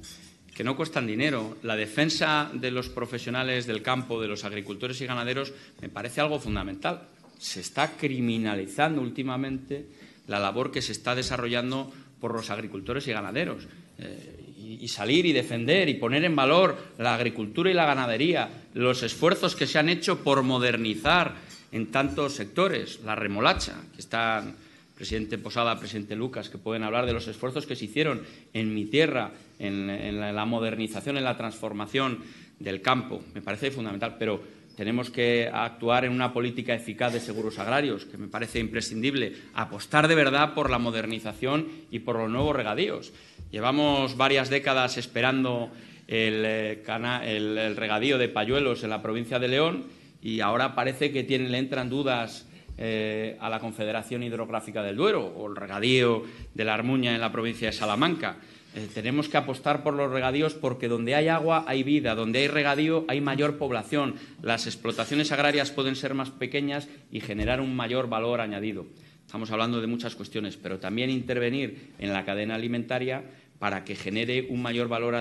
que 0.55 0.65
no 0.65 0.77
cuestan 0.77 1.07
dinero. 1.07 1.57
La 1.63 1.77
defensa 1.77 2.51
de 2.53 2.71
los 2.71 2.89
profesionales 2.89 3.67
del 3.67 3.83
campo, 3.83 4.21
de 4.21 4.29
los 4.29 4.45
agricultores 4.45 5.01
y 5.01 5.07
ganaderos, 5.07 5.53
me 5.81 5.89
parece 5.89 6.21
algo 6.21 6.39
fundamental. 6.39 7.03
Se 7.41 7.61
está 7.61 7.97
criminalizando 7.97 9.01
últimamente 9.01 9.87
la 10.29 10.39
labor 10.39 10.71
que 10.71 10.83
se 10.83 10.93
está 10.93 11.15
desarrollando 11.17 11.91
por 12.21 12.35
los 12.35 12.51
agricultores 12.51 13.09
y 13.09 13.13
ganaderos. 13.13 13.67
Eh, 13.99 14.37
y, 14.81 14.87
salir 14.89 15.27
y 15.27 15.33
defender 15.33 15.89
y 15.89 15.95
poner 15.95 16.25
en 16.25 16.37
valor 16.37 16.77
la 16.99 17.15
agricultura 17.15 17.71
y 17.71 17.75
la 17.75 17.87
ganadería, 17.87 18.49
los 18.75 19.03
esfuerzos 19.03 19.57
que 19.57 19.67
se 19.67 19.79
han 19.79 19.89
hecho 19.89 20.23
por 20.23 20.43
modernizar 20.43 21.35
en 21.73 21.91
tantos 21.91 22.35
sectores, 22.35 23.01
la 23.05 23.17
remolacha, 23.17 23.75
que 23.95 24.01
están 24.01 24.55
presidente 25.01 25.39
Posada, 25.39 25.79
presidente 25.79 26.15
Lucas, 26.15 26.51
que 26.51 26.59
pueden 26.59 26.83
hablar 26.83 27.07
de 27.07 27.15
los 27.15 27.27
esfuerzos 27.27 27.65
que 27.65 27.75
se 27.75 27.87
hicieron 27.87 28.21
en 28.53 28.75
mi 28.75 28.85
tierra, 28.85 29.33
en, 29.59 30.21
la, 30.21 30.45
modernización, 30.45 31.17
en 31.17 31.25
la 31.25 31.39
transformación 31.39 32.19
del 32.59 32.83
campo. 32.83 33.23
Me 33.33 33.41
parece 33.41 33.71
fundamental, 33.71 34.17
pero 34.19 34.43
tenemos 34.81 35.11
que 35.11 35.51
actuar 35.53 36.07
en 36.07 36.13
una 36.13 36.33
política 36.33 36.73
eficaz 36.73 37.13
de 37.13 37.21
seguros 37.21 37.59
agrarios, 37.59 38.07
que 38.07 38.17
me 38.17 38.29
parece 38.29 38.61
imprescindible, 38.61 39.35
apostar 39.53 40.09
de 40.09 40.15
verdad 40.15 40.55
por 40.55 40.71
la 40.71 40.79
modernización 40.79 41.69
y 41.91 41.99
por 41.99 42.17
los 42.17 42.31
nuevos 42.31 42.57
regadíos. 42.57 43.13
Llevamos 43.51 44.17
varias 44.17 44.49
décadas 44.49 44.97
esperando 44.97 45.69
el, 46.09 46.45
eh, 46.47 47.75
regadío 47.77 48.17
de 48.17 48.31
Payuelos 48.31 48.83
en 48.83 48.89
la 48.89 49.03
provincia 49.03 49.39
de 49.39 49.49
León 49.49 49.85
y 50.23 50.41
ahora 50.41 50.75
parece 50.75 51.13
que 51.13 51.25
tienen, 51.25 51.53
le 51.53 51.59
entran 51.59 51.91
dudas 51.91 52.49
eh, 52.79 53.37
a 53.39 53.51
la 53.51 53.59
Confederación 53.59 54.23
Hidrográfica 54.23 54.83
del 54.83 54.97
Duero 54.97 55.27
o 55.27 55.47
el 55.47 55.57
regadío 55.57 56.23
de 56.55 56.65
la 56.65 56.73
Armuña 56.73 57.15
en 57.15 57.21
la 57.21 57.31
provincia 57.31 57.69
de 57.69 57.75
Salamanca. 57.75 58.39
Eh, 58.75 58.89
tenemos 58.95 59.29
que 59.29 59.37
apostar 59.37 59.83
por 59.83 59.95
los 59.95 60.11
regadíos 60.11 60.55
porque 60.55 60.89
donde 60.89 61.15
hay 61.15 61.29
agua 61.29 61.65
hay 61.67 61.83
vida, 61.83 62.15
donde 62.15 62.41
hay 62.41 62.49
regadío 62.49 63.05
hay 63.09 63.21
mayor 63.21 63.59
población. 63.59 64.15
Las 64.43 64.67
explotaciones 64.67 65.33
agrarias 65.33 65.71
pueden 65.71 65.97
ser 65.97 66.15
más 66.15 66.31
pequeñas 66.31 66.89
y 67.11 67.21
generar 67.21 67.61
un 67.61 67.75
mayor 67.75 68.09
valor 68.09 68.41
añadido. 68.41 68.87
Estamos 69.27 69.51
hablando 69.51 69.81
de 69.81 69.87
muchas 69.87 70.15
cuestiones, 70.15 70.57
pero 70.57 70.79
también 70.79 71.11
intervenir 71.11 71.93
en 71.99 72.13
la 72.13 72.25
cadena 72.25 72.57
alimentaria 72.57 73.25
para 73.61 73.85
que 73.85 73.95
genere 73.95 74.47
un 74.49 74.63
mayor 74.63 74.89
valor, 74.89 75.15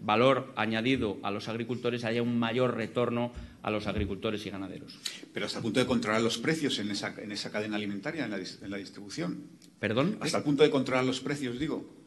valor, 0.00 0.52
añadido 0.54 1.18
a 1.22 1.32
los 1.32 1.48
agricultores, 1.48 2.04
haya 2.04 2.22
un 2.22 2.38
mayor 2.38 2.76
retorno 2.76 3.32
a 3.62 3.70
los 3.70 3.88
agricultores 3.88 4.46
y 4.46 4.50
ganaderos. 4.50 4.98
Pero 5.34 5.46
hasta 5.46 5.58
el 5.58 5.64
punto 5.64 5.80
de 5.80 5.86
controlar 5.86 6.22
los 6.22 6.38
precios 6.38 6.78
en 6.78 6.92
esa, 6.92 7.12
en 7.20 7.32
esa 7.32 7.50
cadena 7.50 7.74
alimentaria, 7.74 8.24
en 8.24 8.70
la, 8.70 8.76
distribución. 8.76 9.48
¿Perdón? 9.80 10.16
Hasta 10.20 10.38
el 10.38 10.44
punto 10.44 10.62
de 10.62 10.70
controlar 10.70 11.04
los 11.04 11.20
precios, 11.20 11.58
digo. 11.58 11.99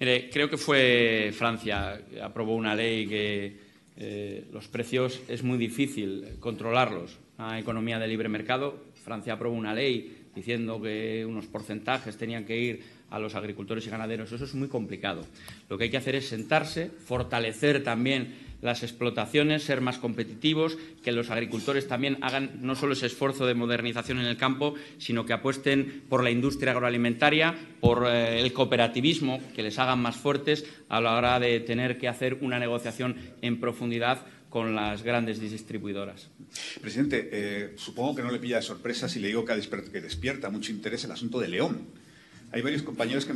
Mire, 0.00 0.30
creo 0.30 0.48
que 0.48 0.56
fue 0.56 1.30
Francia 1.36 2.00
aprobó 2.22 2.56
una 2.56 2.74
ley 2.74 3.06
que 3.06 3.56
eh, 3.98 4.44
los 4.50 4.66
precios 4.66 5.20
es 5.28 5.42
muy 5.42 5.58
difícil 5.58 6.38
controlarlos. 6.40 7.18
Una 7.38 7.58
economía 7.58 7.98
de 7.98 8.08
libre 8.08 8.30
mercado. 8.30 8.82
Francia 9.04 9.34
aprobó 9.34 9.54
una 9.54 9.74
ley 9.74 10.28
diciendo 10.34 10.80
que 10.80 11.26
unos 11.28 11.44
porcentajes 11.48 12.16
tenían 12.16 12.46
que 12.46 12.56
ir 12.56 12.82
a 13.10 13.18
los 13.18 13.34
agricultores 13.34 13.86
y 13.86 13.90
ganaderos. 13.90 14.32
Eso 14.32 14.44
es 14.44 14.54
muy 14.54 14.68
complicado. 14.68 15.20
Lo 15.68 15.76
que 15.76 15.84
hay 15.84 15.90
que 15.90 15.98
hacer 15.98 16.14
es 16.14 16.28
sentarse, 16.28 16.86
fortalecer 16.88 17.84
también 17.84 18.32
las 18.62 18.82
explotaciones, 18.82 19.62
ser 19.64 19.80
más 19.80 19.98
competitivos, 19.98 20.76
que 21.02 21.12
los 21.12 21.30
agricultores 21.30 21.88
también 21.88 22.18
hagan 22.22 22.58
no 22.60 22.74
solo 22.74 22.92
ese 22.92 23.06
esfuerzo 23.06 23.46
de 23.46 23.54
modernización 23.54 24.18
en 24.18 24.26
el 24.26 24.36
campo, 24.36 24.74
sino 24.98 25.26
que 25.26 25.32
apuesten 25.32 26.02
por 26.08 26.22
la 26.22 26.30
industria 26.30 26.72
agroalimentaria, 26.72 27.54
por 27.80 28.06
eh, 28.06 28.40
el 28.40 28.52
cooperativismo, 28.52 29.40
que 29.54 29.62
les 29.62 29.78
hagan 29.78 30.00
más 30.00 30.16
fuertes 30.16 30.64
a 30.88 31.00
la 31.00 31.16
hora 31.16 31.40
de 31.40 31.60
tener 31.60 31.98
que 31.98 32.08
hacer 32.08 32.38
una 32.40 32.58
negociación 32.58 33.16
en 33.42 33.60
profundidad 33.60 34.26
con 34.50 34.74
las 34.74 35.02
grandes 35.02 35.40
distribuidoras. 35.40 36.28
Presidente, 36.80 37.28
eh, 37.32 37.72
supongo 37.76 38.16
que 38.16 38.22
no 38.22 38.32
le 38.32 38.40
pilla 38.40 38.56
de 38.56 38.62
sorpresa 38.62 39.08
si 39.08 39.20
le 39.20 39.28
digo 39.28 39.44
que 39.44 39.54
despierta 39.54 40.50
mucho 40.50 40.72
interés 40.72 41.04
el 41.04 41.12
asunto 41.12 41.38
de 41.38 41.48
León. 41.48 41.86
Hay 42.52 42.62
varios 42.62 42.82
compañeros 42.82 43.26
que, 43.26 43.32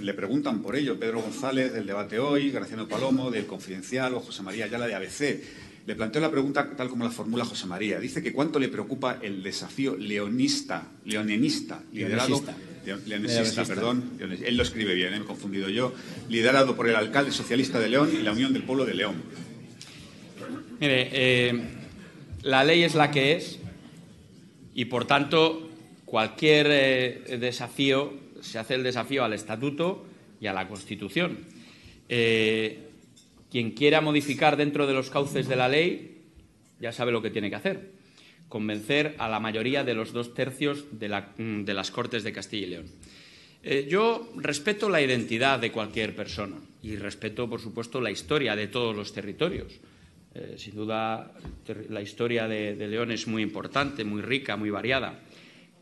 le 0.00 0.14
preguntan 0.14 0.60
por 0.60 0.76
ello. 0.76 0.98
Pedro 0.98 1.22
González, 1.22 1.72
del 1.72 1.86
Debate 1.86 2.18
Hoy, 2.18 2.50
Graciano 2.50 2.86
Palomo, 2.86 3.30
del 3.30 3.46
Confidencial, 3.46 4.14
o 4.14 4.20
José 4.20 4.42
María 4.42 4.66
Ayala, 4.66 4.86
de 4.86 4.94
ABC. 4.94 5.42
Le 5.86 5.94
planteo 5.94 6.20
la 6.20 6.30
pregunta 6.30 6.68
tal 6.76 6.90
como 6.90 7.04
la 7.04 7.10
formula 7.10 7.46
José 7.46 7.66
María. 7.66 7.98
Dice 7.98 8.22
que 8.22 8.34
cuánto 8.34 8.58
le 8.58 8.68
preocupa 8.68 9.18
el 9.22 9.42
desafío 9.42 9.96
leonista, 9.96 10.86
leonenista, 11.04 11.82
liderado... 11.92 12.42
Leonesista, 13.06 13.64
perdón. 13.64 14.12
Él 14.18 14.56
lo 14.56 14.62
escribe 14.62 14.94
bien, 14.94 15.12
¿eh? 15.12 15.18
me 15.18 15.24
he 15.24 15.26
confundido 15.26 15.68
yo. 15.68 15.92
Liderado 16.28 16.74
por 16.74 16.88
el 16.88 16.96
alcalde 16.96 17.32
socialista 17.32 17.78
de 17.78 17.88
León 17.88 18.10
y 18.18 18.22
la 18.22 18.32
Unión 18.32 18.52
del 18.52 18.62
Pueblo 18.62 18.86
de 18.86 18.94
León. 18.94 19.16
Mire, 20.80 21.10
eh, 21.12 21.60
la 22.42 22.64
ley 22.64 22.84
es 22.84 22.94
la 22.94 23.10
que 23.10 23.32
es 23.32 23.58
y, 24.74 24.86
por 24.86 25.06
tanto, 25.06 25.70
cualquier 26.06 26.66
eh, 26.70 27.38
desafío 27.38 28.27
se 28.40 28.58
hace 28.58 28.74
el 28.74 28.82
desafío 28.82 29.24
al 29.24 29.32
Estatuto 29.32 30.04
y 30.40 30.46
a 30.46 30.52
la 30.52 30.68
Constitución. 30.68 31.38
Eh, 32.08 32.88
quien 33.50 33.72
quiera 33.72 34.00
modificar 34.00 34.56
dentro 34.56 34.86
de 34.86 34.94
los 34.94 35.10
cauces 35.10 35.48
de 35.48 35.56
la 35.56 35.68
ley 35.68 36.18
ya 36.80 36.92
sabe 36.92 37.12
lo 37.12 37.22
que 37.22 37.30
tiene 37.30 37.50
que 37.50 37.56
hacer. 37.56 37.90
Convencer 38.48 39.14
a 39.18 39.28
la 39.28 39.40
mayoría 39.40 39.84
de 39.84 39.94
los 39.94 40.12
dos 40.12 40.34
tercios 40.34 40.84
de, 40.92 41.08
las 41.08 41.90
Cortes 41.90 42.22
de 42.24 42.32
Castilla 42.32 42.66
y 42.66 42.70
León. 42.70 42.86
Eh, 43.62 43.86
yo 43.90 44.32
respeto 44.36 44.88
la 44.88 45.02
identidad 45.02 45.58
de 45.58 45.72
cualquier 45.72 46.14
persona 46.14 46.56
y 46.82 46.96
respeto, 46.96 47.48
por 47.50 47.60
supuesto, 47.60 48.00
la 48.00 48.10
historia 48.10 48.54
de 48.54 48.68
todos 48.68 48.94
los 48.94 49.12
territorios. 49.12 49.80
Eh, 50.34 50.54
sin 50.56 50.76
duda, 50.76 51.34
la 51.88 52.00
historia 52.00 52.46
de 52.46 52.74
León 52.86 53.10
es 53.10 53.26
muy 53.26 53.42
importante, 53.42 54.04
muy 54.04 54.22
rica, 54.22 54.56
muy 54.56 54.70
variada. 54.70 55.20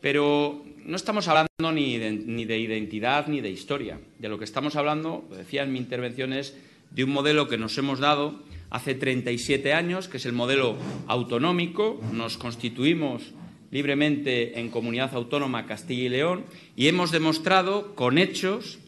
Pero 0.07 0.63
no 0.85 0.95
estamos 0.95 1.27
hablando 1.27 1.73
ni 1.73 1.97
de, 1.97 2.57
identidad 2.57 3.27
ni 3.27 3.41
de 3.41 3.49
historia. 3.49 3.99
De 4.19 4.29
lo 4.29 4.39
que 4.39 4.45
estamos 4.45 4.77
hablando, 4.77 5.27
lo 5.29 5.35
decía 5.35 5.63
en 5.63 5.73
mi 5.73 5.79
intervención, 5.79 6.31
es 6.31 6.55
de 6.91 7.03
un 7.03 7.09
modelo 7.09 7.49
que 7.49 7.57
nos 7.57 7.77
hemos 7.77 7.99
dado 7.99 8.41
hace 8.69 8.95
37 8.95 9.73
años, 9.73 10.07
que 10.07 10.15
es 10.15 10.25
el 10.25 10.31
modelo 10.31 10.77
autonómico. 11.07 11.99
Nos 12.13 12.37
constituimos 12.37 13.33
libremente 13.69 14.57
en 14.61 14.69
comunidad 14.69 15.13
autónoma 15.13 15.65
Castilla 15.65 16.03
y 16.03 16.09
León 16.09 16.45
y 16.77 16.87
hemos 16.87 17.11
demostrado 17.11 17.93
con 17.93 18.17
hechos 18.17 18.79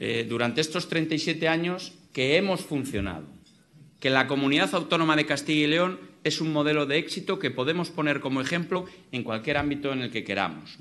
eh, 0.00 0.26
durante 0.28 0.60
estos 0.60 0.88
37 0.88 1.46
años 1.46 1.92
que 2.12 2.36
hemos 2.36 2.62
funcionado, 2.62 3.26
que 4.00 4.10
la 4.10 4.26
comunidad 4.26 4.74
autónoma 4.74 5.14
de 5.14 5.24
Castilla 5.24 5.66
y 5.66 5.70
León 5.70 6.00
es 6.24 6.40
un 6.40 6.52
modelo 6.52 6.86
de 6.86 6.98
éxito 6.98 7.38
que 7.38 7.50
podemos 7.50 7.90
poner 7.90 8.20
como 8.20 8.40
ejemplo 8.40 8.86
en 9.12 9.22
cualquier 9.22 9.56
ámbito 9.56 9.92
en 9.92 10.02
el 10.02 10.10
que 10.10 10.24
queramos. 10.24 10.78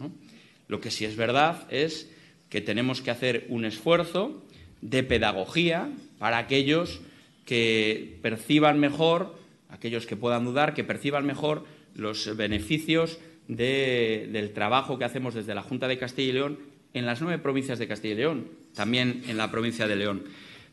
Lo 0.68 0.82
que 0.82 0.92
sí 0.92 1.06
es 1.06 1.16
verdad 1.16 1.68
es 1.72 2.10
que 2.50 2.62
tenemos 2.62 3.02
que 3.02 3.12
hacer 3.12 3.46
un 3.50 3.66
esfuerzo 3.66 4.44
de 4.82 5.04
pedagogía 5.04 5.90
para 6.20 6.38
aquellos 6.38 7.02
que 7.46 8.20
perciban 8.22 8.80
mejor, 8.80 9.36
aquellos 9.70 10.06
que 10.06 10.16
puedan 10.16 10.46
dudar, 10.46 10.74
que 10.74 10.84
perciban 10.84 11.26
mejor 11.26 11.66
los 11.96 12.36
beneficios 12.36 13.20
del 13.48 14.52
trabajo 14.54 14.98
que 14.98 15.06
hacemos 15.06 15.34
desde 15.34 15.56
la 15.56 15.62
Junta 15.64 15.88
de 15.88 15.98
Castilla 15.98 16.30
y 16.30 16.34
León 16.34 16.60
en 16.94 17.06
las 17.06 17.22
nueve 17.22 17.42
provincias 17.42 17.80
de 17.80 17.88
Castilla 17.88 18.14
y 18.14 18.18
León, 18.18 18.48
también 18.76 19.24
en 19.28 19.38
la 19.38 19.50
provincia 19.52 19.88
de 19.88 19.96
León. 19.96 20.24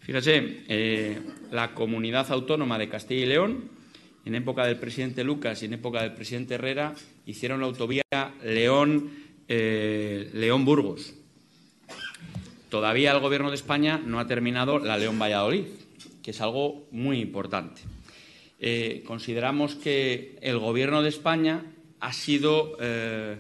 Fíjese, 0.01 0.65
eh, 0.69 1.19
la 1.51 1.73
comunidad 1.75 2.31
autónoma 2.31 2.79
de 2.79 2.89
Castilla 2.89 3.23
y 3.23 3.27
León, 3.27 3.71
en 4.25 4.35
época 4.35 4.67
del 4.67 4.79
presidente 4.79 5.25
Lucas 5.25 5.63
y 5.63 5.67
en 5.67 5.75
época 5.75 6.03
del 6.03 6.15
presidente 6.15 6.55
Herrera, 6.55 6.95
hicieron 7.27 7.61
la 7.61 7.67
autovía 7.67 8.03
León, 8.43 9.11
eh. 9.49 10.31
Todavía 12.69 13.13
el 13.13 13.21
Gobierno 13.21 13.51
de 13.51 13.57
España 13.57 14.01
no 14.05 14.19
ha 14.19 14.27
terminado 14.27 14.79
la 14.79 14.97
León-Valladolid 14.99 15.65
que 16.25 16.31
es 16.31 16.41
algo 16.41 16.89
muy 16.91 17.21
importante. 17.21 17.83
Eh, 18.59 19.05
consideramos 19.07 19.75
que 19.75 20.39
el 20.41 20.59
Gobierno 20.59 21.03
de 21.03 21.11
España 21.11 21.63
ha 22.01 22.15
sido 22.15 22.79
eh, 22.81 23.37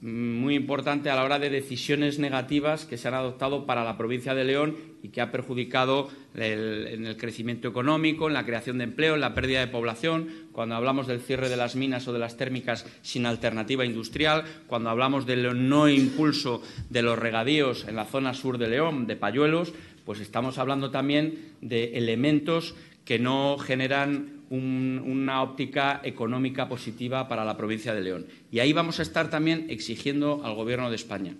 muy 0.00 0.56
importante 0.56 1.08
a 1.08 1.14
la 1.14 1.22
hora 1.22 1.38
de 1.38 1.50
decisiones 1.50 2.18
negativas 2.18 2.84
que 2.84 2.98
se 2.98 3.06
han 3.06 3.14
adoptado 3.14 3.64
para 3.64 3.84
la 3.84 3.96
provincia 3.96 4.34
de 4.34 4.44
León 4.44 4.76
y 5.06 5.08
que 5.10 5.20
ha 5.20 5.30
perjudicado 5.30 6.10
en 6.34 7.06
el 7.06 7.16
crecimiento 7.16 7.68
económico, 7.68 8.26
en 8.26 8.34
la 8.34 8.44
creación 8.44 8.78
de 8.78 8.84
empleo, 8.84 9.14
en 9.14 9.20
la 9.20 9.34
pérdida 9.34 9.60
de 9.60 9.68
población, 9.68 10.26
cuando 10.50 10.74
hablamos 10.74 11.06
del 11.06 11.20
cierre 11.20 11.48
de 11.48 11.56
las 11.56 11.76
minas 11.76 12.08
o 12.08 12.12
de 12.12 12.18
las 12.18 12.36
térmicas 12.36 12.84
sin 13.02 13.24
alternativa 13.24 13.84
industrial, 13.84 14.44
cuando 14.66 14.90
hablamos 14.90 15.24
del 15.24 15.68
no 15.68 15.88
impulso 15.88 16.60
de 16.90 17.02
los 17.02 17.16
regadíos 17.16 17.86
en 17.86 17.94
la 17.94 18.04
zona 18.04 18.34
sur 18.34 18.58
de 18.58 18.66
León, 18.66 19.06
de 19.06 19.14
Payuelos, 19.14 19.72
pues 20.04 20.18
estamos 20.18 20.58
hablando 20.58 20.90
también 20.90 21.52
de 21.60 21.96
elementos 21.96 22.74
que 23.04 23.20
no 23.20 23.58
generan 23.58 24.42
una 24.50 25.40
óptica 25.42 26.00
económica 26.02 26.68
positiva 26.68 27.28
para 27.28 27.44
la 27.44 27.56
provincia 27.56 27.94
de 27.94 28.00
León. 28.00 28.26
Y 28.50 28.58
ahí 28.58 28.72
vamos 28.72 28.98
a 28.98 29.02
estar 29.02 29.30
también 29.30 29.66
exigiendo 29.68 30.40
al 30.44 30.54
Gobierno 30.54 30.90
de 30.90 30.96
España 30.96 31.34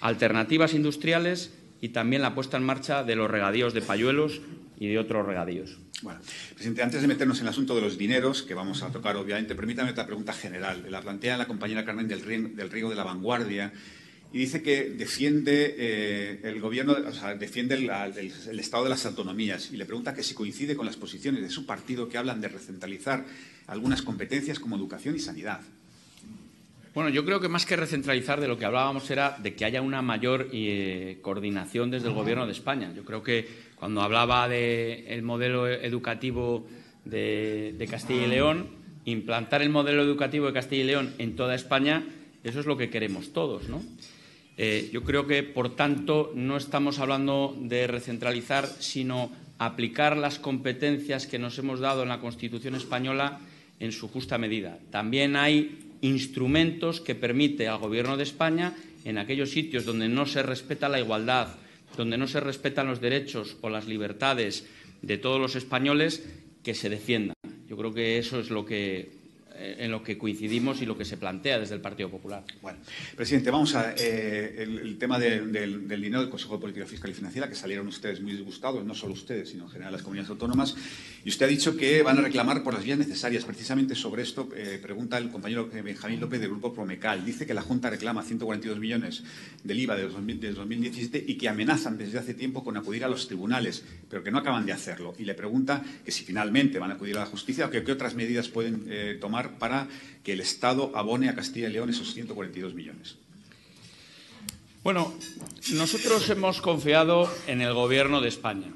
alternativas 0.00 0.74
industriales 0.74 1.54
y 1.80 1.90
también 1.90 2.22
la 2.22 2.34
puesta 2.34 2.56
en 2.56 2.64
marcha 2.64 3.04
de 3.04 3.16
los 3.16 3.30
regadíos 3.30 3.74
de 3.74 3.82
Payuelos 3.82 4.40
y 4.78 4.88
de 4.88 4.98
otros 4.98 5.26
regadíos. 5.26 5.78
Bueno, 6.02 6.20
presidente, 6.54 6.82
antes 6.82 7.02
de 7.02 7.08
meternos 7.08 7.38
en 7.38 7.44
el 7.44 7.50
asunto 7.50 7.74
de 7.74 7.82
los 7.82 7.98
dineros, 7.98 8.42
que 8.42 8.54
vamos 8.54 8.82
a 8.82 8.90
tocar 8.90 9.16
obviamente, 9.16 9.54
permítame 9.54 9.90
otra 9.90 10.06
pregunta 10.06 10.32
general. 10.32 10.86
La 10.88 11.02
plantea 11.02 11.36
la 11.36 11.46
compañera 11.46 11.84
Carmen 11.84 12.08
del 12.08 12.70
Riego 12.70 12.88
de 12.88 12.96
la 12.96 13.04
Vanguardia 13.04 13.72
y 14.32 14.38
dice 14.38 14.62
que 14.62 14.90
defiende 14.90 15.74
eh, 15.76 16.40
el 16.44 16.60
gobierno, 16.60 16.92
o 16.92 17.12
sea, 17.12 17.34
defiende 17.34 17.74
el, 17.74 18.60
estado 18.60 18.84
de 18.84 18.90
las 18.90 19.04
autonomías 19.04 19.70
y 19.72 19.76
le 19.76 19.84
pregunta 19.84 20.14
que 20.14 20.22
si 20.22 20.34
coincide 20.34 20.76
con 20.76 20.86
las 20.86 20.96
posiciones 20.96 21.42
de 21.42 21.50
su 21.50 21.66
partido 21.66 22.08
que 22.08 22.16
hablan 22.16 22.40
de 22.40 22.48
recentralizar 22.48 23.26
algunas 23.66 24.02
competencias 24.02 24.60
como 24.60 24.76
educación 24.76 25.16
y 25.16 25.18
sanidad. 25.18 25.60
Bueno, 26.92 27.08
yo 27.10 27.24
creo 27.24 27.40
que 27.40 27.48
más 27.48 27.66
que 27.66 27.76
recentralizar 27.76 28.40
de 28.40 28.48
lo 28.48 28.58
que 28.58 28.64
hablábamos 28.64 29.08
era 29.10 29.38
de 29.40 29.54
que 29.54 29.64
haya 29.64 29.80
una 29.80 30.02
mayor 30.02 30.48
eh, 30.52 31.18
coordinación 31.22 31.90
desde 31.90 32.08
el 32.08 32.14
Gobierno 32.14 32.46
de 32.46 32.52
España. 32.52 32.92
Yo 32.96 33.04
creo 33.04 33.22
que 33.22 33.46
cuando 33.76 34.02
hablaba 34.02 34.48
del 34.48 35.22
modelo 35.22 35.68
educativo 35.68 36.66
de, 37.04 37.76
de 37.78 37.86
Castilla 37.86 38.26
y 38.26 38.30
León, 38.30 38.66
implantar 39.04 39.62
el 39.62 39.70
modelo 39.70 40.02
educativo 40.02 40.46
de 40.46 40.52
Castilla 40.52 40.82
y 40.82 40.86
León 40.86 41.14
en 41.18 41.36
toda 41.36 41.54
España, 41.54 42.04
eso 42.42 42.58
es 42.58 42.66
lo 42.66 42.76
que 42.76 42.90
queremos 42.90 43.32
todos, 43.32 43.68
¿no? 43.68 43.82
Eh, 44.56 44.90
yo 44.92 45.04
creo 45.04 45.26
que, 45.26 45.42
por 45.42 45.76
tanto, 45.76 46.32
no 46.34 46.56
estamos 46.56 46.98
hablando 46.98 47.56
de 47.58 47.86
recentralizar, 47.86 48.66
sino 48.66 49.30
aplicar 49.58 50.16
las 50.16 50.38
competencias 50.38 51.26
que 51.26 51.38
nos 51.38 51.58
hemos 51.58 51.80
dado 51.80 52.02
en 52.02 52.08
la 52.08 52.20
Constitución 52.20 52.74
española 52.74 53.38
en 53.78 53.92
su 53.92 54.08
justa 54.08 54.38
medida. 54.38 54.78
También 54.90 55.36
hay 55.36 55.89
instrumentos 56.00 57.00
que 57.00 57.14
permiten 57.14 57.68
al 57.68 57.78
Gobierno 57.78 58.16
de 58.16 58.24
España, 58.24 58.74
en 59.04 59.18
aquellos 59.18 59.50
sitios 59.50 59.84
donde 59.84 60.08
no 60.08 60.26
se 60.26 60.42
respeta 60.42 60.88
la 60.88 61.00
igualdad, 61.00 61.56
donde 61.96 62.18
no 62.18 62.26
se 62.26 62.40
respetan 62.40 62.86
los 62.86 63.00
derechos 63.00 63.56
o 63.60 63.70
las 63.70 63.86
libertades 63.86 64.66
de 65.02 65.18
todos 65.18 65.40
los 65.40 65.56
españoles, 65.56 66.26
que 66.62 66.74
se 66.74 66.88
defiendan. 66.88 67.34
Yo 67.68 67.76
creo 67.76 67.94
que 67.94 68.18
eso 68.18 68.40
es 68.40 68.50
lo 68.50 68.66
que 68.66 69.19
en 69.60 69.90
lo 69.90 70.02
que 70.02 70.16
coincidimos 70.16 70.80
y 70.80 70.86
lo 70.86 70.96
que 70.96 71.04
se 71.04 71.16
plantea 71.16 71.58
desde 71.58 71.74
el 71.74 71.80
Partido 71.80 72.10
Popular. 72.10 72.44
Bueno, 72.62 72.78
presidente, 73.16 73.50
vamos 73.50 73.74
a 73.74 73.94
eh, 73.96 74.62
el, 74.62 74.98
tema 74.98 75.18
del 75.18 75.88
dinero 75.88 76.20
del 76.20 76.30
Consejo 76.30 76.54
de 76.54 76.60
Política 76.60 76.86
Fiscal 76.86 77.10
y 77.10 77.14
Financiera, 77.14 77.48
que 77.48 77.54
salieron 77.54 77.86
ustedes 77.88 78.20
muy 78.20 78.32
disgustados, 78.32 78.84
no 78.84 78.94
solo 78.94 79.12
ustedes, 79.12 79.50
sino 79.50 79.64
en 79.64 79.70
general 79.70 79.92
las 79.92 80.02
comunidades 80.02 80.30
autónomas, 80.30 80.76
y 81.24 81.28
usted 81.28 81.46
ha 81.46 81.48
dicho 81.48 81.76
que 81.76 82.02
van 82.02 82.18
a 82.18 82.22
reclamar 82.22 82.62
por 82.62 82.74
las 82.74 82.84
vías 82.84 82.98
necesarias. 82.98 83.44
Precisamente 83.44 83.94
sobre 83.94 84.22
esto 84.22 84.48
eh, 84.56 84.78
pregunta 84.82 85.18
el 85.18 85.30
compañero 85.30 85.68
Benjamín 85.70 86.20
López 86.20 86.40
del 86.40 86.50
Grupo 86.50 86.72
Promecal. 86.72 87.24
Dice 87.24 87.46
que 87.46 87.54
la 87.54 87.62
Junta 87.62 87.90
reclama 87.90 88.22
142 88.22 88.78
millones 88.78 89.22
del 89.62 89.80
IVA 89.80 89.96
de 89.96 90.08
2017 90.08 91.24
y 91.26 91.34
que 91.36 91.48
amenazan 91.48 91.98
desde 91.98 92.18
hace 92.18 92.34
tiempo 92.34 92.64
con 92.64 92.76
acudir 92.76 93.04
a 93.04 93.08
los 93.08 93.26
tribunales, 93.26 93.84
pero 94.08 94.22
que 94.22 94.30
no 94.30 94.38
acaban 94.38 94.64
de 94.66 94.72
hacerlo. 94.72 95.14
Y 95.18 95.24
le 95.24 95.34
pregunta 95.34 95.82
que 96.04 96.12
si 96.12 96.24
finalmente 96.24 96.78
van 96.78 96.90
a 96.90 96.94
acudir 96.94 97.16
a 97.16 97.20
la 97.20 97.26
justicia 97.26 97.66
o 97.66 97.70
que 97.70 97.84
qué 97.84 97.92
otras 97.92 98.14
medidas 98.14 98.48
pueden 98.48 99.20
tomar 99.20 99.49
para 99.58 99.88
que 100.22 100.32
el 100.32 100.40
Estado 100.40 100.92
abone 100.94 101.28
a 101.28 101.34
Castilla 101.34 101.68
y 101.68 101.72
León 101.72 101.90
esos 101.90 102.14
142 102.14 102.74
millones? 102.74 103.16
Bueno, 104.82 105.12
nosotros 105.74 106.28
hemos 106.30 106.62
confiado 106.62 107.30
en 107.46 107.60
el 107.60 107.74
Gobierno 107.74 108.20
de 108.20 108.28
España 108.28 108.72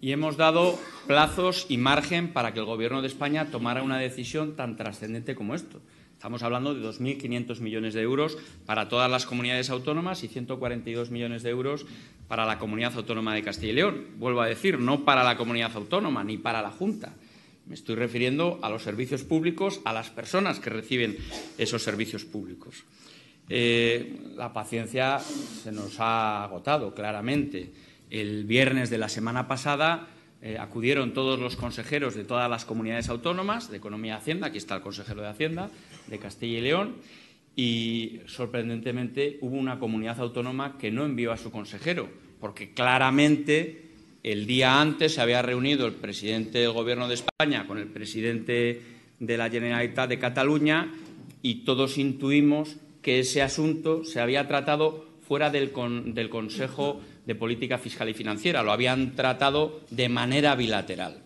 y 0.00 0.12
hemos 0.12 0.36
dado 0.36 0.78
plazos 1.06 1.66
y 1.68 1.76
margen 1.76 2.32
para 2.32 2.54
que 2.54 2.60
el 2.60 2.66
Gobierno 2.66 3.02
de 3.02 3.08
España 3.08 3.50
tomara 3.50 3.82
una 3.82 3.98
decisión 3.98 4.54
tan 4.54 4.76
trascendente 4.76 5.34
como 5.34 5.54
esto. 5.54 5.80
Estamos 6.20 6.42
hablando 6.42 6.74
de 6.74 6.86
2.500 6.86 7.60
millones 7.60 7.94
de 7.94 8.02
euros 8.02 8.36
para 8.66 8.88
todas 8.88 9.10
las 9.10 9.24
comunidades 9.24 9.70
autónomas 9.70 10.22
y 10.22 10.28
142 10.28 11.10
millones 11.10 11.42
de 11.42 11.50
euros 11.50 11.86
para 12.28 12.44
la 12.44 12.58
comunidad 12.58 12.94
autónoma 12.94 13.34
de 13.34 13.42
Castilla 13.42 13.72
y 13.72 13.76
León. 13.76 14.06
Vuelvo 14.18 14.42
a 14.42 14.46
decir, 14.46 14.78
no 14.78 15.04
para 15.04 15.24
la 15.24 15.36
comunidad 15.36 15.74
autónoma 15.74 16.22
ni 16.22 16.36
para 16.36 16.62
la 16.62 16.70
Junta, 16.70 17.14
me 17.70 17.76
estoy 17.76 17.94
refiriendo 17.94 18.58
a 18.62 18.68
los 18.68 18.82
servicios 18.82 19.22
públicos, 19.22 19.80
a 19.84 19.92
las 19.92 20.10
personas 20.10 20.58
que 20.58 20.70
reciben 20.70 21.16
esos 21.56 21.84
servicios 21.84 22.24
públicos. 22.24 22.82
Eh, 23.48 24.18
la 24.34 24.52
paciencia 24.52 25.20
se 25.20 25.70
nos 25.70 26.00
ha 26.00 26.42
agotado 26.42 26.92
claramente. 26.96 27.70
El 28.10 28.44
viernes 28.44 28.90
de 28.90 28.98
la 28.98 29.08
semana 29.08 29.46
pasada 29.46 30.08
eh, 30.42 30.58
acudieron 30.58 31.14
todos 31.14 31.38
los 31.38 31.54
consejeros 31.54 32.16
de 32.16 32.24
todas 32.24 32.50
las 32.50 32.64
comunidades 32.64 33.08
autónomas 33.08 33.70
de 33.70 33.76
Economía 33.76 34.14
y 34.14 34.16
Hacienda, 34.16 34.48
aquí 34.48 34.58
está 34.58 34.74
el 34.74 34.82
consejero 34.82 35.22
de 35.22 35.28
Hacienda 35.28 35.70
de 36.08 36.18
Castilla 36.18 36.58
y 36.58 36.62
León, 36.62 36.96
y 37.54 38.18
sorprendentemente 38.26 39.38
hubo 39.42 39.56
una 39.56 39.78
comunidad 39.78 40.18
autónoma 40.18 40.76
que 40.76 40.90
no 40.90 41.04
envió 41.04 41.30
a 41.30 41.36
su 41.36 41.52
consejero, 41.52 42.08
porque 42.40 42.74
claramente 42.74 43.89
el 44.22 44.46
día 44.46 44.80
antes 44.80 45.14
se 45.14 45.20
había 45.20 45.42
reunido 45.42 45.86
el 45.86 45.94
presidente 45.94 46.58
del 46.58 46.72
Gobierno 46.72 47.08
de 47.08 47.14
España 47.14 47.66
con 47.66 47.78
el 47.78 47.86
presidente 47.86 48.82
de 49.18 49.36
la 49.36 49.48
Generalitat 49.48 50.08
de 50.08 50.18
Cataluña 50.18 50.92
y 51.42 51.64
todos 51.64 51.96
intuimos 51.96 52.76
que 53.00 53.20
ese 53.20 53.40
asunto 53.40 54.04
se 54.04 54.20
había 54.20 54.46
tratado 54.46 55.06
fuera 55.26 55.48
del, 55.48 55.70
Consejo 55.72 57.00
de 57.24 57.34
Política 57.34 57.78
Fiscal 57.78 58.08
y 58.08 58.14
Financiera, 58.14 58.62
lo 58.62 58.72
habían 58.72 59.14
tratado 59.14 59.80
de 59.90 60.08
manera 60.08 60.54
bilateral. 60.54 61.22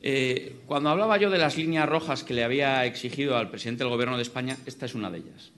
Eh, 0.00 0.56
cuando 0.66 0.88
hablaba 0.88 1.18
yo 1.18 1.28
de 1.28 1.38
las 1.38 1.56
líneas 1.56 1.88
rojas 1.88 2.24
que 2.24 2.34
le 2.34 2.44
había 2.44 2.86
exigido 2.86 3.36
al 3.36 3.50
presidente 3.50 3.84
del 3.84 3.92
Gobierno 3.92 4.16
de 4.16 4.22
España, 4.22 4.56
esta 4.64 4.86
es 4.86 4.94
una 4.94 5.10
de 5.10 5.18
ellas. 5.18 5.52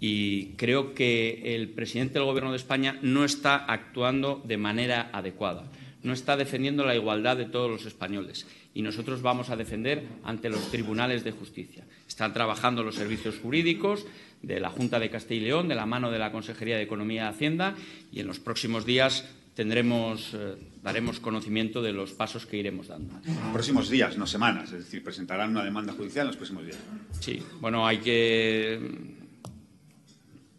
Y 0.00 0.52
creo 0.56 0.94
que 0.94 1.54
el 1.54 1.68
presidente 1.68 2.14
del 2.14 2.24
Gobierno 2.24 2.50
de 2.50 2.56
España 2.56 2.98
no 3.00 3.24
está 3.24 3.56
actuando 3.56 4.42
de 4.44 4.56
manera 4.56 5.10
adecuada 5.12 5.64
no 6.02 6.12
está 6.12 6.36
defendiendo 6.36 6.84
la 6.84 6.94
igualdad 6.94 7.36
de 7.36 7.46
todos 7.46 7.70
los 7.70 7.86
españoles 7.86 8.46
y 8.74 8.82
nosotros 8.82 9.22
vamos 9.22 9.50
a 9.50 9.56
defender 9.56 10.06
ante 10.24 10.48
los 10.48 10.70
tribunales 10.70 11.24
de 11.24 11.32
justicia. 11.32 11.84
Están 12.08 12.32
trabajando 12.32 12.82
los 12.82 12.94
servicios 12.94 13.38
jurídicos 13.38 14.06
de 14.42 14.60
la 14.60 14.70
Junta 14.70 14.98
de 14.98 15.10
Castilla 15.10 15.40
y 15.40 15.44
León, 15.46 15.68
de 15.68 15.74
la 15.74 15.86
mano 15.86 16.10
de 16.10 16.18
la 16.18 16.32
Consejería 16.32 16.76
de 16.76 16.82
Economía 16.82 17.24
y 17.24 17.28
Hacienda, 17.28 17.74
y 18.10 18.20
en 18.20 18.26
los 18.26 18.38
próximos 18.38 18.86
días 18.86 19.28
tendremos, 19.54 20.32
eh, 20.32 20.56
daremos 20.82 21.20
conocimiento 21.20 21.82
de 21.82 21.92
los 21.92 22.12
pasos 22.12 22.46
que 22.46 22.56
iremos 22.56 22.88
dando. 22.88 23.14
Próximos 23.52 23.90
días, 23.90 24.16
no 24.16 24.26
semanas, 24.26 24.72
es 24.72 24.84
decir, 24.84 25.04
presentarán 25.04 25.50
una 25.50 25.64
demanda 25.64 25.92
judicial 25.92 26.24
en 26.24 26.28
los 26.28 26.36
próximos 26.36 26.64
días. 26.64 26.78
Sí, 27.18 27.42
bueno, 27.60 27.86
hay 27.86 27.98
que 27.98 28.80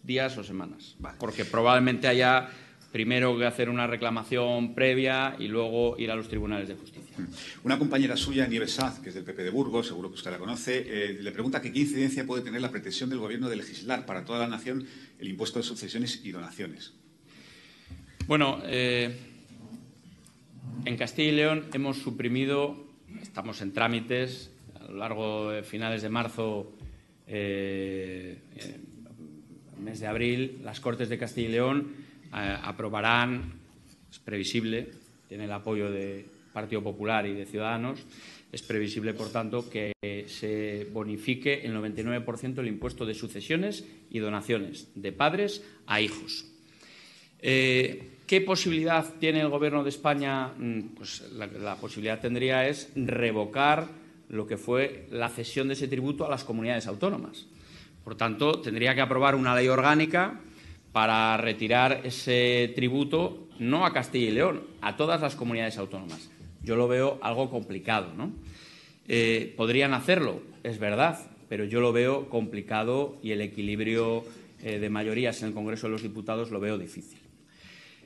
días 0.04 0.38
o 0.38 0.44
semanas, 0.44 0.96
porque 1.20 1.46
probablemente 1.46 2.08
haya 2.08 2.50
primero 2.92 3.38
que 3.38 3.46
hacer 3.46 3.70
una 3.70 3.88
reclamación 3.88 4.76
previa 4.76 5.36
y 5.40 5.48
luego 5.48 5.98
ir 5.98 6.12
a 6.12 6.16
los 6.16 6.28
tribunales 6.28 6.68
de 6.68 6.76
justicia. 6.76 7.16
Mm. 7.18 7.66
Una 7.66 7.80
compañera 7.80 8.18
suya, 8.18 8.46
Nieves 8.48 8.74
Saz, 8.74 9.00
que 9.00 9.10
es 9.10 9.16
del 9.16 9.24
PP 9.24 9.44
de 9.44 9.50
Burgos, 9.50 9.88
seguro 9.88 10.10
que 10.10 10.16
usted 10.16 10.32
la 10.32 10.38
conoce, 10.38 10.86
eh, 10.86 11.18
le 11.22 11.32
pregunta 11.32 11.62
que 11.62 11.72
qué 11.72 11.80
incidencia 11.80 12.26
puede 12.26 12.44
tener 12.44 12.62
la 12.62 12.70
pretensión 12.70 13.10
del 13.10 13.20
Gobierno 13.20 13.50
de 13.50 13.56
legislar 13.56 14.06
para 14.06 14.26
toda 14.26 14.40
la 14.40 14.48
nación 14.48 14.86
el 15.20 15.28
impuesto 15.30 15.60
de 15.60 15.64
sucesiones 15.64 16.22
y 16.24 16.32
donaciones. 16.32 16.94
Bueno, 18.28 18.62
eh, 18.66 19.16
en 20.86 20.98
Castilla 20.98 21.30
y 21.30 21.36
León 21.36 21.66
hemos 21.74 21.98
suprimido, 21.98 22.88
estamos 23.22 23.62
en 23.62 23.72
trámites, 23.72 24.52
a 24.80 24.92
lo 24.92 24.98
largo 24.98 25.52
de 25.52 25.64
finales 25.64 26.02
de 26.02 26.10
marzo, 26.10 26.74
eh, 27.28 28.38
mes 29.80 30.00
de 30.00 30.08
abril, 30.08 30.60
las 30.64 30.80
Cortes 30.80 31.10
de 31.10 31.18
Castilla 31.18 31.48
y 31.48 31.52
León 31.52 32.01
aprobarán, 32.32 33.54
es 34.10 34.20
previsible, 34.20 34.90
tiene 35.28 35.46
el 35.46 35.52
apoyo 35.52 35.92
del 35.92 36.26
Partido 36.54 36.82
Popular 36.82 37.26
y 37.26 37.34
de 37.34 37.46
Ciudadanos, 37.46 38.00
es 38.52 38.62
previsible, 38.62 39.14
por 39.14 39.32
tanto, 39.32 39.70
que 39.70 39.94
se 40.28 40.88
bonifique 40.92 41.62
el 41.64 41.74
99% 41.74 42.60
el 42.60 42.68
impuesto 42.68 43.06
de 43.06 43.14
sucesiones 43.14 43.86
y 44.10 44.20
donaciones 44.20 44.90
de 44.96 45.12
padres 45.14 45.64
a 45.88 46.02
hijos. 46.02 46.46
Eh, 47.40 48.18
¿Qué 48.28 48.42
posibilidad 48.42 49.16
tiene 49.20 49.42
el 49.42 49.50
Gobierno 49.50 49.84
de 49.84 49.90
España? 49.90 50.50
Mm, 50.58 50.96
pues 50.96 51.22
la, 51.34 51.48
la, 51.48 51.76
posibilidad 51.76 52.20
tendría 52.20 52.68
es 52.68 52.92
revocar 52.96 53.88
lo 54.30 54.48
que 54.48 54.58
fue 54.58 55.08
la 55.12 55.30
cesión 55.30 55.68
de 55.68 55.74
ese 55.74 55.88
tributo 55.88 56.26
a 56.26 56.30
las 56.30 56.44
comunidades 56.44 56.88
autónomas. 56.88 57.48
Por 58.04 58.16
tanto, 58.16 58.62
tendría 58.62 58.96
que 58.96 59.02
aprobar 59.02 59.36
una 59.36 59.56
ley 59.56 59.68
orgánica 59.68 60.40
para 60.92 61.38
retirar 61.38 62.02
ese 62.04 62.72
tributo 62.76 63.48
no 63.60 63.86
a 63.86 63.94
Castilla 63.94 64.28
y 64.28 64.32
León, 64.32 64.64
a 64.82 64.98
todas 64.98 65.22
las 65.22 65.36
comunidades 65.36 65.78
autónomas. 65.78 66.32
Yo 66.64 66.76
lo 66.76 66.88
veo 66.88 67.20
algo 67.22 67.50
complicado, 67.50 68.14
¿no? 68.16 68.32
Eh, 69.08 69.54
podrían 69.58 69.94
hacerlo, 69.94 70.42
es 70.64 70.80
verdad, 70.80 71.20
pero 71.50 71.66
yo 71.66 71.80
lo 71.82 71.92
veo 71.92 72.30
complicado 72.30 73.18
y 73.22 73.32
el 73.32 73.42
equilibrio 73.42 74.24
eh, 74.64 74.80
de 74.80 74.90
mayorías 74.90 75.42
en 75.42 75.50
el 75.50 75.54
Congreso 75.54 75.88
de 75.88 75.92
los 75.92 76.04
Diputados 76.04 76.52
lo 76.52 76.60
veo 76.60 76.78
difícil. 76.78 77.20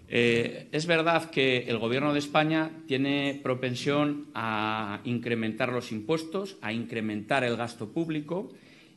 Eh, 0.07 0.67
es 0.71 0.85
verdad 0.85 1.29
que 1.31 1.65
el 1.67 1.79
Gobierno 1.79 2.13
de 2.13 2.19
España 2.19 2.71
tiene 2.87 3.39
propensión 3.41 4.27
a 4.33 5.01
incrementar 5.03 5.71
los 5.71 5.91
impuestos, 5.91 6.57
a 6.61 6.71
incrementar 6.73 7.43
el 7.43 7.57
gasto 7.57 7.89
público 7.89 8.51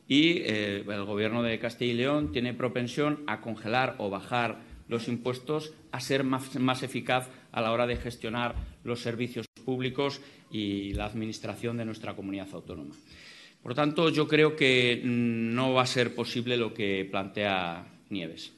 y 0.09 0.39
eh, 0.39 0.83
el 0.85 1.05
Gobierno 1.05 1.43
de 1.43 1.59
Castilla 1.59 1.93
y 1.93 1.95
León 1.95 2.31
tiene 2.31 2.55
propensión 2.55 3.23
a 3.27 3.41
congelar 3.41 3.95
o 3.99 4.09
bajar 4.09 4.59
los 4.89 5.07
impuestos, 5.07 5.71
a 5.91 5.99
ser 5.99 6.23
más, 6.23 6.83
eficaz 6.83 7.29
a 7.51 7.61
la 7.61 7.71
hora 7.71 7.85
de 7.85 7.95
gestionar 7.95 8.55
los 8.83 9.01
servicios 9.01 9.45
públicos 9.63 10.19
y 10.51 10.93
la 10.93 11.05
administración 11.05 11.77
de 11.77 11.85
nuestra 11.85 12.15
comunidad 12.15 12.47
autónoma. 12.51 12.95
Por 13.61 13.75
tanto, 13.75 14.09
yo 14.09 14.27
creo 14.27 14.55
que 14.55 14.99
mm, 15.03 15.53
no 15.53 15.73
va 15.73 15.83
a 15.83 15.85
ser 15.85 16.15
posible 16.15 16.57
lo 16.57 16.73
que 16.73 17.07
plantea 17.09 17.85
Nieves. 18.09 18.53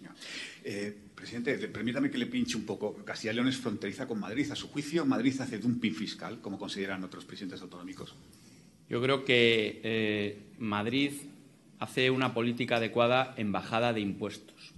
Eh, 0.64 0.96
presidente, 1.14 1.58
permítame 1.68 2.10
que 2.10 2.18
le 2.18 2.28
pinche 2.28 2.56
un 2.56 2.66
poco. 2.66 2.96
Castilla 3.04 3.34
y 3.34 3.36
León 3.36 3.50
es 3.50 3.58
fronteriza 3.58 4.08
con 4.08 4.22
Madrid. 4.22 4.50
A 4.52 4.56
su 4.56 4.70
juicio, 4.70 5.06
Madrid 5.06 5.36
hace 5.42 5.58
dumping 5.58 5.94
fiscal, 5.94 6.40
como 6.40 6.58
consideran 6.58 7.04
otros 7.04 7.26
presidentes 7.26 7.62
autonómicos. 7.62 8.16
Yo 8.90 9.02
creo 9.02 9.26
que 9.26 9.82
eh, 9.84 10.38
Madrid 10.60 11.12
hace 11.82 12.12
una 12.12 12.36
política 12.36 12.76
adecuada 12.76 13.34
en 13.38 13.52
bajada 13.52 13.92
de 13.92 14.02
impuestos. 14.02 14.72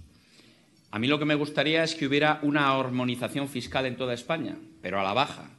A 0.90 0.98
mí 0.98 1.06
lo 1.06 1.18
que 1.18 1.26
me 1.26 1.34
gustaría 1.34 1.84
es 1.84 1.94
que 1.94 2.06
hubiera 2.06 2.38
una 2.40 2.70
armonización 2.70 3.46
fiscal 3.46 3.84
en 3.84 3.96
toda 3.96 4.14
España, 4.14 4.56
pero 4.80 4.98
a 4.98 5.02
la 5.02 5.12
baja, 5.12 5.50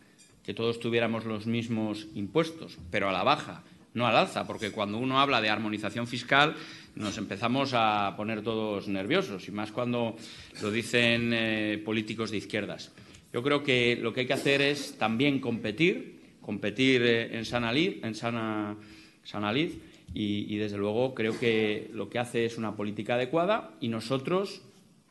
que 0.43 0.55
todos 0.55 0.79
tuviéramos 0.79 1.23
los 1.25 1.45
mismos 1.45 2.07
impuestos, 2.15 2.79
pero 2.89 3.09
a 3.09 3.11
la 3.11 3.23
baja, 3.23 3.61
no 3.93 4.07
al 4.07 4.15
alza, 4.15 4.47
porque 4.47 4.71
cuando 4.71 4.97
uno 4.97 5.19
habla 5.19 5.39
de 5.39 5.51
armonización 5.51 6.07
fiscal 6.07 6.55
nos 6.95 7.19
empezamos 7.19 7.73
a 7.75 8.15
poner 8.17 8.41
todos 8.41 8.87
nerviosos, 8.87 9.47
y 9.47 9.51
más 9.51 9.71
cuando 9.71 10.15
lo 10.63 10.71
dicen 10.71 11.31
eh, 11.31 11.79
políticos 11.85 12.31
de 12.31 12.37
izquierdas. 12.37 12.91
Yo 13.31 13.43
creo 13.43 13.61
que 13.61 13.99
lo 14.01 14.13
que 14.13 14.21
hay 14.21 14.27
que 14.27 14.33
hacer 14.33 14.63
es 14.63 14.97
también 14.97 15.39
competir, 15.39 16.37
competir 16.41 17.03
eh, 17.03 17.37
en 17.37 17.45
sana 17.45 17.71
en 17.71 18.15
sana 18.15 19.53
lid 19.53 19.73
y, 20.13 20.55
desde 20.57 20.77
luego 20.77 21.13
creo 21.13 21.37
que 21.37 21.89
lo 21.93 22.09
que 22.09 22.19
hace 22.19 22.45
es 22.45 22.57
una 22.57 22.75
política 22.75 23.15
adecuada 23.15 23.71
y 23.81 23.89
nosotros 23.89 24.61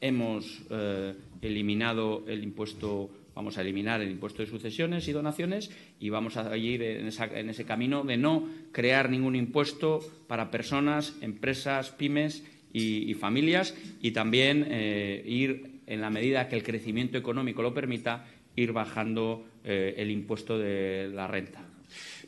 hemos 0.01 0.62
eh, 0.70 1.14
eliminado 1.42 2.24
el 2.26 2.42
impuesto, 2.42 3.11
vamos 3.34 3.59
a 3.59 3.61
eliminar 3.61 4.01
el 4.01 4.11
impuesto 4.11 4.42
de 4.42 4.49
sucesiones 4.49 5.07
y 5.09 5.12
donaciones 5.12 5.70
y 6.01 6.09
vamos 6.09 6.36
a 6.36 6.57
ir 6.57 6.82
en, 6.82 7.09
ese 7.09 7.64
camino 7.64 8.03
de 8.03 8.16
no 8.16 8.49
crear 8.72 9.11
ningún 9.11 9.36
impuesto 9.36 10.01
para 10.26 10.51
personas, 10.51 11.16
empresas, 11.20 11.90
pymes 11.90 12.45
y, 12.72 13.12
familias 13.14 13.74
y 14.01 14.12
también 14.12 14.66
eh, 14.68 15.22
ir, 15.26 15.80
en 15.86 16.01
la 16.01 16.11
medida 16.11 16.49
que 16.49 16.57
el 16.57 16.62
crecimiento 16.62 17.18
económico 17.18 17.62
lo 17.62 17.74
permita, 17.74 18.26
ir 18.57 18.72
bajando 18.72 19.47
eh, 19.64 19.95
el 19.99 20.11
impuesto 20.11 20.59
de 20.59 21.11
la 21.12 21.26
renta. 21.26 21.63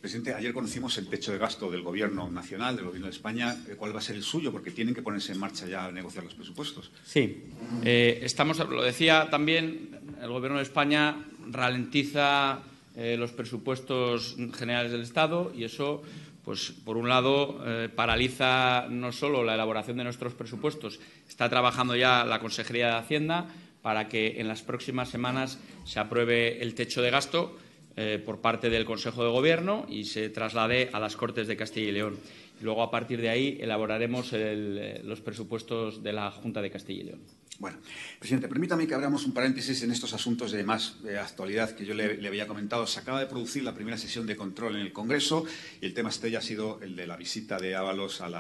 Presidente, 0.01 0.35
ayer 0.35 0.53
conocimos 0.53 0.99
el 0.99 1.09
techo 1.09 1.33
de 1.33 1.39
gasto 1.39 1.71
del 1.71 1.83
Gobierno 1.83 2.31
nacional, 2.31 2.77
del 2.77 2.87
Gobierno 2.87 3.07
de 3.07 3.13
España. 3.13 3.57
¿Cuál 3.77 3.95
va 3.95 3.99
a 3.99 4.03
ser 4.03 4.17
el 4.17 4.23
suyo? 4.23 4.53
Porque 4.53 4.71
tienen 4.71 4.95
que 4.95 5.03
ponerse 5.03 5.33
en 5.33 5.39
marcha 5.39 5.67
ya 5.67 5.87
a 5.87 5.93
negociar 5.93 6.25
los 6.25 6.35
presupuestos. 6.35 6.91
Sí. 7.05 7.45
Eh, 7.85 8.21
estamos, 8.23 8.59
lo 8.59 8.83
decía 8.83 9.29
también, 9.31 9.99
el 10.21 10.29
Gobierno 10.29 10.59
de 10.59 10.65
España 10.65 11.25
ralentiza 11.51 12.61
eh, 12.97 13.17
los 13.19 13.33
presupuestos 13.33 14.37
generales 14.55 14.93
del 14.93 15.03
Estado 15.03 15.53
y 15.55 15.65
eso, 15.65 16.03
pues, 16.45 16.73
por 16.85 16.97
un 16.97 17.09
lado, 17.09 17.61
eh, 17.65 17.89
paraliza 17.95 18.87
no 18.89 19.13
solo 19.13 19.45
la 19.45 19.55
elaboración 19.55 19.97
de 19.97 20.05
nuestros 20.05 20.35
presupuestos, 20.35 21.01
está 21.29 21.49
trabajando 21.49 21.95
ya 21.97 22.25
la 22.25 22.41
Consejería 22.41 22.89
de 22.89 22.95
Hacienda 22.95 23.47
para 23.83 24.09
que 24.09 24.41
en 24.41 24.49
las 24.49 24.63
próximas 24.63 25.09
semanas 25.09 25.61
se 25.85 26.01
apruebe 26.01 26.61
el 26.61 26.75
techo 26.75 27.03
de 27.03 27.11
gasto 27.11 27.57
eh, 27.99 28.23
por 28.23 28.43
parte 28.43 28.69
del 28.69 28.85
Consejo 28.85 29.25
de 29.25 29.31
Gobierno 29.31 29.87
y 29.89 30.05
se 30.05 30.29
traslade 30.29 30.91
a 30.93 31.01
las 31.01 31.17
Cortes 31.17 31.49
de 31.49 31.57
Castilla 31.57 31.89
y 31.89 31.93
León. 31.93 32.19
Luego, 32.61 32.83
a 32.83 32.91
partir 32.91 33.23
de 33.23 33.31
ahí, 33.31 33.57
elaboraremos 33.59 34.35
eh, 34.35 35.01
los 35.03 35.23
presupuestos 35.23 36.03
de 36.03 36.13
la 36.13 36.31
Junta 36.31 36.61
de 36.61 36.71
Castilla 36.71 37.01
y 37.01 37.07
León. 37.07 37.21
Bueno, 37.59 37.79
presidente, 38.19 38.49
permítame 38.49 38.87
que 38.87 38.93
abramos 38.93 39.25
un 39.25 39.33
paréntesis 39.33 39.83
en 39.83 39.91
estos 39.91 40.13
asuntos 40.13 40.53
de 40.53 40.63
más 40.63 40.97
actualidad 41.19 41.71
que 41.71 41.87
yo 41.87 41.95
le, 41.95 42.29
había 42.29 42.47
comentado. 42.47 42.87
Se 42.87 43.01
acaba 43.01 43.19
de 43.19 43.25
producir 43.25 43.63
la 43.63 43.73
primera 43.73 43.97
sesión 43.97 44.27
de 44.27 44.37
control 44.37 44.77
en 44.77 44.83
el 44.83 44.93
Congreso 44.93 45.47
y 45.81 45.87
el 45.87 45.95
tema 45.95 46.11
estrella 46.11 46.41
ha 46.41 46.43
sido 46.43 46.79
el 46.83 46.97
de 46.97 47.07
la 47.07 47.17
visita 47.17 47.57
de 47.57 47.75
Ábalos 47.75 48.21
al 48.21 48.35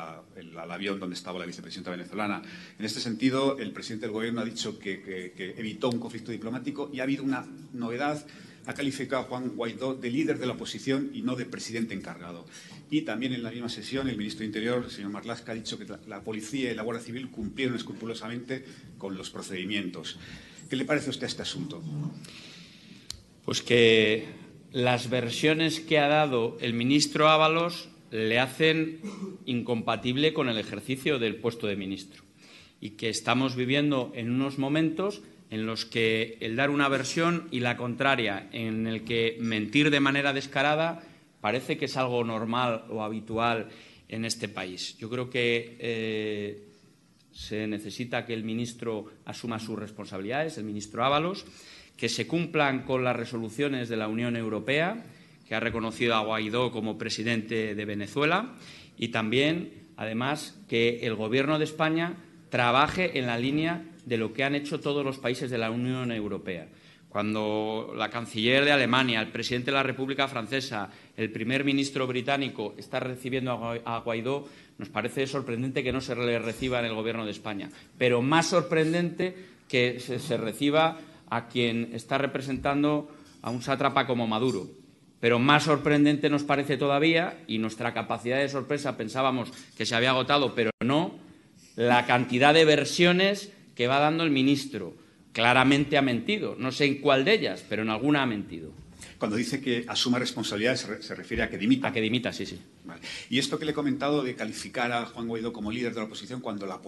avión 0.70 1.00
donde 1.00 1.14
estaba 1.14 1.38
la 1.38 1.46
vicepresidenta 1.46 1.90
venezolana. 1.90 2.42
En 2.78 2.84
este 2.84 3.00
sentido, 3.00 3.58
el 3.58 3.72
presidente 3.72 4.04
del 4.04 4.12
Gobierno 4.12 4.42
ha 4.42 4.44
dicho 4.44 4.78
que 4.78 5.32
evitó 5.56 5.88
un 5.88 5.98
conflicto 5.98 6.30
diplomático 6.30 6.90
y 6.92 7.00
ha 7.00 7.04
habido 7.04 7.24
una 7.24 7.46
novedad 7.72 8.22
ha 8.66 8.74
calificado 8.74 9.22
a 9.22 9.24
Juan 9.26 9.50
Guaidó 9.50 9.94
de 9.94 10.10
líder 10.10 10.38
de 10.38 10.46
la 10.46 10.54
oposición 10.54 11.10
y 11.14 11.22
no 11.22 11.36
de 11.36 11.46
presidente 11.46 11.94
encargado. 11.94 12.46
Y 12.90 13.02
también 13.02 13.32
en 13.32 13.42
la 13.42 13.50
misma 13.50 13.68
sesión 13.68 14.08
el 14.08 14.16
ministro 14.16 14.40
de 14.40 14.46
Interior, 14.46 14.84
el 14.84 14.90
señor 14.90 15.10
Marlasca, 15.10 15.52
ha 15.52 15.54
dicho 15.54 15.78
que 15.78 15.86
la 16.06 16.22
policía 16.22 16.70
y 16.70 16.74
la 16.74 16.82
Guardia 16.82 17.04
Civil 17.04 17.30
cumplieron 17.30 17.76
escrupulosamente 17.76 18.64
con 18.98 19.16
los 19.16 19.30
procedimientos. 19.30 20.18
¿Qué 20.68 20.76
le 20.76 20.84
parece 20.84 21.08
a 21.08 21.10
usted 21.10 21.24
a 21.24 21.28
este 21.28 21.42
asunto? 21.42 21.82
Pues 23.44 23.62
que 23.62 24.26
las 24.72 25.08
versiones 25.10 25.80
que 25.80 25.98
ha 25.98 26.08
dado 26.08 26.58
el 26.60 26.74
ministro 26.74 27.28
Ábalos 27.28 27.88
le 28.10 28.40
hacen 28.40 29.00
incompatible 29.46 30.32
con 30.32 30.48
el 30.48 30.58
ejercicio 30.58 31.18
del 31.18 31.36
puesto 31.36 31.66
de 31.66 31.76
ministro 31.76 32.24
y 32.80 32.90
que 32.90 33.08
estamos 33.08 33.56
viviendo 33.56 34.12
en 34.14 34.30
unos 34.30 34.58
momentos 34.58 35.22
en 35.50 35.66
los 35.66 35.84
que 35.84 36.38
el 36.40 36.56
dar 36.56 36.70
una 36.70 36.88
versión 36.88 37.48
y 37.50 37.60
la 37.60 37.76
contraria, 37.76 38.48
en 38.52 38.86
el 38.86 39.04
que 39.04 39.36
mentir 39.40 39.90
de 39.90 40.00
manera 40.00 40.32
descarada 40.32 41.02
parece 41.40 41.76
que 41.76 41.84
es 41.84 41.96
algo 41.96 42.24
normal 42.24 42.84
o 42.90 43.02
habitual 43.02 43.68
en 44.08 44.24
este 44.24 44.48
país. 44.48 44.96
Yo 44.98 45.08
creo 45.08 45.30
que 45.30 45.76
eh, 45.78 46.68
se 47.32 47.66
necesita 47.66 48.24
que 48.24 48.34
el 48.34 48.44
ministro 48.44 49.06
asuma 49.24 49.58
sus 49.58 49.78
responsabilidades, 49.78 50.58
el 50.58 50.64
ministro 50.64 51.04
Ábalos, 51.04 51.44
que 51.96 52.08
se 52.08 52.26
cumplan 52.26 52.82
con 52.82 53.04
las 53.04 53.16
resoluciones 53.16 53.88
de 53.88 53.96
la 53.96 54.08
Unión 54.08 54.36
Europea, 54.36 55.04
que 55.46 55.54
ha 55.54 55.60
reconocido 55.60 56.14
a 56.14 56.24
Guaidó 56.24 56.72
como 56.72 56.98
presidente 56.98 57.74
de 57.74 57.84
Venezuela, 57.84 58.54
y 58.98 59.08
también, 59.08 59.70
además, 59.96 60.58
que 60.68 61.00
el 61.02 61.14
Gobierno 61.14 61.58
de 61.58 61.64
España 61.64 62.16
trabaje 62.50 63.18
en 63.18 63.26
la 63.26 63.38
línea 63.38 63.84
de 64.06 64.16
lo 64.16 64.32
que 64.32 64.44
han 64.44 64.54
hecho 64.54 64.80
todos 64.80 65.04
los 65.04 65.18
países 65.18 65.50
de 65.50 65.58
la 65.58 65.70
Unión 65.70 66.10
Europea. 66.10 66.66
cuando 67.08 67.94
la 67.96 68.10
canciller 68.10 68.64
de 68.64 68.72
Alemania, 68.72 69.22
el 69.22 69.28
presidente 69.28 69.70
de 69.70 69.76
la 69.76 69.82
República 69.82 70.28
Francesa, 70.28 70.90
el 71.16 71.30
primer 71.30 71.64
ministro 71.64 72.06
británico 72.06 72.74
está 72.76 73.00
recibiendo 73.00 73.52
a 73.84 73.98
Guaidó, 74.00 74.46
nos 74.76 74.90
parece 74.90 75.26
sorprendente 75.26 75.82
que 75.82 75.92
no 75.92 76.02
se 76.02 76.14
le 76.14 76.38
reciba 76.38 76.78
en 76.78 76.84
el 76.84 76.94
Gobierno 76.94 77.24
de 77.24 77.30
España, 77.30 77.70
pero 77.96 78.20
más 78.20 78.48
sorprendente 78.48 79.34
que 79.68 79.98
se, 79.98 80.36
reciba 80.36 80.98
a 81.30 81.48
quien 81.48 81.90
está 81.94 82.18
representando 82.18 83.08
a 83.40 83.50
un 83.50 83.62
sátrapa 83.62 84.06
como 84.06 84.26
Maduro. 84.26 84.68
Pero 85.18 85.38
más 85.38 85.64
sorprendente 85.64 86.28
nos 86.28 86.44
parece 86.44 86.76
todavía, 86.76 87.38
y 87.46 87.58
nuestra 87.58 87.94
capacidad 87.94 88.38
de 88.38 88.48
sorpresa 88.48 88.98
pensábamos 88.98 89.50
que 89.76 89.86
se 89.86 89.94
había 89.94 90.10
agotado, 90.10 90.54
pero 90.54 90.70
no, 90.84 91.14
la 91.74 92.04
cantidad 92.06 92.52
de 92.52 92.64
versiones 92.64 93.52
que 93.76 93.86
va 93.86 94.00
dando 94.00 94.24
el 94.24 94.30
ministro. 94.30 94.96
Claramente 95.32 95.96
ha 95.98 96.02
mentido. 96.02 96.56
No 96.58 96.72
sé 96.72 96.86
en 96.86 97.00
cuál 97.00 97.24
de 97.24 97.34
ellas, 97.34 97.64
pero 97.68 97.82
en 97.82 97.90
alguna 97.90 98.22
ha 98.22 98.26
mentido. 98.26 98.72
Cuando 99.18 99.36
dice 99.36 99.60
que 99.60 99.84
asuma 99.88 100.18
responsabilidades, 100.18 100.86
se, 101.00 101.14
refiere 101.14 101.42
a 101.42 101.50
que 101.50 101.56
dimita. 101.56 101.88
A 101.88 101.92
que 101.92 102.00
dimita, 102.00 102.32
sí, 102.32 102.44
sí. 102.44 102.58
Y 103.30 103.38
esto 103.38 103.58
que 103.58 103.64
le 103.64 103.72
he 103.72 103.74
comentado 103.74 104.22
de 104.22 104.34
calificar 104.34 104.92
a 104.92 105.06
Juan 105.06 105.26
Guaidó 105.26 105.52
como 105.52 105.70
líder 105.70 105.92
de 105.94 106.00
la 106.00 106.06
oposición, 106.06 106.40
cuando 106.40 106.66
la, 106.66 106.80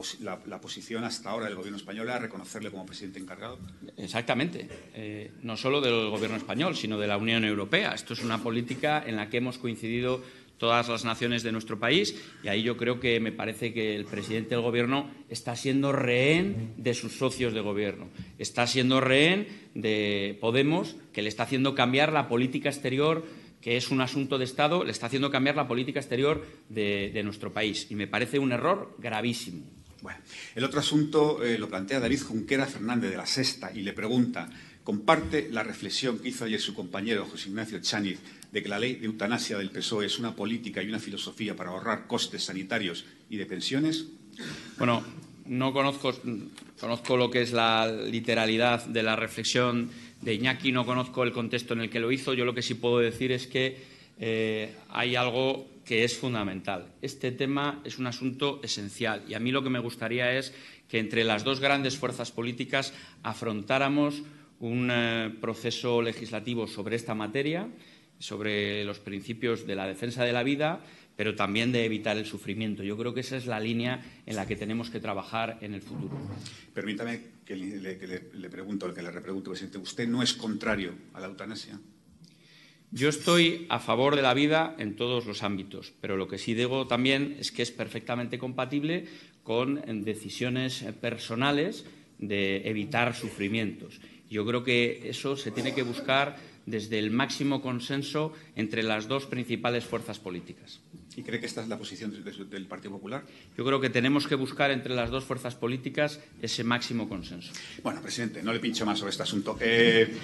posición 0.61 1.05
hasta 1.05 1.30
ahora 1.30 1.47
del 1.47 1.57
gobierno 1.57 1.76
español 1.76 2.09
era 2.09 2.18
reconocerle 2.18 2.70
como 2.70 2.86
presidente 2.86 3.18
encargado. 3.18 3.59
Exactamente. 3.97 4.68
Eh, 4.95 5.32
no 5.43 5.57
solo 5.57 5.80
del 5.80 6.11
gobierno 6.11 6.36
español, 6.36 6.76
sino 6.76 6.99
de 6.99 7.07
la 7.07 7.16
Unión 7.16 7.45
Europea. 7.45 7.93
Esto 7.93 8.12
es 8.12 8.22
una 8.22 8.43
política 8.43 9.03
en 9.07 9.16
la 9.16 9.30
que 9.30 9.39
hemos 9.39 9.59
coincidido 9.59 10.22
todas 10.59 10.88
las 10.88 11.04
naciones 11.04 11.42
de 11.42 11.52
nuestro 11.52 11.78
país 11.78 12.20
y 12.42 12.48
ahí 12.48 12.62
yo 12.62 12.76
creo 12.76 13.00
que 13.00 13.20
me 13.20 13.32
parece 13.32 13.72
que 13.72 13.94
el 13.96 14.04
presidente 14.04 14.50
del 14.50 14.61
Gobierno 14.61 15.11
está 15.28 15.56
siendo 15.56 15.92
rehén 15.92 16.74
de 16.76 16.94
sus 16.94 17.16
socios 17.16 17.54
de 17.54 17.61
Gobierno, 17.61 18.09
está 18.38 18.66
siendo 18.66 19.00
rehén 19.00 19.46
de 19.74 20.36
Podemos, 20.40 20.96
que 21.12 21.22
le 21.22 21.28
está 21.28 21.44
haciendo 21.44 21.74
cambiar 21.74 22.12
la 22.12 22.28
política 22.28 22.68
exterior 22.68 23.24
que 23.61 23.76
es 23.76 23.90
un 23.90 24.00
asunto 24.00 24.38
de 24.38 24.44
Estado, 24.44 24.84
le 24.84 24.92
está 24.92 25.06
haciendo 25.06 25.30
cambiar 25.30 25.56
la 25.56 25.66
política 25.66 25.98
exterior 26.00 26.46
de, 26.68 27.20
nuestro 27.24 27.52
país. 27.52 27.86
Y 27.90 27.96
me 27.96 28.06
parece 28.06 28.38
un 28.38 28.52
error 28.52 28.94
gravísimo. 28.98 29.64
Bueno, 30.00 30.20
el 30.54 30.62
otro 30.62 30.78
asunto 30.78 31.42
eh, 31.42 31.59
lo 31.59 31.68
plantea 31.68 31.98
David 31.98 32.22
Junquera 32.22 32.66
Fernández 32.66 33.11
de 33.11 33.16
la 33.16 33.26
Sexta 33.26 33.72
y 33.74 33.82
le 33.82 33.92
pregunta, 33.92 34.48
¿comparte 34.84 35.48
la 35.50 35.64
reflexión 35.64 36.20
que 36.20 36.28
hizo 36.28 36.44
ayer 36.44 36.61
su 36.61 36.72
compañero 36.72 37.26
José 37.26 37.48
Ignacio 37.48 37.80
Chániz 37.80 38.20
de 38.53 38.62
que 38.62 38.68
la 38.68 38.78
ley 38.78 38.94
de 38.94 39.07
eutanasia 39.07 39.59
del 39.59 39.70
PSOE 39.70 40.07
es 40.07 40.18
una 40.18 40.34
política 40.34 40.82
y 40.82 40.88
una 40.88 40.99
filosofía 40.99 41.55
para 41.55 41.70
ahorrar 41.70 42.07
costes 42.07 42.44
sanitarios 42.44 43.05
y 43.28 43.36
de 43.36 43.46
pensiones? 43.46 44.07
Bueno, 44.78 45.03
no 45.46 45.72
conozco, 45.72 46.12
lo 47.16 47.30
que 47.30 47.42
es 47.42 47.53
la 47.53 47.90
literalidad 47.90 48.86
de 48.86 49.03
la 49.03 49.16
reflexión 49.16 49.90
de 50.20 50.34
Iñaki, 50.34 50.72
no 50.72 50.84
conozco 50.84 51.22
el 51.22 51.32
contexto 51.32 51.74
en 51.74 51.80
el 51.80 51.90
que 51.90 52.01
lo 52.01 52.12
hizo. 52.12 52.34
Yo 52.34 52.44
lo 52.44 52.55
que 52.55 52.62
sí 52.62 52.74
puedo 52.74 52.99
decir 52.99 53.32
es 53.32 53.46
que 53.46 53.78
eh, 54.18 54.74
hay 54.90 55.16
algo 55.16 55.66
que 55.84 56.05
es 56.05 56.18
fundamental. 56.18 56.92
Este 57.01 57.32
tema 57.32 57.80
es 57.84 57.99
un 57.99 58.07
asunto 58.07 58.61
esencial 58.62 59.24
y 59.26 59.34
a 59.34 59.38
mí 59.38 59.53
lo 59.53 59.62
que 59.62 59.70
me 59.70 59.78
gustaría 59.78 60.32
es 60.36 60.53
que 60.88 60.99
entre 60.99 61.24
las 61.24 61.44
dos 61.44 61.61
grandes 61.61 61.96
fuerzas 61.96 62.30
políticas 62.30 62.92
afrontáramos 63.22 64.22
un 64.61 64.90
eh, 64.90 65.34
proceso 65.40 66.03
legislativo 66.03 66.66
sobre 66.66 66.96
esta 66.96 67.14
materia 67.14 67.68
sobre 68.18 68.84
los 68.84 68.98
principios 68.98 69.66
de 69.66 69.74
la 69.74 69.86
defensa 69.86 70.24
de 70.24 70.32
la 70.32 70.42
vida, 70.42 70.80
pero 71.16 71.34
también 71.34 71.72
de 71.72 71.84
evitar 71.84 72.16
el 72.16 72.26
sufrimiento. 72.26 72.82
Yo 72.82 72.96
creo 72.96 73.12
que 73.12 73.20
esa 73.20 73.36
es 73.36 73.46
la 73.46 73.58
línea 73.58 74.00
en 74.24 74.36
la 74.36 74.46
que 74.46 74.56
tenemos 74.56 74.90
que 74.90 75.00
trabajar 75.00 75.58
en 75.60 75.74
el 75.74 75.82
futuro. 75.82 76.16
Permítame 76.72 77.20
que 77.44 77.56
le, 77.56 77.98
que 77.98 78.30
le 78.32 78.50
pregunto, 78.50 78.92
que 78.94 79.02
le 79.02 79.10
repregunto, 79.10 79.50
presidente, 79.50 79.78
¿usted 79.78 80.08
no 80.08 80.22
es 80.22 80.34
contrario 80.34 80.94
a 81.14 81.20
la 81.20 81.26
eutanasia? 81.26 81.78
Yo 82.90 83.10
estoy 83.10 83.66
a 83.68 83.80
favor 83.80 84.16
de 84.16 84.22
la 84.22 84.32
vida 84.32 84.74
en 84.78 84.96
todos 84.96 85.26
los 85.26 85.42
ámbitos, 85.42 85.92
pero 86.00 86.16
lo 86.16 86.26
que 86.26 86.38
sí 86.38 86.54
digo 86.54 86.86
también 86.86 87.36
es 87.38 87.52
que 87.52 87.60
es 87.60 87.70
perfectamente 87.70 88.38
compatible 88.38 89.04
con 89.42 89.82
decisiones 90.04 90.84
personales 91.00 91.84
de 92.18 92.68
evitar 92.68 93.14
sufrimientos. 93.14 94.00
Yo 94.30 94.46
creo 94.46 94.64
que 94.64 95.08
eso 95.08 95.36
se 95.36 95.50
tiene 95.50 95.74
que 95.74 95.82
buscar 95.82 96.36
desde 96.70 96.98
el 96.98 97.10
máximo 97.10 97.60
consenso 97.62 98.32
entre 98.56 98.82
las 98.82 99.08
dos 99.08 99.26
principales 99.26 99.84
fuerzas 99.84 100.18
políticas. 100.18 100.80
¿Y 101.16 101.22
cree 101.22 101.40
que 101.40 101.46
esta 101.46 101.62
es 101.62 101.68
la 101.68 101.76
posición 101.76 102.14
del 102.22 102.66
Partido 102.66 102.92
Popular? 102.92 103.24
Yo 103.56 103.64
creo 103.64 103.80
que 103.80 103.90
tenemos 103.90 104.28
que 104.28 104.36
buscar 104.36 104.70
entre 104.70 104.94
las 104.94 105.10
dos 105.10 105.24
fuerzas 105.24 105.56
políticas 105.56 106.20
ese 106.40 106.62
máximo 106.62 107.08
consenso. 107.08 107.52
Bueno, 107.82 108.00
presidente, 108.00 108.42
no 108.42 108.52
le 108.52 108.60
pincho 108.60 108.86
más 108.86 109.00
sobre 109.00 109.10
este 109.10 109.24
asunto. 109.24 109.58
Eh, 109.60 110.14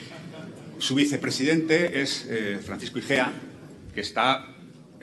su 0.79 0.95
vicepresidente 0.95 2.01
es 2.01 2.27
eh, 2.29 2.61
Francisco 2.65 3.01
Igea, 3.01 3.33
que 3.93 4.03
está 4.03 4.54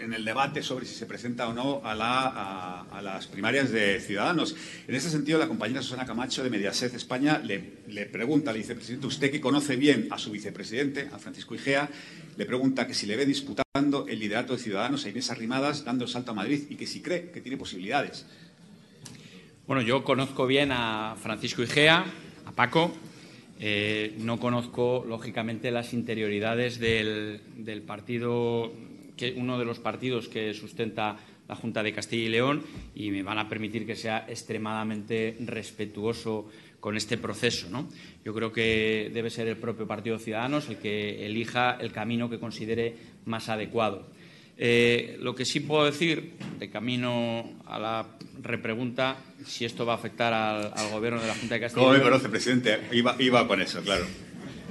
en 0.02 0.14
el 0.14 0.26
debate 0.26 0.64
sobre 0.64 0.86
si 0.86 0.96
se 0.96 1.06
presenta 1.06 1.48
o 1.48 1.54
no 1.54 1.82
a, 1.84 2.86
las 3.02 3.28
primarias 3.28 3.72
de 3.72 4.00
Ciudadanos. 4.00 4.56
En 4.88 4.96
ese 4.96 5.10
sentido, 5.10 5.40
la 5.40 5.48
compañera 5.48 5.82
Susana 5.82 6.06
Camacho 6.06 6.44
de 6.44 6.50
Mediaset 6.50 6.94
España 6.94 7.40
le, 7.40 7.80
le, 7.88 8.06
pregunta 8.06 8.52
al 8.52 8.58
vicepresidente, 8.58 9.08
usted 9.08 9.32
que 9.32 9.42
conoce 9.42 9.76
bien 9.76 10.08
a 10.12 10.18
su 10.18 10.32
vicepresidente, 10.32 11.10
a 11.12 11.20
Francisco 11.20 11.56
Igea, 11.56 11.90
le 12.38 12.46
pregunta 12.46 12.88
que 12.88 12.94
si 12.94 13.06
le 13.06 13.16
ve 13.16 13.26
disputando 13.26 14.06
el 14.08 14.20
liderato 14.20 14.54
de 14.54 14.60
Ciudadanos 14.60 15.06
a 15.06 15.10
Inés 15.10 15.32
Arrimadas 15.32 15.84
dando 15.86 16.06
el 16.06 16.10
salto 16.10 16.32
a 16.32 16.36
Madrid 16.36 16.64
y 16.70 16.76
que 16.76 16.88
si 16.88 17.02
cree 17.02 17.32
que 17.32 17.42
tiene 17.42 17.58
posibilidades. 17.58 18.26
Bueno, 19.68 19.82
yo 19.82 20.04
conozco 20.04 20.48
bien 20.48 20.72
a 20.72 21.16
Francisco 21.22 21.64
Igea, 21.64 22.06
a 22.46 22.52
Paco. 22.52 22.92
Eh, 23.60 24.16
no 24.18 24.40
conozco, 24.40 25.06
lógicamente, 25.08 25.70
las 25.70 25.94
interioridades 25.94 26.80
del, 26.80 27.42
del 27.58 27.84
partido 27.84 28.74
uno 29.36 29.60
de 29.60 29.66
los 29.66 29.80
partidos 29.80 30.28
que 30.28 30.54
sustenta 30.54 31.18
la 31.48 31.56
Junta 31.56 31.84
de 31.84 31.94
Castilla 31.94 32.24
y 32.24 32.30
León 32.30 32.64
y 32.96 33.12
me 33.12 33.24
van 33.24 33.38
a 33.38 33.50
permitir 33.50 33.86
que 33.86 33.96
sea 33.96 34.26
extremadamente 34.28 35.36
respetuoso 35.42 36.50
con 36.80 36.96
este 36.96 37.18
proceso. 37.18 37.70
¿no? 37.70 37.90
Yo 38.24 38.34
creo 38.34 38.52
que 38.52 39.12
debe 39.14 39.30
ser 39.30 39.48
el 39.48 39.58
propio 39.58 39.88
Partido 39.88 40.18
Ciudadanos 40.18 40.70
el 40.70 40.78
que 40.78 41.26
elija 41.26 41.78
el 41.80 41.92
camino 41.92 42.30
que 42.30 42.40
considere 42.40 42.96
más 43.26 43.50
adecuado. 43.50 44.08
Eh, 44.58 45.18
lo 45.20 45.34
que 45.34 45.44
sí 45.44 45.60
puedo 45.60 45.86
decir, 45.86 46.34
de 46.60 46.70
camino 46.70 47.62
a 47.66 47.80
la 47.80 48.06
repregunta, 48.42 49.18
si 49.46 49.66
esto 49.66 49.86
va 49.86 49.94
a 49.94 49.96
afectar 49.96 50.34
al, 50.34 50.92
Gobierno 50.92 51.20
de 51.20 51.28
la 51.28 51.36
Junta 51.36 51.56
de 51.56 51.62
Castilla 51.62 51.82
y 51.82 51.86
León. 51.86 52.00
¿Cómo 52.00 52.06
me 52.06 52.12
conoce, 52.12 52.30
presidente? 52.30 52.80
Iba, 52.92 53.16
iba 53.20 53.48
con 53.48 53.62
eso, 53.62 53.82
claro. 53.82 54.06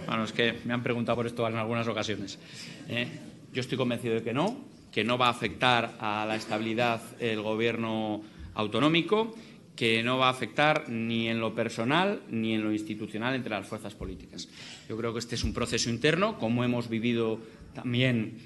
Bueno, 0.06 0.24
es 0.24 0.32
que 0.32 0.54
me 0.64 0.74
han 0.74 0.82
preguntado 0.82 1.16
por 1.16 1.26
esto 1.26 1.46
en 1.46 1.56
algunas 1.56 1.86
ocasiones. 1.88 2.38
¿eh? 2.88 3.06
Yo 3.52 3.60
estoy 3.60 3.76
convencido 3.76 4.14
de 4.14 4.22
que 4.22 4.32
no, 4.32 4.56
que 4.92 5.02
no 5.02 5.18
va 5.18 5.26
a 5.26 5.30
afectar 5.30 5.96
a 5.98 6.24
la 6.26 6.36
estabilidad 6.36 7.02
el 7.18 7.42
gobierno 7.42 8.22
autonómico, 8.54 9.34
que 9.74 10.02
no 10.02 10.18
va 10.18 10.28
a 10.28 10.30
afectar 10.30 10.88
ni 10.88 11.28
en 11.28 11.40
lo 11.40 11.54
personal 11.54 12.22
ni 12.30 12.54
en 12.54 12.62
lo 12.62 12.72
institucional 12.72 13.34
entre 13.34 13.50
las 13.50 13.66
fuerzas 13.66 13.94
políticas. 13.94 14.48
Yo 14.88 14.96
creo 14.96 15.12
que 15.12 15.18
este 15.18 15.34
es 15.34 15.42
un 15.42 15.52
proceso 15.52 15.90
interno, 15.90 16.38
como 16.38 16.64
hemos 16.64 16.88
vivido 16.88 17.40
también 17.74 18.38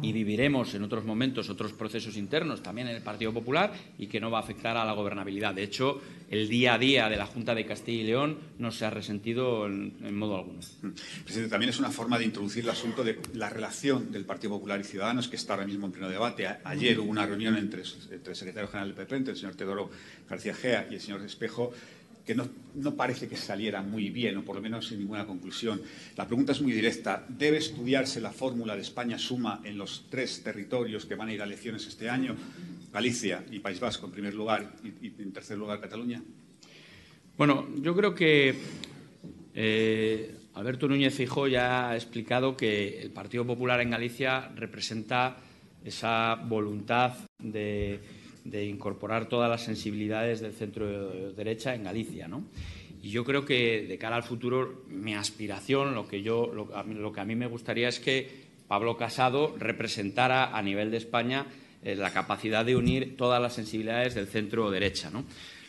y 0.00 0.12
viviremos 0.12 0.74
en 0.74 0.82
otros 0.82 1.04
momentos 1.04 1.50
otros 1.50 1.72
procesos 1.72 2.16
internos 2.16 2.62
también 2.62 2.88
en 2.88 2.96
el 2.96 3.02
Partido 3.02 3.32
Popular 3.32 3.72
y 3.98 4.06
que 4.06 4.20
no 4.20 4.30
va 4.30 4.38
a 4.38 4.42
afectar 4.42 4.76
a 4.76 4.84
la 4.84 4.92
gobernabilidad. 4.92 5.54
De 5.54 5.62
hecho, 5.62 6.00
el 6.30 6.48
día 6.48 6.74
a 6.74 6.78
día 6.78 7.08
de 7.08 7.16
la 7.16 7.26
Junta 7.26 7.54
de 7.54 7.66
Castilla 7.66 8.02
y 8.02 8.06
León 8.06 8.38
no 8.58 8.70
se 8.72 8.86
ha 8.86 8.90
resentido 8.90 9.66
en, 9.66 10.16
modo 10.16 10.38
alguno. 10.38 10.60
Presidente, 11.24 11.50
también 11.50 11.70
es 11.70 11.78
una 11.78 11.90
forma 11.90 12.18
de 12.18 12.24
introducir 12.24 12.64
el 12.64 12.70
asunto 12.70 13.04
de 13.04 13.20
la 13.34 13.50
relación 13.50 14.10
del 14.10 14.24
Partido 14.24 14.54
Popular 14.54 14.80
y 14.80 14.84
Ciudadanos, 14.84 15.28
que 15.28 15.36
está 15.36 15.54
ahora 15.54 15.66
mismo 15.66 15.86
en 15.86 15.92
pleno 15.92 16.08
debate. 16.08 16.46
ayer 16.64 16.98
hubo 16.98 17.10
una 17.10 17.26
reunión 17.26 17.56
entre, 17.56 17.82
entre 18.10 18.30
el 18.30 18.36
secretario 18.36 18.68
general 18.68 18.88
del 18.88 18.96
PP, 18.96 19.16
entre 19.16 19.32
el 19.32 19.38
señor 19.38 19.54
Teodoro 19.54 19.90
García 20.28 20.54
Gea 20.54 20.88
y 20.90 20.94
el 20.94 21.00
señor 21.00 21.22
Espejo, 21.22 21.72
que 22.24 22.34
no, 22.34 22.48
parece 22.96 23.28
que 23.28 23.36
saliera 23.36 23.82
muy 23.82 24.08
bien, 24.08 24.38
o 24.38 24.44
por 24.44 24.56
lo 24.56 24.62
menos 24.62 24.88
sin 24.88 24.98
ninguna 24.98 25.26
conclusión. 25.26 25.82
La 26.16 26.26
pregunta 26.26 26.52
es 26.52 26.60
muy 26.60 26.72
directa. 26.72 27.24
¿Debe 27.28 27.58
estudiarse 27.58 28.20
la 28.20 28.32
fórmula 28.32 28.74
de 28.74 28.82
España 28.82 29.18
suma 29.18 29.60
en 29.64 29.76
los 29.76 30.06
tres 30.08 30.42
territorios 30.42 31.04
que 31.04 31.14
van 31.14 31.28
a 31.28 31.34
ir 31.34 31.42
a 31.42 31.44
elecciones 31.44 31.86
este 31.86 32.08
año? 32.08 32.34
Galicia 32.92 33.44
y 33.50 33.58
País 33.58 33.78
Vasco 33.80 34.06
en 34.06 34.12
primer 34.12 34.34
lugar 34.34 34.72
y, 35.02 35.06
en 35.06 35.32
tercer 35.32 35.58
lugar 35.58 35.80
Cataluña. 35.80 36.22
Bueno, 37.36 37.68
yo 37.82 37.94
creo 37.94 38.14
que 38.14 38.54
eh, 39.54 40.34
Alberto 40.54 40.88
Núñez 40.88 41.14
Fijó 41.14 41.48
ya 41.48 41.90
ha 41.90 41.96
explicado 41.96 42.56
que 42.56 43.00
el 43.02 43.10
Partido 43.10 43.44
Popular 43.44 43.80
en 43.80 43.90
Galicia 43.90 44.48
representa 44.54 45.36
esa 45.84 46.36
voluntad 46.36 47.16
de 47.38 48.00
de 48.44 48.66
incorporar 48.66 49.28
todas 49.28 49.50
las 49.50 49.64
sensibilidades 49.64 50.40
del 50.40 50.52
centro 50.52 51.32
derecha 51.32 51.74
en 51.74 51.84
Galicia, 51.84 52.28
¿no? 52.28 52.44
Y 53.02 53.10
yo 53.10 53.24
creo 53.24 53.44
que 53.44 53.86
de 53.86 53.98
cara 53.98 54.16
al 54.16 54.22
futuro, 54.22 54.84
mi 54.88 55.14
aspiración, 55.14 55.94
lo 55.94 56.08
que, 56.08 56.22
yo, 56.22 56.52
lo, 56.54 57.12
que 57.12 57.20
a 57.20 57.24
mí 57.24 57.34
me 57.34 57.46
gustaría 57.46 57.88
es 57.88 58.00
que 58.00 58.44
Pablo 58.66 58.96
Casado 58.96 59.54
representara 59.58 60.56
a 60.56 60.62
nivel 60.62 60.90
de 60.90 60.96
España 60.96 61.46
eh, 61.82 61.96
la 61.96 62.14
capacidad 62.14 62.64
de 62.64 62.76
unir 62.76 63.16
todas 63.16 63.42
las 63.42 63.52
sensibilidades 63.52 64.14
del 64.14 64.26
centro 64.26 64.70
derecha, 64.70 65.10
¿no? 65.10 65.24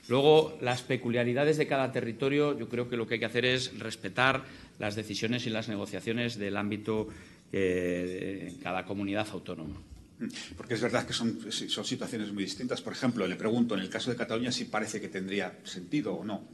Luego, 0.07 0.57
las 0.61 0.83
peculiaridades 0.83 1.57
de 1.57 1.67
cada 1.67 1.91
territorio, 1.91 2.57
yo 2.57 2.69
creo 2.69 2.87
que 2.87 2.95
lo 2.95 3.07
que 3.07 3.15
hay 3.15 3.19
que 3.19 3.25
hacer 3.25 3.43
es 3.43 3.79
respetar 3.79 4.43
las 4.79 4.95
decisiones 4.95 5.45
y 5.47 5.49
las 5.49 5.67
negociaciones 5.67 6.37
del 6.37 6.55
ámbito 6.55 7.09
de 7.51 8.53
cada 8.61 8.85
comunidad 8.85 9.27
autónoma. 9.31 9.75
Porque 10.55 10.75
es 10.75 10.81
verdad 10.81 11.05
que 11.05 11.13
son, 11.13 11.39
son 11.51 11.85
situaciones 11.85 12.31
muy 12.31 12.43
distintas. 12.43 12.81
Por 12.81 12.93
ejemplo, 12.93 13.27
le 13.27 13.35
pregunto, 13.35 13.75
en 13.75 13.81
el 13.81 13.89
caso 13.89 14.09
de 14.09 14.15
Cataluña, 14.15 14.51
si 14.51 14.65
parece 14.65 15.01
que 15.01 15.09
tendría 15.09 15.59
sentido 15.63 16.13
o 16.13 16.23
no. 16.23 16.47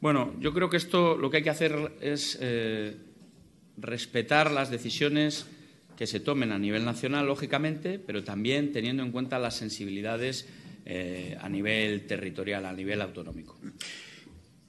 Bueno, 0.00 0.36
yo 0.38 0.54
creo 0.54 0.70
que 0.70 0.76
esto 0.76 1.16
lo 1.16 1.30
que 1.30 1.38
hay 1.38 1.42
que 1.42 1.50
hacer 1.50 1.92
es 2.00 2.38
eh, 2.40 2.96
respetar 3.76 4.50
las 4.52 4.70
decisiones 4.70 5.46
que 5.96 6.06
se 6.06 6.20
tomen 6.20 6.52
a 6.52 6.58
nivel 6.58 6.84
nacional, 6.84 7.26
lógicamente, 7.26 7.98
pero 7.98 8.22
también 8.22 8.72
teniendo 8.72 9.02
en 9.02 9.10
cuenta 9.10 9.40
las 9.40 9.56
sensibilidades 9.56 10.46
eh, 10.84 11.36
a 11.40 11.48
nivel 11.48 12.06
territorial, 12.06 12.64
a 12.64 12.72
nivel 12.72 13.02
autonómico. 13.02 13.58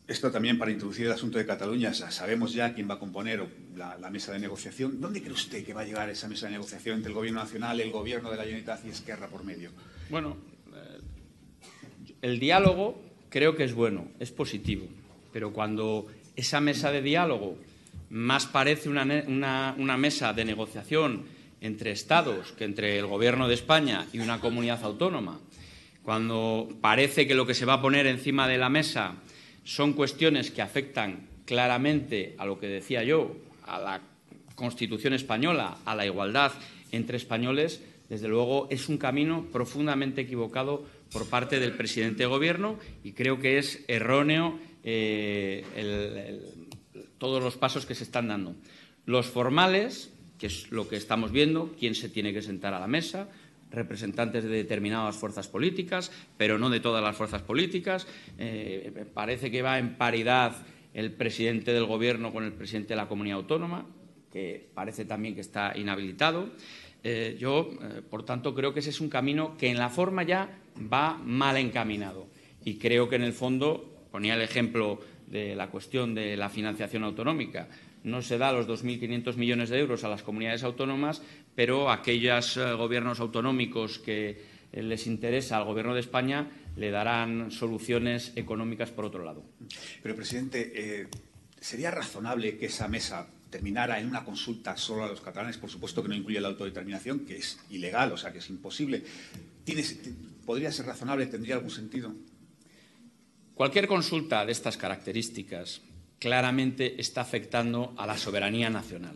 Esto 0.10 0.32
también 0.32 0.57
para 0.57 0.72
introducir 0.72 1.05
el 1.05 1.12
asunto 1.12 1.38
de 1.38 1.45
Cataluña, 1.45 1.93
sabemos 1.93 2.51
ya 2.51 2.74
quién 2.74 2.89
va 2.89 2.95
a 2.95 2.99
componer 2.99 3.45
la, 3.78 4.10
mesa 4.10 4.34
de 4.34 4.39
negociación. 4.39 4.99
¿Dónde 4.99 5.22
cree 5.22 5.34
usted 5.34 5.64
que 5.64 5.72
va 5.72 5.82
a 5.82 5.86
llegar 5.86 6.10
esa 6.10 6.28
mesa 6.28 6.47
de 6.47 6.53
negociación 6.53 6.97
entre 6.97 7.10
el 7.10 7.16
Gobierno 7.16 7.41
Nacional, 7.41 7.80
el 7.80 7.91
Gobierno 7.91 8.32
de 8.32 8.38
la 8.38 8.43
Generalitat 8.43 8.84
y 8.88 8.89
Esquerra 8.89 9.28
por 9.28 9.43
medio? 9.43 9.70
Bueno, 10.10 10.36
eh, 10.74 10.99
el 12.24 12.39
diálogo 12.39 12.99
creo 13.30 13.55
que 13.55 13.66
es 13.66 13.76
bueno, 13.76 14.07
es 14.20 14.32
positivo, 14.32 14.88
pero 15.32 15.53
cuando 15.53 16.07
esa 16.36 16.60
mesa 16.60 16.91
de 16.91 17.03
diálogo 17.03 17.60
más 18.10 18.47
parece 18.47 18.89
una 18.89 19.76
mesa 19.78 20.34
de 20.34 20.43
negociación 20.43 21.26
entre 21.62 21.91
Estados 21.91 22.51
que 22.53 22.64
entre 22.64 22.97
el 22.97 23.05
Gobierno 23.05 23.47
de 23.47 23.53
España 23.53 24.07
y 24.12 24.18
una 24.18 24.39
comunidad 24.39 24.84
autónoma, 24.84 25.39
cuando 26.01 26.68
parece 26.82 27.28
que 27.28 27.36
lo 27.36 27.45
que 27.45 27.53
se 27.53 27.66
va 27.66 27.74
a 27.74 27.82
poner 27.84 28.07
encima 28.07 28.47
de 28.47 28.57
la 28.57 28.70
mesa 28.70 29.14
son 29.70 29.93
cuestiones 29.93 30.49
que 30.49 30.63
afectan 30.63 31.28
claramente 31.45 32.34
a 32.39 32.45
lo 32.47 32.59
que 32.59 32.65
decía 32.65 33.03
yo, 33.03 33.36
a 33.67 33.78
la 33.78 34.01
Constitución 34.55 35.13
española, 35.13 35.78
a 35.86 35.95
la 35.95 36.07
igualdad 36.07 36.53
entre 36.91 37.17
españoles, 37.17 37.80
desde 38.09 38.28
luego 38.28 38.67
es 38.72 38.89
un 38.89 38.97
camino 38.97 39.45
profundamente 39.53 40.22
equivocado 40.22 40.88
por 41.11 41.30
parte 41.30 41.59
del 41.59 41.74
presidente 41.74 42.24
de 42.24 42.26
Gobierno 42.26 42.80
y 43.03 43.11
creo 43.11 43.39
que 43.39 43.59
es 43.59 43.86
erróneo 43.88 44.57
eh, 44.84 45.63
todos 47.20 47.43
los 47.43 47.55
pasos 47.55 47.86
que 47.86 47.93
se 47.93 48.05
están 48.05 48.30
dando. 48.30 48.55
Los 49.05 49.28
formales, 49.28 50.11
que 50.39 50.47
es 50.47 50.72
lo 50.72 50.89
que 50.89 50.95
estamos 50.95 51.32
viendo, 51.32 51.76
quién 51.78 51.93
se 51.93 52.09
tiene 52.09 52.34
que 52.34 52.41
sentar 52.41 52.74
a 52.74 52.80
la 52.80 52.88
mesa, 52.88 53.30
representantes 53.72 54.43
de 54.43 54.49
determinadas 54.49 55.15
fuerzas 55.15 55.47
políticas, 55.47 56.11
pero 56.38 56.57
no 56.57 56.70
de 56.70 56.80
todas 56.80 57.03
las 57.03 57.15
fuerzas 57.15 57.41
políticas. 57.41 58.07
Eh, 58.38 59.05
parece 59.13 59.51
que 59.51 59.61
va 59.61 59.80
en 59.80 59.95
paridad 59.95 60.55
el 60.93 61.11
presidente 61.11 61.72
del 61.72 61.86
Gobierno 61.86 62.34
con 62.34 62.43
el 62.43 62.53
presidente 62.53 62.89
de 62.89 62.97
la 62.97 63.07
comunidad 63.07 63.38
autónoma, 63.38 63.86
que 64.32 64.70
parece 64.74 65.05
también 65.05 65.36
que 65.36 65.41
está 65.41 65.78
inhabilitado. 65.78 66.49
Eh, 67.03 67.38
yo, 67.39 67.70
eh, 67.82 68.01
por 68.07 68.24
tanto, 68.24 68.53
creo 68.53 68.74
que 68.74 68.80
ese 68.82 68.89
es 68.89 68.99
un 68.99 69.09
camino 69.09 69.55
que 69.57 69.70
en 69.70 69.78
la 69.78 69.89
forma 69.89 70.24
ya 70.24 70.49
va 70.91 71.17
mal 71.24 71.57
encaminado. 71.57 72.28
Y 72.65 72.76
creo 72.76 73.07
que 73.07 73.15
en 73.15 73.24
el 73.24 73.34
fondo, 73.34 74.07
ponía 74.11 74.36
el 74.36 74.41
ejemplo 74.41 74.99
de 75.28 75.55
la 75.55 75.70
cuestión 75.70 76.15
de 76.15 76.36
la 76.36 76.49
financiación 76.49 77.03
autonómica, 77.03 77.70
no 78.04 78.22
se 78.22 78.38
da 78.38 78.52
los 78.52 78.68
2.500 78.68 79.36
millones 79.36 79.70
de 79.70 79.80
euros 79.80 80.04
a 80.04 80.10
las 80.10 80.24
comunidades 80.24 80.64
autónomas, 80.64 81.22
pero 81.56 81.91
aquellos 81.91 82.58
eh, 82.58 82.74
gobiernos 82.74 83.20
autonómicos 83.20 84.00
que 84.00 84.41
eh, 84.72 84.84
les 84.84 85.08
interesa 85.08 85.58
al 85.58 85.66
Gobierno 85.66 85.93
de 85.93 86.00
España 86.00 86.50
le 86.76 86.91
darán 86.91 87.52
soluciones 87.52 88.32
económicas 88.36 88.91
por 88.91 89.06
otro 89.06 89.24
lado. 89.24 89.43
Pero, 90.02 90.16
presidente, 90.16 90.72
eh, 90.76 91.08
¿sería 91.60 91.91
razonable 91.91 92.58
que 92.58 92.68
esa 92.68 92.88
mesa 92.88 93.28
terminara 93.50 94.00
en 94.00 94.08
una 94.08 94.24
consulta 94.24 94.78
solo 94.78 95.04
a 95.04 95.08
los 95.08 95.22
catalanes? 95.22 95.58
Por 95.58 95.70
supuesto 95.70 96.02
que 96.02 96.10
no 96.10 96.16
incluye 96.16 96.39
la 96.39 96.50
autodeterminación, 96.50 97.26
que 97.26 97.38
es 97.38 97.60
ilegal, 97.70 98.12
o 98.12 98.18
sea, 98.18 98.32
que 98.32 98.39
es 98.39 98.50
imposible. 98.50 99.04
¿Podría 100.45 100.72
ser 100.72 100.86
razonable? 100.86 101.26
¿Tendría 101.28 101.56
algún 101.56 101.70
sentido? 101.70 102.14
Cualquier 103.54 103.88
consulta 103.88 104.45
de 104.45 104.54
estas 104.54 104.78
características 104.78 105.82
claramente 106.20 106.99
está 106.99 107.22
afectando 107.22 107.93
a 107.97 108.05
la 108.05 108.17
soberanía 108.17 108.70
nacional. 108.70 109.15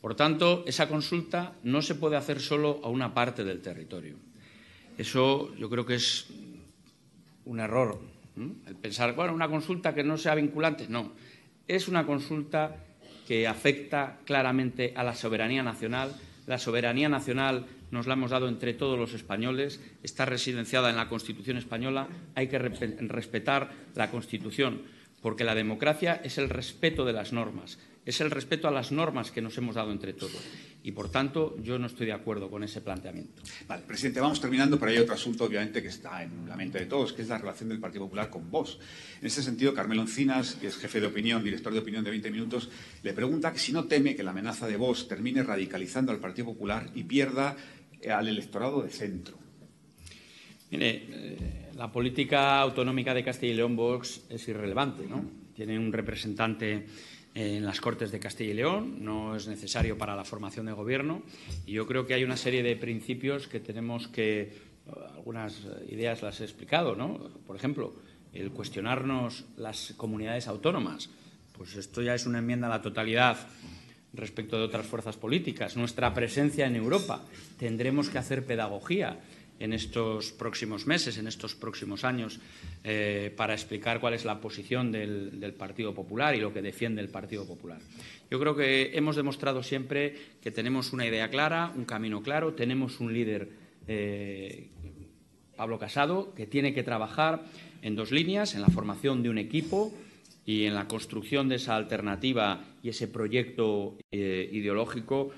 Por 0.00 0.14
tanto, 0.14 0.64
esa 0.66 0.88
consulta 0.88 1.54
no 1.62 1.82
se 1.82 1.94
puede 1.94 2.16
hacer 2.16 2.40
solo 2.40 2.80
a 2.82 2.88
una 2.88 3.14
parte 3.14 3.44
del 3.44 3.60
territorio. 3.60 4.16
Eso 4.98 5.54
yo 5.56 5.68
creo 5.68 5.86
que 5.86 5.94
es 5.96 6.26
un 7.44 7.60
error. 7.60 8.00
El 8.66 8.76
pensar, 8.76 9.14
bueno, 9.14 9.34
una 9.34 9.48
consulta 9.48 9.94
que 9.94 10.02
no 10.02 10.16
sea 10.16 10.34
vinculante. 10.34 10.86
No, 10.88 11.12
es 11.68 11.88
una 11.88 12.06
consulta 12.06 12.76
que 13.26 13.46
afecta 13.46 14.18
claramente 14.24 14.92
a 14.96 15.04
la 15.04 15.14
soberanía 15.14 15.62
nacional. 15.62 16.14
La 16.46 16.58
soberanía 16.58 17.08
nacional 17.08 17.66
nos 17.92 18.06
la 18.06 18.14
hemos 18.14 18.30
dado 18.30 18.48
entre 18.48 18.74
todos 18.74 18.98
los 18.98 19.12
españoles, 19.14 19.80
está 20.02 20.24
residenciada 20.24 20.90
en 20.90 20.96
la 20.96 21.08
Constitución 21.08 21.58
española, 21.58 22.08
hay 22.34 22.48
que 22.48 22.58
respetar 22.58 23.70
la 23.94 24.10
Constitución 24.10 24.82
porque 25.22 25.44
la 25.44 25.54
democracia 25.54 26.20
es 26.24 26.36
el 26.36 26.50
respeto 26.50 27.04
de 27.04 27.12
las 27.12 27.32
normas, 27.32 27.78
es 28.04 28.20
el 28.20 28.32
respeto 28.32 28.66
a 28.66 28.72
las 28.72 28.90
normas 28.90 29.30
que 29.30 29.40
nos 29.40 29.56
hemos 29.56 29.76
dado 29.76 29.92
entre 29.92 30.12
todos. 30.12 30.42
Y, 30.82 30.90
por 30.90 31.12
tanto, 31.12 31.56
yo 31.62 31.78
no 31.78 31.86
estoy 31.86 32.06
de 32.06 32.12
acuerdo 32.12 32.50
con 32.50 32.64
ese 32.64 32.80
planteamiento. 32.80 33.40
Vale, 33.68 33.84
presidente, 33.86 34.20
vamos 34.20 34.40
terminando, 34.40 34.80
pero 34.80 34.90
hay 34.90 34.98
otro 34.98 35.14
asunto, 35.14 35.44
obviamente, 35.44 35.80
que 35.80 35.88
está 35.88 36.24
en 36.24 36.48
la 36.48 36.56
mente 36.56 36.80
de 36.80 36.86
todos, 36.86 37.12
que 37.12 37.22
es 37.22 37.28
la 37.28 37.38
relación 37.38 37.68
del 37.68 37.78
Partido 37.78 38.04
Popular 38.04 38.28
con 38.28 38.50
vos. 38.50 38.80
En 39.20 39.26
ese 39.28 39.44
sentido, 39.44 39.72
Carmelo 39.72 40.02
Encinas, 40.02 40.56
que 40.56 40.66
es 40.66 40.76
jefe 40.76 41.00
de 41.00 41.06
opinión, 41.06 41.44
director 41.44 41.72
de 41.72 41.78
opinión 41.78 42.02
de 42.02 42.10
20 42.10 42.32
Minutos, 42.32 42.68
le 43.04 43.12
pregunta 43.12 43.52
que 43.52 43.60
si 43.60 43.72
no 43.72 43.84
teme 43.84 44.16
que 44.16 44.24
la 44.24 44.32
amenaza 44.32 44.66
de 44.66 44.76
vos 44.76 45.06
termine 45.06 45.44
radicalizando 45.44 46.10
al 46.10 46.18
Partido 46.18 46.46
Popular 46.46 46.90
y 46.96 47.04
pierda 47.04 47.56
al 48.10 48.26
electorado 48.26 48.82
de 48.82 48.90
centro. 48.90 49.38
Mire, 50.72 51.06
eh, 51.08 51.61
la 51.76 51.90
política 51.90 52.60
autonómica 52.60 53.14
de 53.14 53.24
Castilla 53.24 53.52
y 53.52 53.56
León, 53.56 53.76
Vox, 53.76 54.22
es 54.28 54.46
irrelevante, 54.48 55.06
¿no? 55.06 55.24
Tiene 55.54 55.78
un 55.78 55.92
representante 55.92 56.86
en 57.34 57.64
las 57.64 57.80
Cortes 57.80 58.10
de 58.10 58.20
Castilla 58.20 58.50
y 58.50 58.54
León, 58.54 59.04
no 59.04 59.36
es 59.36 59.48
necesario 59.48 59.96
para 59.96 60.14
la 60.14 60.24
formación 60.24 60.66
de 60.66 60.72
gobierno 60.72 61.22
y 61.64 61.72
yo 61.72 61.86
creo 61.86 62.06
que 62.06 62.14
hay 62.14 62.24
una 62.24 62.36
serie 62.36 62.62
de 62.62 62.76
principios 62.76 63.48
que 63.48 63.60
tenemos 63.60 64.08
que, 64.08 64.52
algunas 65.14 65.66
ideas 65.88 66.22
las 66.22 66.40
he 66.40 66.44
explicado, 66.44 66.94
¿no? 66.94 67.30
Por 67.46 67.56
ejemplo, 67.56 67.94
el 68.32 68.50
cuestionarnos 68.50 69.44
las 69.56 69.94
comunidades 69.96 70.48
autónomas, 70.48 71.10
pues 71.56 71.76
esto 71.76 72.02
ya 72.02 72.14
es 72.14 72.26
una 72.26 72.38
enmienda 72.38 72.66
a 72.66 72.70
la 72.70 72.82
totalidad 72.82 73.36
respecto 74.14 74.58
de 74.58 74.64
otras 74.64 74.86
fuerzas 74.86 75.16
políticas. 75.16 75.76
Nuestra 75.76 76.12
presencia 76.12 76.66
en 76.66 76.76
Europa, 76.76 77.24
tendremos 77.58 78.10
que 78.10 78.18
hacer 78.18 78.44
pedagogía 78.44 79.20
en 79.62 79.72
estos 79.72 80.32
próximos 80.32 80.88
meses, 80.88 81.18
en 81.18 81.28
estos 81.28 81.54
próximos 81.54 82.02
años, 82.02 82.40
eh, 82.82 83.32
para 83.36 83.54
explicar 83.54 84.00
cuál 84.00 84.14
es 84.14 84.24
la 84.24 84.40
posición 84.40 84.90
del, 84.90 85.54
Partido 85.56 85.94
Popular 85.94 86.34
y 86.34 86.40
lo 86.40 86.52
que 86.52 86.60
defiende 86.60 87.00
el 87.00 87.08
Partido 87.08 87.46
Popular. 87.46 87.78
Yo 88.28 88.40
creo 88.40 88.56
que 88.56 88.90
hemos 88.94 89.14
demostrado 89.14 89.62
siempre 89.62 90.16
que 90.42 90.50
tenemos 90.50 90.92
una 90.92 91.06
idea 91.06 91.30
clara, 91.30 91.72
un 91.76 91.84
camino 91.84 92.22
claro, 92.22 92.54
tenemos 92.54 92.98
un 92.98 93.12
líder, 93.12 93.50
eh, 93.86 94.66
Pablo 95.54 95.78
Casado, 95.78 96.34
que 96.34 96.48
tiene 96.48 96.74
que 96.74 96.82
trabajar 96.82 97.44
en 97.82 97.94
dos 97.94 98.10
líneas, 98.10 98.56
en 98.56 98.62
la 98.62 98.68
formación 98.68 99.22
de 99.22 99.30
un 99.30 99.38
equipo 99.38 99.94
y 100.44 100.64
en 100.64 100.74
la 100.74 100.88
construcción 100.88 101.48
de 101.48 101.56
esa 101.56 101.76
alternativa 101.76 102.64
y 102.82 102.88
ese 102.88 103.06
proyecto 103.06 103.96
eh, 104.10 104.50
ideológico 104.52 105.30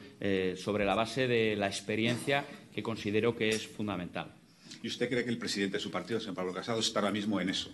sobre 0.56 0.86
la 0.86 0.94
base 0.94 1.28
de 1.28 1.54
la 1.54 1.66
experiencia 1.66 2.46
que 2.74 2.82
considero 2.82 3.36
que 3.36 3.50
es 3.50 3.66
fundamental. 3.66 4.34
¿Y 4.82 4.88
usted 4.88 5.08
cree 5.08 5.24
que 5.24 5.30
el 5.30 5.38
presidente 5.38 5.76
de 5.76 5.82
su 5.82 5.90
partido, 5.90 6.20
señor 6.20 6.34
Pablo 6.34 6.52
Casado, 6.52 6.80
está 6.80 7.00
ahora 7.00 7.12
mismo 7.12 7.40
en 7.40 7.48
eso? 7.48 7.70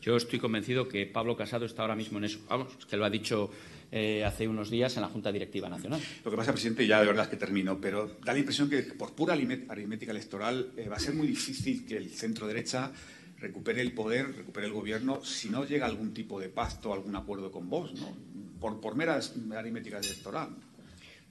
Yo 0.00 0.16
estoy 0.16 0.38
convencido 0.38 0.88
que 0.88 1.04
Pablo 1.06 1.36
Casado 1.36 1.66
está 1.66 1.82
ahora 1.82 1.94
mismo 1.94 2.18
en 2.18 2.24
eso. 2.24 2.40
Vamos, 2.48 2.74
que 2.86 2.96
lo 2.96 3.04
ha 3.04 3.10
dicho 3.10 3.50
eh, 3.92 4.24
hace 4.24 4.48
unos 4.48 4.70
días 4.70 4.96
en 4.96 5.02
la 5.02 5.08
Junta 5.08 5.30
Directiva 5.30 5.68
Nacional. 5.68 6.00
Lo 6.24 6.30
que 6.30 6.36
pasa, 6.38 6.52
presidente, 6.52 6.86
ya 6.86 7.00
de 7.00 7.06
verdad 7.06 7.24
es 7.24 7.30
que 7.30 7.36
termino, 7.36 7.78
pero 7.78 8.16
da 8.24 8.32
la 8.32 8.38
impresión 8.38 8.70
que 8.70 8.82
por 8.82 9.14
pura 9.14 9.34
aritmética 9.34 10.10
electoral 10.10 10.72
eh, 10.76 10.88
va 10.88 10.96
a 10.96 11.00
ser 11.00 11.14
muy 11.14 11.26
difícil 11.26 11.84
que 11.84 11.98
el 11.98 12.08
centro 12.08 12.46
derecha 12.46 12.92
recupere 13.38 13.82
el 13.82 13.92
poder, 13.92 14.34
recupere 14.34 14.66
el 14.66 14.72
gobierno, 14.72 15.22
si 15.24 15.50
no 15.50 15.64
llega 15.66 15.86
algún 15.86 16.14
tipo 16.14 16.40
de 16.40 16.48
pacto, 16.48 16.92
algún 16.94 17.14
acuerdo 17.16 17.50
con 17.50 17.68
vos, 17.68 17.92
¿no? 17.94 18.16
Por, 18.58 18.80
por 18.80 18.94
mera 18.94 19.20
aritmética 19.56 19.98
electoral. 19.98 20.50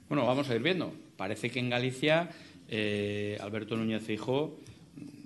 Bueno, 0.07 0.26
vamos 0.26 0.49
a 0.49 0.55
ir 0.55 0.64
viendo. 0.64 0.91
Parece 1.18 1.51
que 1.51 1.60
en 1.60 1.70
Galicia 1.70 2.30
eh, 2.70 3.38
Alberto 3.41 3.76
Núñez 3.76 4.03
Feijóo, 4.03 4.59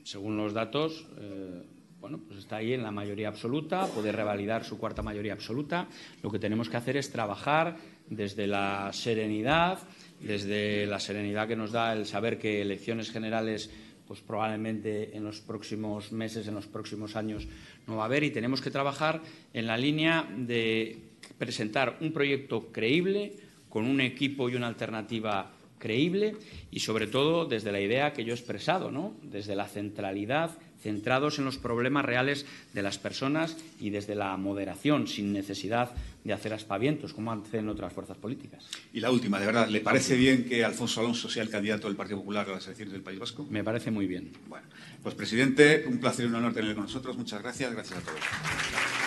según 0.03 0.37
los 0.37 0.53
datos, 0.53 1.05
eh, 1.19 1.63
bueno, 1.99 2.19
pues 2.27 2.39
está 2.39 2.57
ahí 2.57 2.73
en 2.73 2.83
la 2.83 2.91
mayoría 2.91 3.29
absoluta, 3.29 3.87
puede 3.87 4.11
revalidar 4.11 4.65
su 4.65 4.77
cuarta 4.77 5.01
mayoría 5.01 5.33
absoluta. 5.33 5.87
Lo 6.21 6.29
que 6.29 6.39
tenemos 6.39 6.69
que 6.69 6.77
hacer 6.77 6.97
es 6.97 7.11
trabajar 7.11 7.77
desde 8.09 8.47
la 8.47 8.91
serenidad, 8.91 9.79
desde 10.19 10.85
la 10.85 10.99
serenidad 10.99 11.47
que 11.47 11.55
nos 11.55 11.71
da 11.71 11.93
el 11.93 12.05
saber 12.05 12.37
que 12.37 12.61
elecciones 12.61 13.09
generales 13.11 13.69
pues 14.07 14.19
probablemente 14.19 15.15
en 15.15 15.23
los 15.23 15.39
próximos 15.39 16.11
meses, 16.11 16.47
en 16.47 16.55
los 16.55 16.67
próximos 16.67 17.15
años 17.15 17.47
no 17.87 17.95
va 17.95 18.03
a 18.03 18.05
haber 18.05 18.23
y 18.23 18.31
tenemos 18.31 18.61
que 18.61 18.69
trabajar 18.69 19.21
en 19.53 19.65
la 19.65 19.77
línea 19.77 20.27
de 20.37 20.97
presentar 21.37 21.97
un 22.01 22.11
proyecto 22.11 22.71
creíble 22.71 23.33
con 23.69 23.85
un 23.85 24.01
equipo 24.01 24.49
y 24.49 24.55
una 24.55 24.67
alternativa 24.67 25.51
creíble 25.83 26.37
y 26.71 26.79
sobre 26.79 27.07
todo 27.07 27.45
desde 27.45 27.73
la 27.73 27.81
idea 27.81 28.13
que 28.13 28.23
yo 28.23 28.31
he 28.31 28.37
expresado, 28.37 28.89
¿no? 28.89 29.13
desde 29.21 29.53
la 29.53 29.67
centralidad, 29.67 30.51
centrados 30.81 31.39
en 31.39 31.45
los 31.45 31.57
problemas 31.57 32.05
reales 32.05 32.45
de 32.73 32.81
las 32.81 32.97
personas 32.97 33.57
y 33.81 33.89
desde 33.89 34.15
la 34.15 34.35
moderación, 34.37 35.07
sin 35.07 35.33
necesidad 35.33 35.91
de 36.23 36.31
hacer 36.31 36.53
aspavientos, 36.53 37.13
como 37.13 37.33
hacen 37.33 37.67
otras 37.67 37.91
fuerzas 37.91 38.15
políticas. 38.17 38.65
Y 38.93 39.01
la 39.01 39.11
última, 39.11 39.41
de 39.41 39.45
verdad, 39.45 39.67
¿le 39.67 39.81
parece 39.81 40.15
bien 40.15 40.45
que 40.45 40.63
Alfonso 40.63 41.01
Alonso 41.01 41.29
sea 41.29 41.43
el 41.43 41.49
candidato 41.49 41.87
del 41.87 41.97
Partido 41.97 42.19
Popular 42.19 42.47
a 42.49 42.53
las 42.53 42.65
elecciones 42.65 42.93
del 42.93 43.01
País 43.01 43.19
Vasco? 43.19 43.45
Me 43.49 43.63
parece 43.63 43.91
muy 43.91 44.07
bien. 44.07 44.31
Bueno, 44.47 44.65
pues 45.01 45.15
presidente, 45.15 45.83
un 45.85 45.97
placer 45.97 46.25
y 46.25 46.29
un 46.29 46.35
honor 46.35 46.53
tenerle 46.53 46.75
con 46.75 46.85
nosotros. 46.85 47.17
Muchas 47.17 47.41
gracias. 47.41 47.73
Gracias 47.73 47.99
a 47.99 48.01
todos. 48.01 49.02